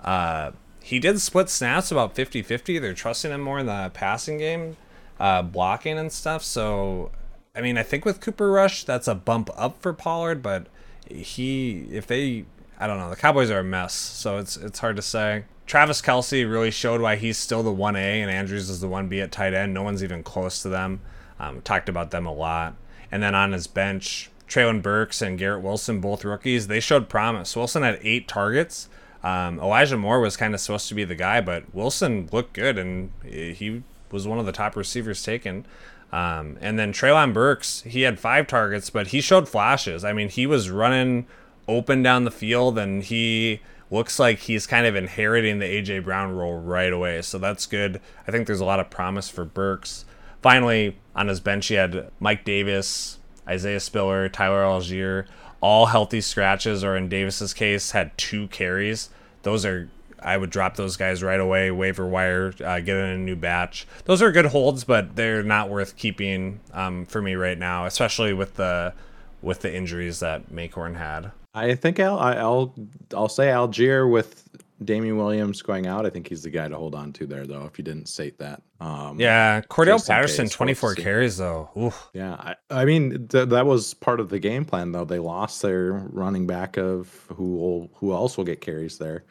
[0.05, 0.51] Uh,
[0.89, 2.79] he did split snaps about 50 50.
[2.79, 4.79] They're trusting him more in the passing game,
[5.21, 6.43] uh, blocking and stuff.
[6.43, 7.11] So,
[7.55, 10.67] I mean, I think with Cooper Rush, that's a bump up for Pollard, but
[11.07, 12.47] he if they
[12.79, 15.45] I don't know the Cowboys are a mess, so it's it's hard to say.
[15.67, 19.09] Travis Kelce really showed why he's still the one A and Andrews is the one
[19.09, 19.75] B at tight end.
[19.75, 21.03] No one's even close to them.
[21.39, 22.77] Um, talked about them a lot.
[23.13, 27.55] And then on his bench, Treylon Burks and Garrett Wilson, both rookies, they showed promise.
[27.55, 28.89] Wilson had eight targets.
[29.23, 32.79] Um, Elijah Moore was kind of supposed to be the guy, but Wilson looked good
[32.79, 35.67] and he was one of the top receivers taken.
[36.13, 40.05] Um, and then Treylon Burks, he had five targets, but he showed flashes.
[40.05, 41.27] I mean, he was running
[41.67, 46.35] open down the field and he looks like he's kind of inheriting the AJ Brown
[46.35, 47.23] role right away.
[47.23, 48.01] So that's good.
[48.27, 50.05] I think there's a lot of promise for Burks.
[50.41, 55.27] Finally, on his bench, he had Mike Davis, Isaiah Spiller, Tyler Allgeier,
[55.61, 59.11] all healthy scratches, or in Davis's case, had two carries.
[59.43, 59.89] Those are
[60.21, 63.87] I would drop those guys right away, waiver wire, uh, get in a new batch.
[64.05, 68.33] Those are good holds, but they're not worth keeping um, for me right now, especially
[68.33, 68.95] with the
[69.43, 71.31] with the injuries that Maycorn had.
[71.55, 72.75] I think I'll I'll
[73.15, 74.49] I'll say Allgeier with
[74.85, 76.07] Damien Williams going out.
[76.07, 77.65] I think he's the guy to hold on to there, though.
[77.65, 81.71] If you didn't state that, um, yeah, Cordarrelle Patterson, twenty four carries though.
[81.77, 82.09] Oof.
[82.15, 85.05] Yeah, I, I mean th- that was part of the game plan, though.
[85.05, 89.25] They lost their running back of who will who else will get carries there.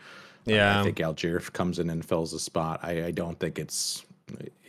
[0.46, 2.80] Yeah, uh, I think Allgeier comes in and fills the spot.
[2.84, 4.06] I, I don't think it's.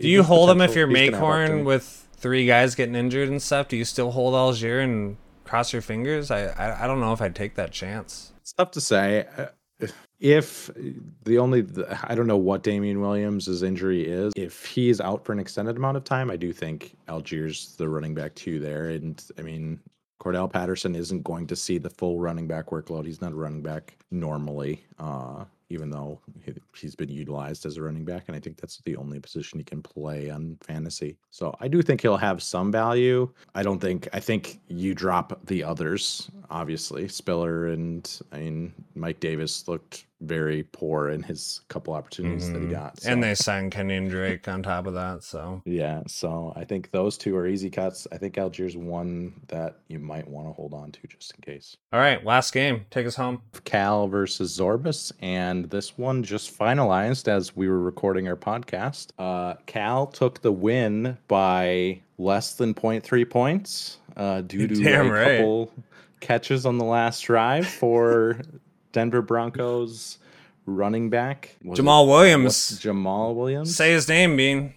[0.00, 3.66] Do you hold him if you're Maycorn with three guys getting injured and stuff?
[3.68, 6.30] Do you still hold Allgeier and cross your fingers?
[6.30, 8.32] I, I, I don't know if I'd take that chance.
[8.40, 9.26] It's tough to say.
[10.20, 10.70] If
[11.24, 11.65] the only
[12.03, 14.32] I don't know what Damien Williams' injury is.
[14.36, 18.15] If he's out for an extended amount of time, I do think Allgeier's the running
[18.15, 18.89] back two there.
[18.90, 19.78] And I mean,
[20.20, 23.07] Cordarrelle Patterson isn't going to see the full running back workload.
[23.07, 24.85] He's not a running back normally.
[24.99, 26.20] Uh, even though
[26.74, 28.24] he's been utilized as a running back.
[28.27, 31.19] And I think that's the only position he can play on fantasy.
[31.31, 33.31] So I do think he'll have some value.
[33.55, 37.09] I don't think, I think you drop the others, obviously.
[37.09, 42.53] Spiller and, I mean, Mike Davis looked very poor in his couple opportunities mm-hmm.
[42.55, 42.74] that he mm-hmm.
[42.74, 43.01] got.
[43.01, 43.11] So.
[43.11, 45.23] And they signed Kenyan Drake on top of that.
[45.23, 48.07] So yeah, so I think those two are easy cuts.
[48.11, 51.77] I think Allgeier's one that you might want to hold on to just in case.
[51.93, 52.86] All right, last game.
[52.90, 53.43] Take us home.
[53.65, 59.09] Cal versus Zorbas, and this one just finalized as we were recording our podcast.
[59.19, 65.12] Uh, Cal took the win by less than 0.3 points uh, due to Damn a
[65.12, 65.39] right.
[65.39, 65.73] couple
[66.20, 68.40] catches on the last drive for
[68.99, 70.19] Denver Broncos
[70.66, 72.81] running back Jamal it, Williams.
[72.81, 73.77] Jamaal Williams.
[73.77, 74.75] Say his name, Bean.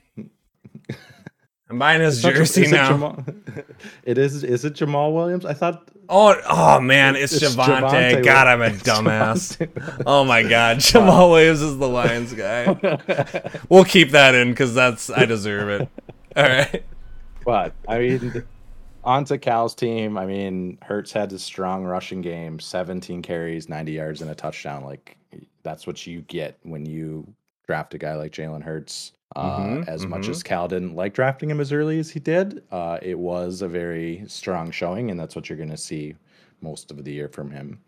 [1.68, 2.92] I'm buying his jersey now.
[2.92, 3.66] It, Jamaal,
[4.04, 4.44] it is.
[4.44, 5.44] Is it Jamaal Williams?
[5.44, 5.90] I thought.
[6.08, 7.82] Oh, oh man, it's, it's Javonte.
[7.82, 8.24] Javonte.
[8.24, 10.04] God, I'm a dumbass.
[10.06, 12.78] oh my God, Jamaal Williams is the Lions guy.
[13.70, 15.90] we'll keep that in because that's I deserve it.
[16.36, 16.84] All right.
[17.44, 18.44] But I mean,
[19.04, 20.18] on to Cal's team.
[20.18, 24.84] I mean, Hurts had a strong rushing game, 17 carries, 90 yards, and a touchdown.
[24.84, 25.18] Like
[25.64, 27.34] that's what you get when you
[27.68, 29.14] draft a guy like Jalen Hurts.
[29.34, 30.10] Uh, mm-hmm, as mm-hmm.
[30.10, 33.62] much as Cal didn't like drafting him as early as he did, uh, it was
[33.62, 36.16] a very strong showing, and that's what you're going to see
[36.60, 37.80] most of the year from him.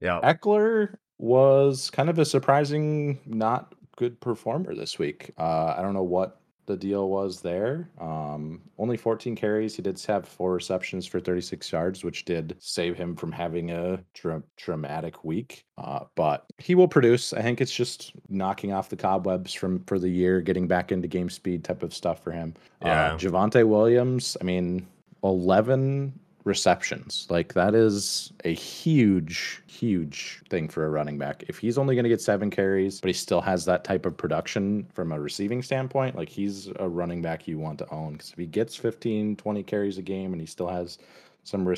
[0.00, 5.32] Yeah, Ekeler was kind of a surprising, not good performer this week.
[5.36, 7.90] Uh, I don't know what the deal was there.
[8.00, 9.76] Um, only 14 carries.
[9.76, 14.02] He did have four receptions for 36 yards, which did save him from having a
[14.14, 15.64] tra- traumatic week.
[15.76, 17.32] Uh, but he will produce.
[17.32, 21.08] I think it's just knocking off the cobwebs from for the year, getting back into
[21.08, 22.54] game speed type of stuff for him.
[22.82, 23.12] Uh, yeah.
[23.12, 24.36] Uh, Javonte Williams.
[24.40, 24.86] I mean,
[25.22, 27.26] 11 receptions.
[27.30, 31.44] Like that is a huge, huge thing for a running back.
[31.48, 34.16] If he's only going to get seven carries, but he still has that type of
[34.16, 38.12] production from a receiving standpoint, like he's a running back you want to own.
[38.12, 40.98] Because if he gets 15, 20 carries a game and he still has
[41.44, 41.76] some re-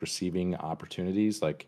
[0.00, 1.66] receiving opportunities, like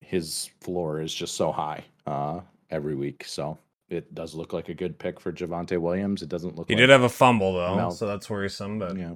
[0.00, 2.40] his floor is just so high uh,
[2.70, 3.24] every week.
[3.26, 6.22] So it does look like a good pick for Javonte Williams.
[6.22, 6.68] It doesn't look.
[6.68, 8.78] Like he like did have a fumble though, so that's worrisome.
[8.78, 9.14] But yeah,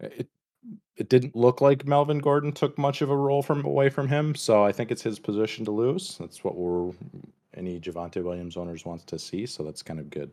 [0.00, 0.28] it
[0.96, 4.34] it didn't look like Melvin Gordon took much of a role from away from him.
[4.34, 6.16] So I think it's his position to lose.
[6.18, 6.92] That's what we're
[7.54, 9.46] any Javonte Williams owners wants to see.
[9.46, 10.30] So that's kind of good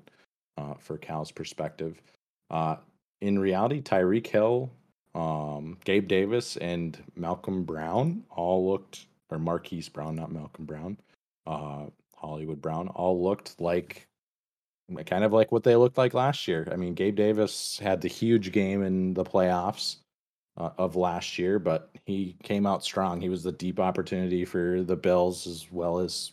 [0.57, 2.01] uh, for Cal's perspective.
[2.49, 2.77] Uh,
[3.21, 4.69] in reality, Tyreek Hill,
[5.15, 10.97] um, Gabe Davis, and Malcolm Brown all looked, or Marquise Brown, not Malcolm Brown,
[11.47, 11.85] uh,
[12.15, 14.07] Hollywood Brown, all looked like
[15.05, 16.67] kind of like what they looked like last year.
[16.71, 19.97] I mean, Gabe Davis had the huge game in the playoffs
[20.57, 23.21] uh, of last year, but he came out strong.
[23.21, 26.31] He was the deep opportunity for the Bills as well as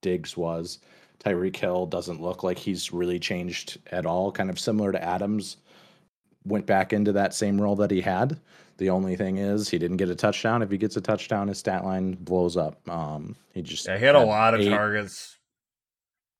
[0.00, 0.78] Diggs was.
[1.24, 5.58] Tyreek Hill doesn't look like he's really changed at all, kind of similar to Adams.
[6.44, 8.40] went back into that same role that he had.
[8.78, 10.62] The only thing is he didn't get a touchdown.
[10.62, 12.80] If he gets a touchdown, his stat line blows up.
[12.88, 15.36] Um, he just Yeah, he had a lot of eight, targets.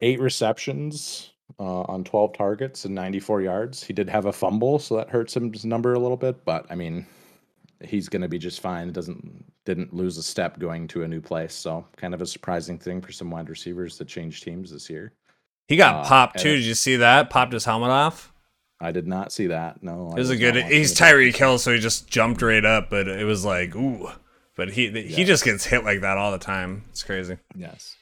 [0.01, 3.83] eight receptions uh, on 12 targets and 94 yards.
[3.83, 6.45] He did have a fumble, so that hurts his number a little bit.
[6.45, 7.07] But I mean,
[7.85, 8.89] he's going to be just fine.
[8.89, 11.55] It doesn't didn't lose a step going to a new place.
[11.55, 15.13] So kind of a surprising thing for some wide receivers that change teams this year.
[15.69, 16.57] He got Uh, popped too.
[16.57, 17.31] Did you see that?
[17.31, 18.33] Popped his helmet off.
[18.81, 19.81] I did not see that.
[19.81, 20.57] No, It was a good.
[20.57, 24.09] He's the Tyreek Hill, so he just jumped right up, but it was like ooh.
[24.57, 25.25] But he he Yeah.
[25.25, 26.85] just gets hit like that all the time.
[26.91, 27.39] It's crazy.
[27.55, 27.95] Yes.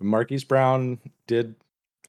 [0.00, 1.56] Marquise Brown did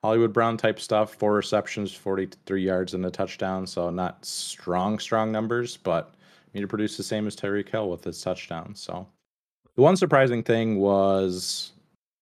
[0.03, 3.67] Hollywood Brown type stuff, four receptions, 43 yards, and a touchdown.
[3.67, 6.13] So not strong, strong numbers, but
[6.53, 8.73] me to produce the same as Tyreek Hill with his touchdown.
[8.76, 9.05] So
[9.76, 11.71] the one surprising thing was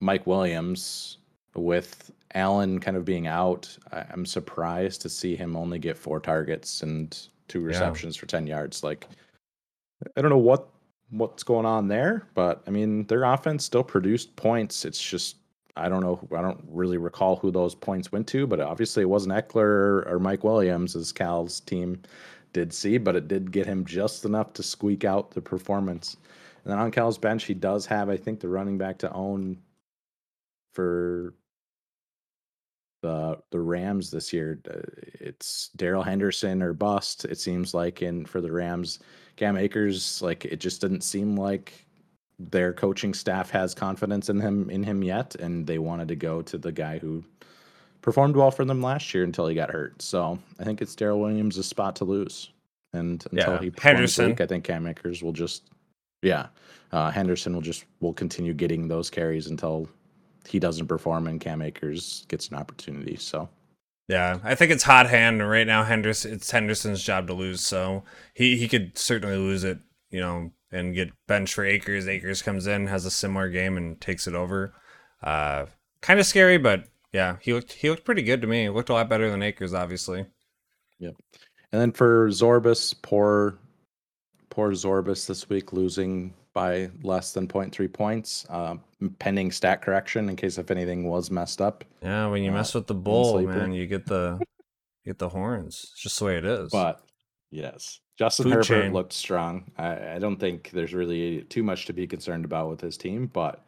[0.02, 1.18] Mike Williams
[1.56, 3.76] with Allen kind of being out.
[3.92, 7.18] I- I'm surprised to see him only get four targets and
[7.48, 8.84] two receptions for 10 yards.
[8.84, 9.08] Like,
[10.16, 10.68] I don't know what
[11.10, 14.84] what's going on there, but I mean, their offense still produced points.
[14.84, 15.38] It's just
[15.78, 16.20] I don't know.
[16.36, 20.20] I don't really recall who those points went to, but obviously it wasn't Ekeler or
[20.20, 22.02] Mike Williams as Cal's team
[22.54, 26.18] did see, but it did get him just enough to squeak out the performance.
[26.64, 29.58] And then on Cal's bench, he does have, I think, the running back to own
[30.74, 31.34] for
[33.02, 34.60] the the Rams this year.
[34.70, 34.82] Uh,
[35.20, 37.26] It's Darrell Henderson or bust.
[37.26, 39.00] It seems like in for the Rams,
[39.36, 40.22] Cam Akers.
[40.22, 41.87] Like it just didn't seem like
[42.40, 46.42] their coaching staff has confidence in him in him yet, and they wanted to go
[46.44, 47.24] to the guy who
[48.02, 50.02] performed well for them last year until he got hurt.
[50.02, 52.52] So I think it's Darrell Williams' spot to lose.
[52.94, 54.28] And until Yeah, he Henderson.
[54.28, 55.64] week, I think Cam Akers will just
[56.22, 56.48] yeah.
[56.92, 59.90] Uh, Henderson will just will continue getting those carries until
[60.48, 63.18] he doesn't perform and Cam Akers gets an opportunity.
[63.18, 63.50] So
[64.08, 65.84] Yeah, I think it's hot hand and right now.
[65.84, 68.04] Henderson, it's Henderson's job to lose, so
[68.34, 72.08] he he could certainly lose it, you know, and get bench for Akers.
[72.08, 74.74] Akers comes in, has a similar game, and takes it over.
[75.24, 75.66] Uh,
[76.02, 78.64] kind of scary, but yeah, he looked he looked pretty good to me.
[78.64, 80.26] He looked a lot better than Akers, obviously.
[81.00, 81.16] Yep.
[81.72, 83.58] And then for Zorbus, poor,
[84.50, 88.76] poor Zorbus this week, losing by less than 0.3 points, uh,
[89.20, 91.84] pending stat correction in case if anything was messed up.
[92.02, 94.38] Yeah, when you Uh, mess with the bull, man, you get the
[95.04, 95.90] you get the horns.
[95.92, 96.72] It's just the way it is.
[96.72, 97.02] But
[97.52, 98.94] yes, Justin Food Herbert chain.
[98.94, 99.72] looked strong.
[99.78, 103.28] I, I don't think there's really too much to be concerned about with his team,
[103.28, 103.66] but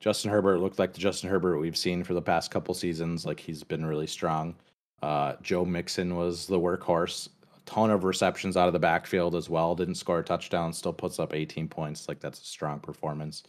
[0.00, 3.26] Justin Herbert looked like the Justin Herbert we've seen for the past couple seasons.
[3.26, 4.54] Like he's been really strong.
[5.02, 7.28] Uh, Joe Mixon was the workhorse.
[7.56, 9.74] A ton of receptions out of the backfield as well.
[9.74, 10.72] Didn't score a touchdown.
[10.72, 12.08] Still puts up 18 points.
[12.08, 13.42] Like that's a strong performance.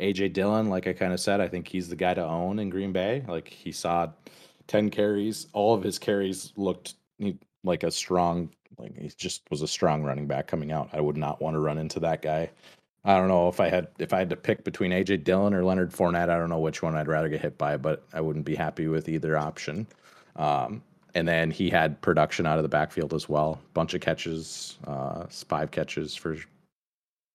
[0.00, 2.68] AJ Dillon, like I kind of said, I think he's the guy to own in
[2.68, 3.24] Green Bay.
[3.26, 4.08] Like he saw
[4.66, 5.46] 10 carries.
[5.54, 6.94] All of his carries looked
[7.64, 10.90] like a strong, like he just was a strong running back coming out.
[10.92, 12.50] I would not want to run into that guy.
[13.04, 15.64] I don't know if I had if I had to pick between AJ Dillon or
[15.64, 16.28] Leonard Fournette.
[16.28, 18.88] I don't know which one I'd rather get hit by, but I wouldn't be happy
[18.88, 19.86] with either option.
[20.34, 20.82] Um,
[21.14, 23.58] and then he had production out of the backfield as well.
[23.72, 26.36] Bunch of catches, uh, five catches for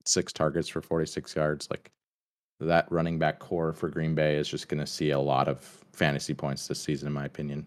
[0.06, 1.68] six targets for 46 yards.
[1.72, 1.90] Like
[2.60, 5.60] that running back corps for Green Bay is just going to see a lot of
[5.94, 7.66] fantasy points this season, in my opinion.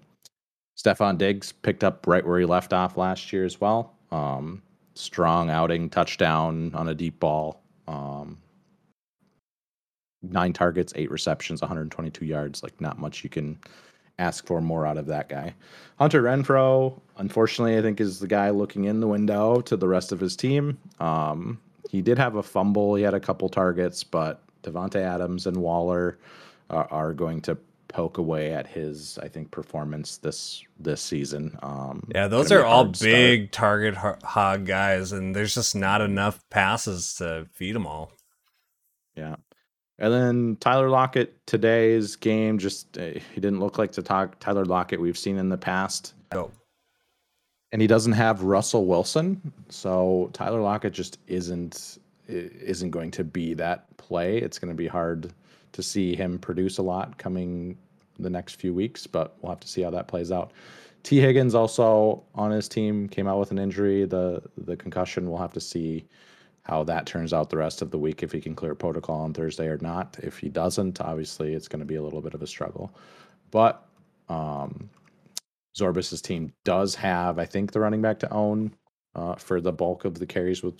[0.77, 3.95] Stefon Diggs picked up right where he left off last year as well.
[4.11, 4.63] Um,
[4.95, 7.63] strong outing, touchdown on a deep ball.
[7.87, 8.39] Um,
[10.23, 12.63] nine targets, eight receptions, 122 yards.
[12.63, 13.59] Like not much you can
[14.19, 15.55] ask for more out of that guy.
[15.99, 20.13] Hunter Renfrow, unfortunately, I think is the guy looking in the window to the rest
[20.13, 20.79] of his team.
[21.01, 21.61] Um,
[21.91, 22.95] he did have a fumble.
[22.95, 26.19] He had a couple targets, but Davante Adams and Waller
[26.71, 27.57] are, are going to
[27.95, 31.57] poke away at his, I think, performance this this season.
[31.63, 33.13] Um, yeah, those are all hard start.
[33.13, 38.11] big target hog guys, and there's just not enough passes to feed them all.
[39.17, 39.37] Yeah.
[40.01, 44.65] And then Tyler Lockett today's game just uh, he didn't look like the talk Tyler
[44.65, 46.15] Lockett we've seen in the past.
[46.33, 46.51] Oh,
[47.71, 53.55] and he doesn't have Russell Wilson, so Tyler Lockett just isn't isn't going to be
[53.55, 54.39] that play.
[54.39, 55.33] It's going to be hard
[55.71, 57.77] to see him produce a lot coming
[58.19, 60.53] the next few weeks, but we'll have to see how that plays out.
[61.03, 65.29] Tee Higgins also on his team came out with an injury, the the concussion.
[65.29, 66.07] We'll have to see
[66.63, 69.35] how that turns out the rest of the week if he can clear protocol on
[69.35, 70.17] Thursday or not.
[70.23, 72.91] If he doesn't, obviously it's going to be a little bit of a struggle.
[73.51, 73.87] But
[74.31, 74.89] um,
[75.77, 78.75] Zorbis's team does have, I think, the running back to own
[79.15, 80.77] uh, for the bulk of the carries with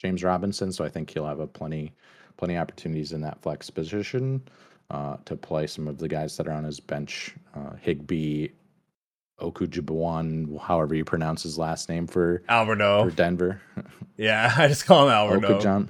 [0.00, 0.72] James Robinson.
[0.72, 1.94] So I think he'll have a plenty,
[2.36, 4.42] plenty opportunities in that flex position
[4.92, 7.34] uh, to play some of the guys that are on his bench.
[7.56, 8.52] Uh, Higby,
[9.40, 13.04] Okwuegbunam, however you pronounce his last name for Alberto.
[13.04, 13.60] for Denver.
[14.18, 15.58] Yeah, I just call him Alberto.
[15.58, 15.88] Okujan.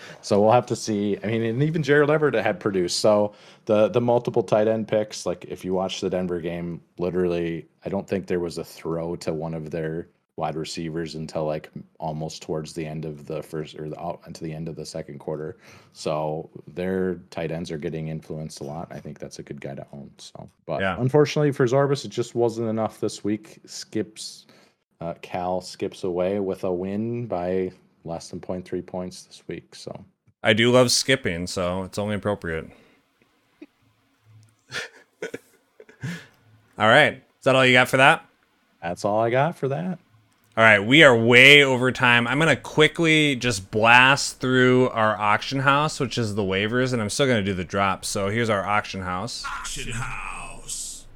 [0.22, 1.18] so we'll have to see.
[1.22, 3.00] I mean, and even Gerald Everett had produced.
[3.00, 3.34] So
[3.66, 7.88] the the multiple tight end picks, like if you watch the Denver game, literally, I
[7.88, 11.70] don't think there was a throw to one of their wide receivers until like
[12.00, 14.84] almost towards the end of the first or the out until the end of the
[14.84, 15.56] second quarter.
[15.92, 18.88] So their tight ends are getting influenced a lot.
[18.90, 20.10] I think that's a good guy to own.
[20.18, 20.96] So, but Yeah.
[20.98, 23.58] unfortunately for Zorbis, it just wasn't enough this week.
[23.66, 24.46] Skips
[25.00, 27.70] uh, Cal skips away with a win by
[28.04, 29.74] less than 0.3 points this week.
[29.74, 30.04] So
[30.42, 32.68] I do love skipping, so it's only appropriate.
[36.78, 37.14] all right.
[37.14, 38.24] Is that all you got for that?
[38.82, 39.98] that's all I got for that.
[40.56, 42.28] All right, we are way over time.
[42.28, 47.02] I'm going to quickly just blast through our auction house, which is the waivers, and
[47.02, 48.06] I'm still going to do the drops.
[48.06, 49.44] So here's our auction house.
[49.44, 51.06] Auction House.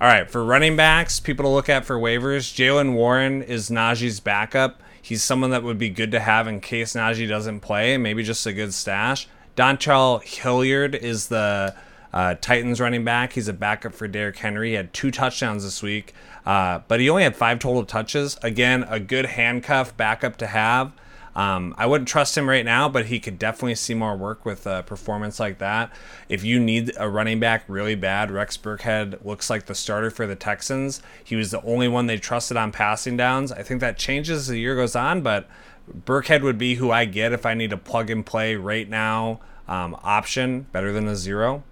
[0.00, 4.20] All right, for running backs, people to look at for waivers, Jaylen Warren is Najee's
[4.20, 4.80] backup.
[5.02, 8.46] He's someone that would be good to have in case Najee doesn't play, maybe just
[8.46, 9.26] a good stash.
[9.56, 11.74] Dontrell Hilliard is the
[12.12, 13.32] uh, Titans running back.
[13.32, 14.68] He's a backup for Derrick Henry.
[14.70, 16.14] He had two touchdowns this week,
[16.46, 18.38] uh, but he only had five total touches.
[18.42, 20.92] Again, a good handcuff backup to have.
[21.36, 24.66] Um, I wouldn't trust him right now, but he could definitely see more work with
[24.66, 25.92] a performance like that.
[26.28, 30.26] If you need a running back really bad, Rex Burkhead looks like the starter for
[30.26, 31.02] the Texans.
[31.24, 33.50] He was the only one they trusted on passing downs.
[33.50, 35.48] I think that changes as the year goes on, but
[35.92, 39.40] Burkhead would be who I get if I need a plug and play right now
[39.66, 41.64] um, option, better than a zero.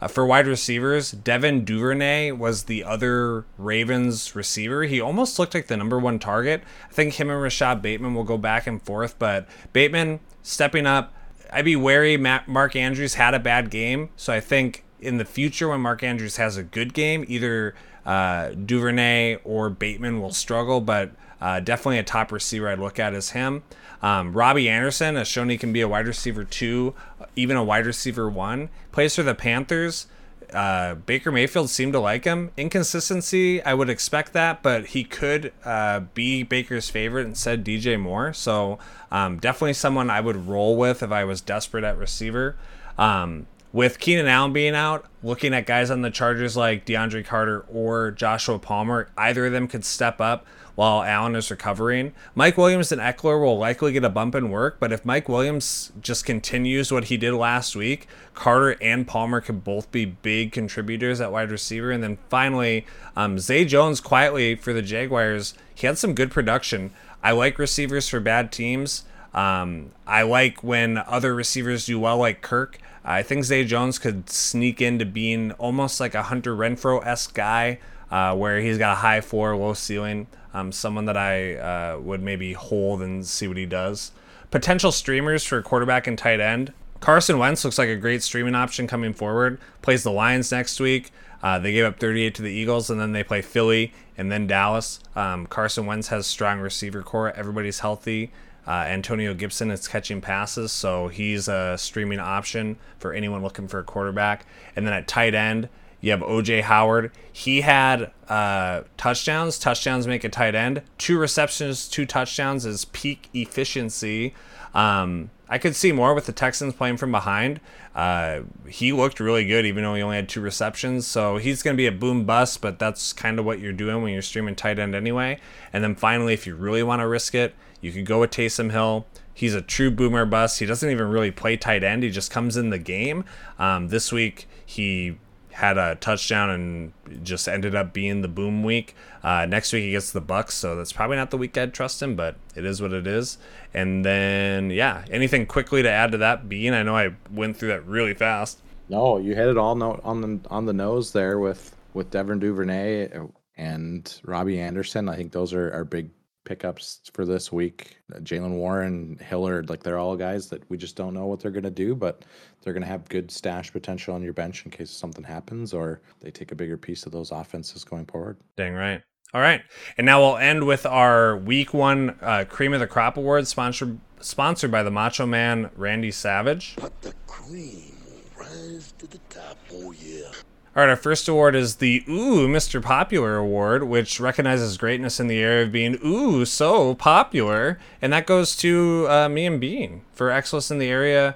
[0.00, 4.84] Uh, for wide receivers, Devin Duvernay was the other Ravens receiver.
[4.84, 6.62] He almost looked like the number one target.
[6.88, 11.12] I think him and Rashod Bateman will go back and forth, but Bateman stepping up.
[11.52, 12.16] I'd be wary.
[12.16, 16.02] Matt, Mark Andrews had a bad game, so I think in the future when Mark
[16.02, 21.10] Andrews has a good game, either uh, Duvernay or Bateman will struggle, but
[21.40, 23.62] uh, definitely a top receiver I'd look at is him.
[24.02, 26.94] Um, Robbie Anderson has shown he can be a wide receiver two,
[27.36, 28.70] even a wide receiver one.
[28.92, 30.06] Plays for the Panthers.
[30.52, 32.50] Uh, Baker Mayfield seemed to like him.
[32.56, 38.32] Inconsistency, I would expect that, but he could uh, be Baker's favorite instead DJ Moore.
[38.32, 38.78] So
[39.10, 42.56] um, definitely someone I would roll with if I was desperate at receiver.
[42.96, 47.66] Um, with Keenan Allen being out, looking at guys on the Chargers like DeAndre Carter
[47.70, 50.46] or Joshua Palmer, either of them could step up
[50.78, 52.12] while Allen is recovering.
[52.36, 55.90] Mike Williams and Ekeler will likely get a bump in work, but if Mike Williams
[56.00, 61.20] just continues what he did last week, Carter and Palmer could both be big contributors
[61.20, 61.90] at wide receiver.
[61.90, 62.86] And then finally,
[63.16, 66.92] um, Zay Jones quietly for the Jaguars, he had some good production.
[67.24, 69.02] I like receivers for bad teams.
[69.34, 72.78] Um, I like when other receivers do well, like Kirk.
[73.04, 77.80] I think Zay Jones could sneak into being almost like a Hunter Renfrow esque guy,
[78.12, 80.28] uh, where he's got a high floor, low ceiling.
[80.54, 84.12] Um, someone that I uh, would maybe hold and see what he does.
[84.50, 86.72] Potential streamers for quarterback and tight end.
[87.00, 89.58] Carson Wentz looks like a great streaming option coming forward.
[89.82, 91.12] Plays the Lions next week.
[91.42, 94.46] Uh, they gave up 38 to the Eagles, and then they play Philly and then
[94.46, 95.00] Dallas.
[95.14, 97.32] Um, Carson Wentz has strong receiver corps.
[97.36, 98.32] Everybody's healthy.
[98.66, 103.78] Uh, Antonio Gibson is catching passes, so he's a streaming option for anyone looking for
[103.78, 104.44] a quarterback.
[104.76, 105.68] And then at tight end,
[106.00, 107.12] you have OJ Howard.
[107.32, 109.58] He had uh, touchdowns.
[109.58, 110.82] Touchdowns make a tight end.
[110.96, 114.34] Two receptions, two touchdowns is peak efficiency.
[114.74, 117.60] Um, I could see more with the Texans playing from behind.
[117.94, 121.06] Uh, he looked really good, even though he only had two receptions.
[121.06, 124.02] So he's going to be a boom bust, but that's kind of what you're doing
[124.02, 125.40] when you're streaming tight end anyway.
[125.72, 128.70] And then finally, if you really want to risk it, you could go with Taysom
[128.70, 129.06] Hill.
[129.32, 130.58] He's a true boomer bust.
[130.58, 132.02] He doesn't even really play tight end.
[132.02, 133.24] He just comes in the game.
[133.58, 135.16] Um, this week, he
[135.58, 138.94] had a touchdown and just ended up being the boom week.
[139.24, 142.00] Uh, next week he gets the Bucs, so that's probably not the week I'd trust
[142.00, 143.38] him, but it is what it is.
[143.74, 146.48] And then yeah, anything quickly to add to that?
[146.48, 148.60] Bean, I know I went through that really fast.
[148.88, 153.08] No, you hit it all on the on the nose there with with Devin Duvernay
[153.56, 155.08] and Robbie Anderson.
[155.08, 156.10] I think those are, are big
[156.48, 157.98] pickups for this week.
[158.12, 161.50] Uh, Jaylen Warren, Hilliard, like they're all guys that we just don't know what they're
[161.50, 162.24] going to do, but
[162.62, 166.00] they're going to have good stash potential on your bench in case something happens or
[166.20, 168.38] they take a bigger piece of those offenses going forward.
[168.56, 169.02] Dang right.
[169.34, 169.60] All right,
[169.98, 174.00] and now we'll end with our week one uh, cream of the crop award, sponsored
[174.20, 176.76] sponsored by the Macho Man Randy Savage.
[176.80, 180.30] But the cream will rise to the top, oh yeah.
[180.78, 182.80] All right, our first award is the Ooh Mr.
[182.80, 188.28] Popular Award, which recognizes greatness in the area of being ooh so popular, and that
[188.28, 191.34] goes to uh, me and Bean for excellence in the area,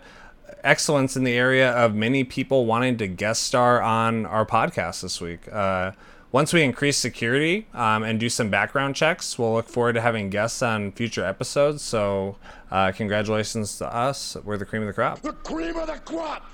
[0.62, 5.20] excellence in the area of many people wanting to guest star on our podcast this
[5.20, 5.52] week.
[5.52, 5.90] Uh,
[6.30, 10.30] once we increase security um, and do some background checks, we'll look forward to having
[10.30, 11.82] guests on future episodes.
[11.82, 12.36] So,
[12.70, 14.36] uh, congratulations to us.
[14.44, 15.20] We're the cream of the crop.
[15.20, 16.44] The cream of the crop!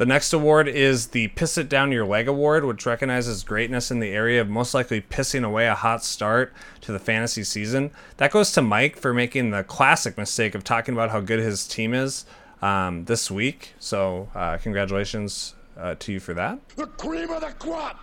[0.00, 4.00] The next award is the Piss It Down Your Leg Award, which recognizes greatness in
[4.00, 7.90] the area of most likely pissing away a hot start to the fantasy season.
[8.16, 11.68] That goes to Mike for making the classic mistake of talking about how good his
[11.68, 12.24] team is
[12.62, 13.74] um, this week.
[13.78, 16.66] So, uh, congratulations uh, to you for that.
[16.76, 18.02] The cream of the crop!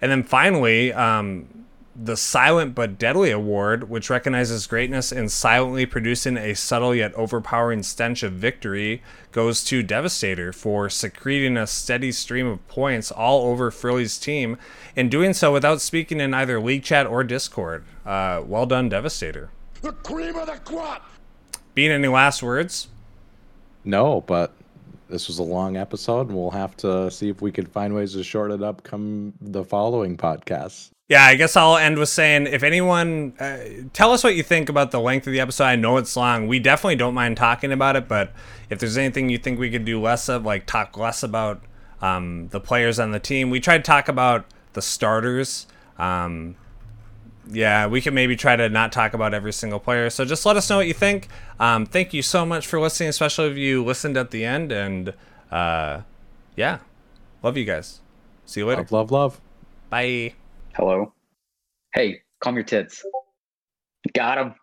[0.00, 1.57] And then finally, um,
[2.00, 7.82] the Silent but Deadly Award, which recognizes greatness in silently producing a subtle yet overpowering
[7.82, 9.02] stench of victory,
[9.32, 14.56] goes to Devastator for secreting a steady stream of points all over Frilly's team
[14.94, 17.84] and doing so without speaking in either League Chat or Discord.
[18.06, 19.50] Uh, well done, Devastator.
[19.82, 21.04] The cream of the crop!
[21.74, 22.88] Bean, any last words?
[23.84, 24.52] No, but
[25.08, 28.12] this was a long episode, and we'll have to see if we can find ways
[28.12, 30.90] to shorten it up come the following podcasts.
[31.08, 33.58] Yeah, I guess I'll end with saying if anyone, uh,
[33.94, 35.64] tell us what you think about the length of the episode.
[35.64, 36.48] I know it's long.
[36.48, 38.30] We definitely don't mind talking about it, but
[38.68, 41.62] if there's anything you think we could do less of, like talk less about
[42.02, 44.44] um, the players on the team, we tried to talk about
[44.74, 45.66] the starters.
[45.98, 46.56] Um,
[47.50, 50.10] yeah, we can maybe try to not talk about every single player.
[50.10, 51.28] So just let us know what you think.
[51.58, 54.72] Um, thank you so much for listening, especially if you listened at the end.
[54.72, 55.14] And
[55.50, 56.02] uh,
[56.54, 56.80] yeah,
[57.42, 58.00] love you guys.
[58.44, 58.82] See you later.
[58.82, 59.40] Love, love, love.
[59.88, 60.34] Bye.
[60.78, 61.12] Hello.
[61.92, 63.04] Hey, calm your tits.
[64.14, 64.54] Got him.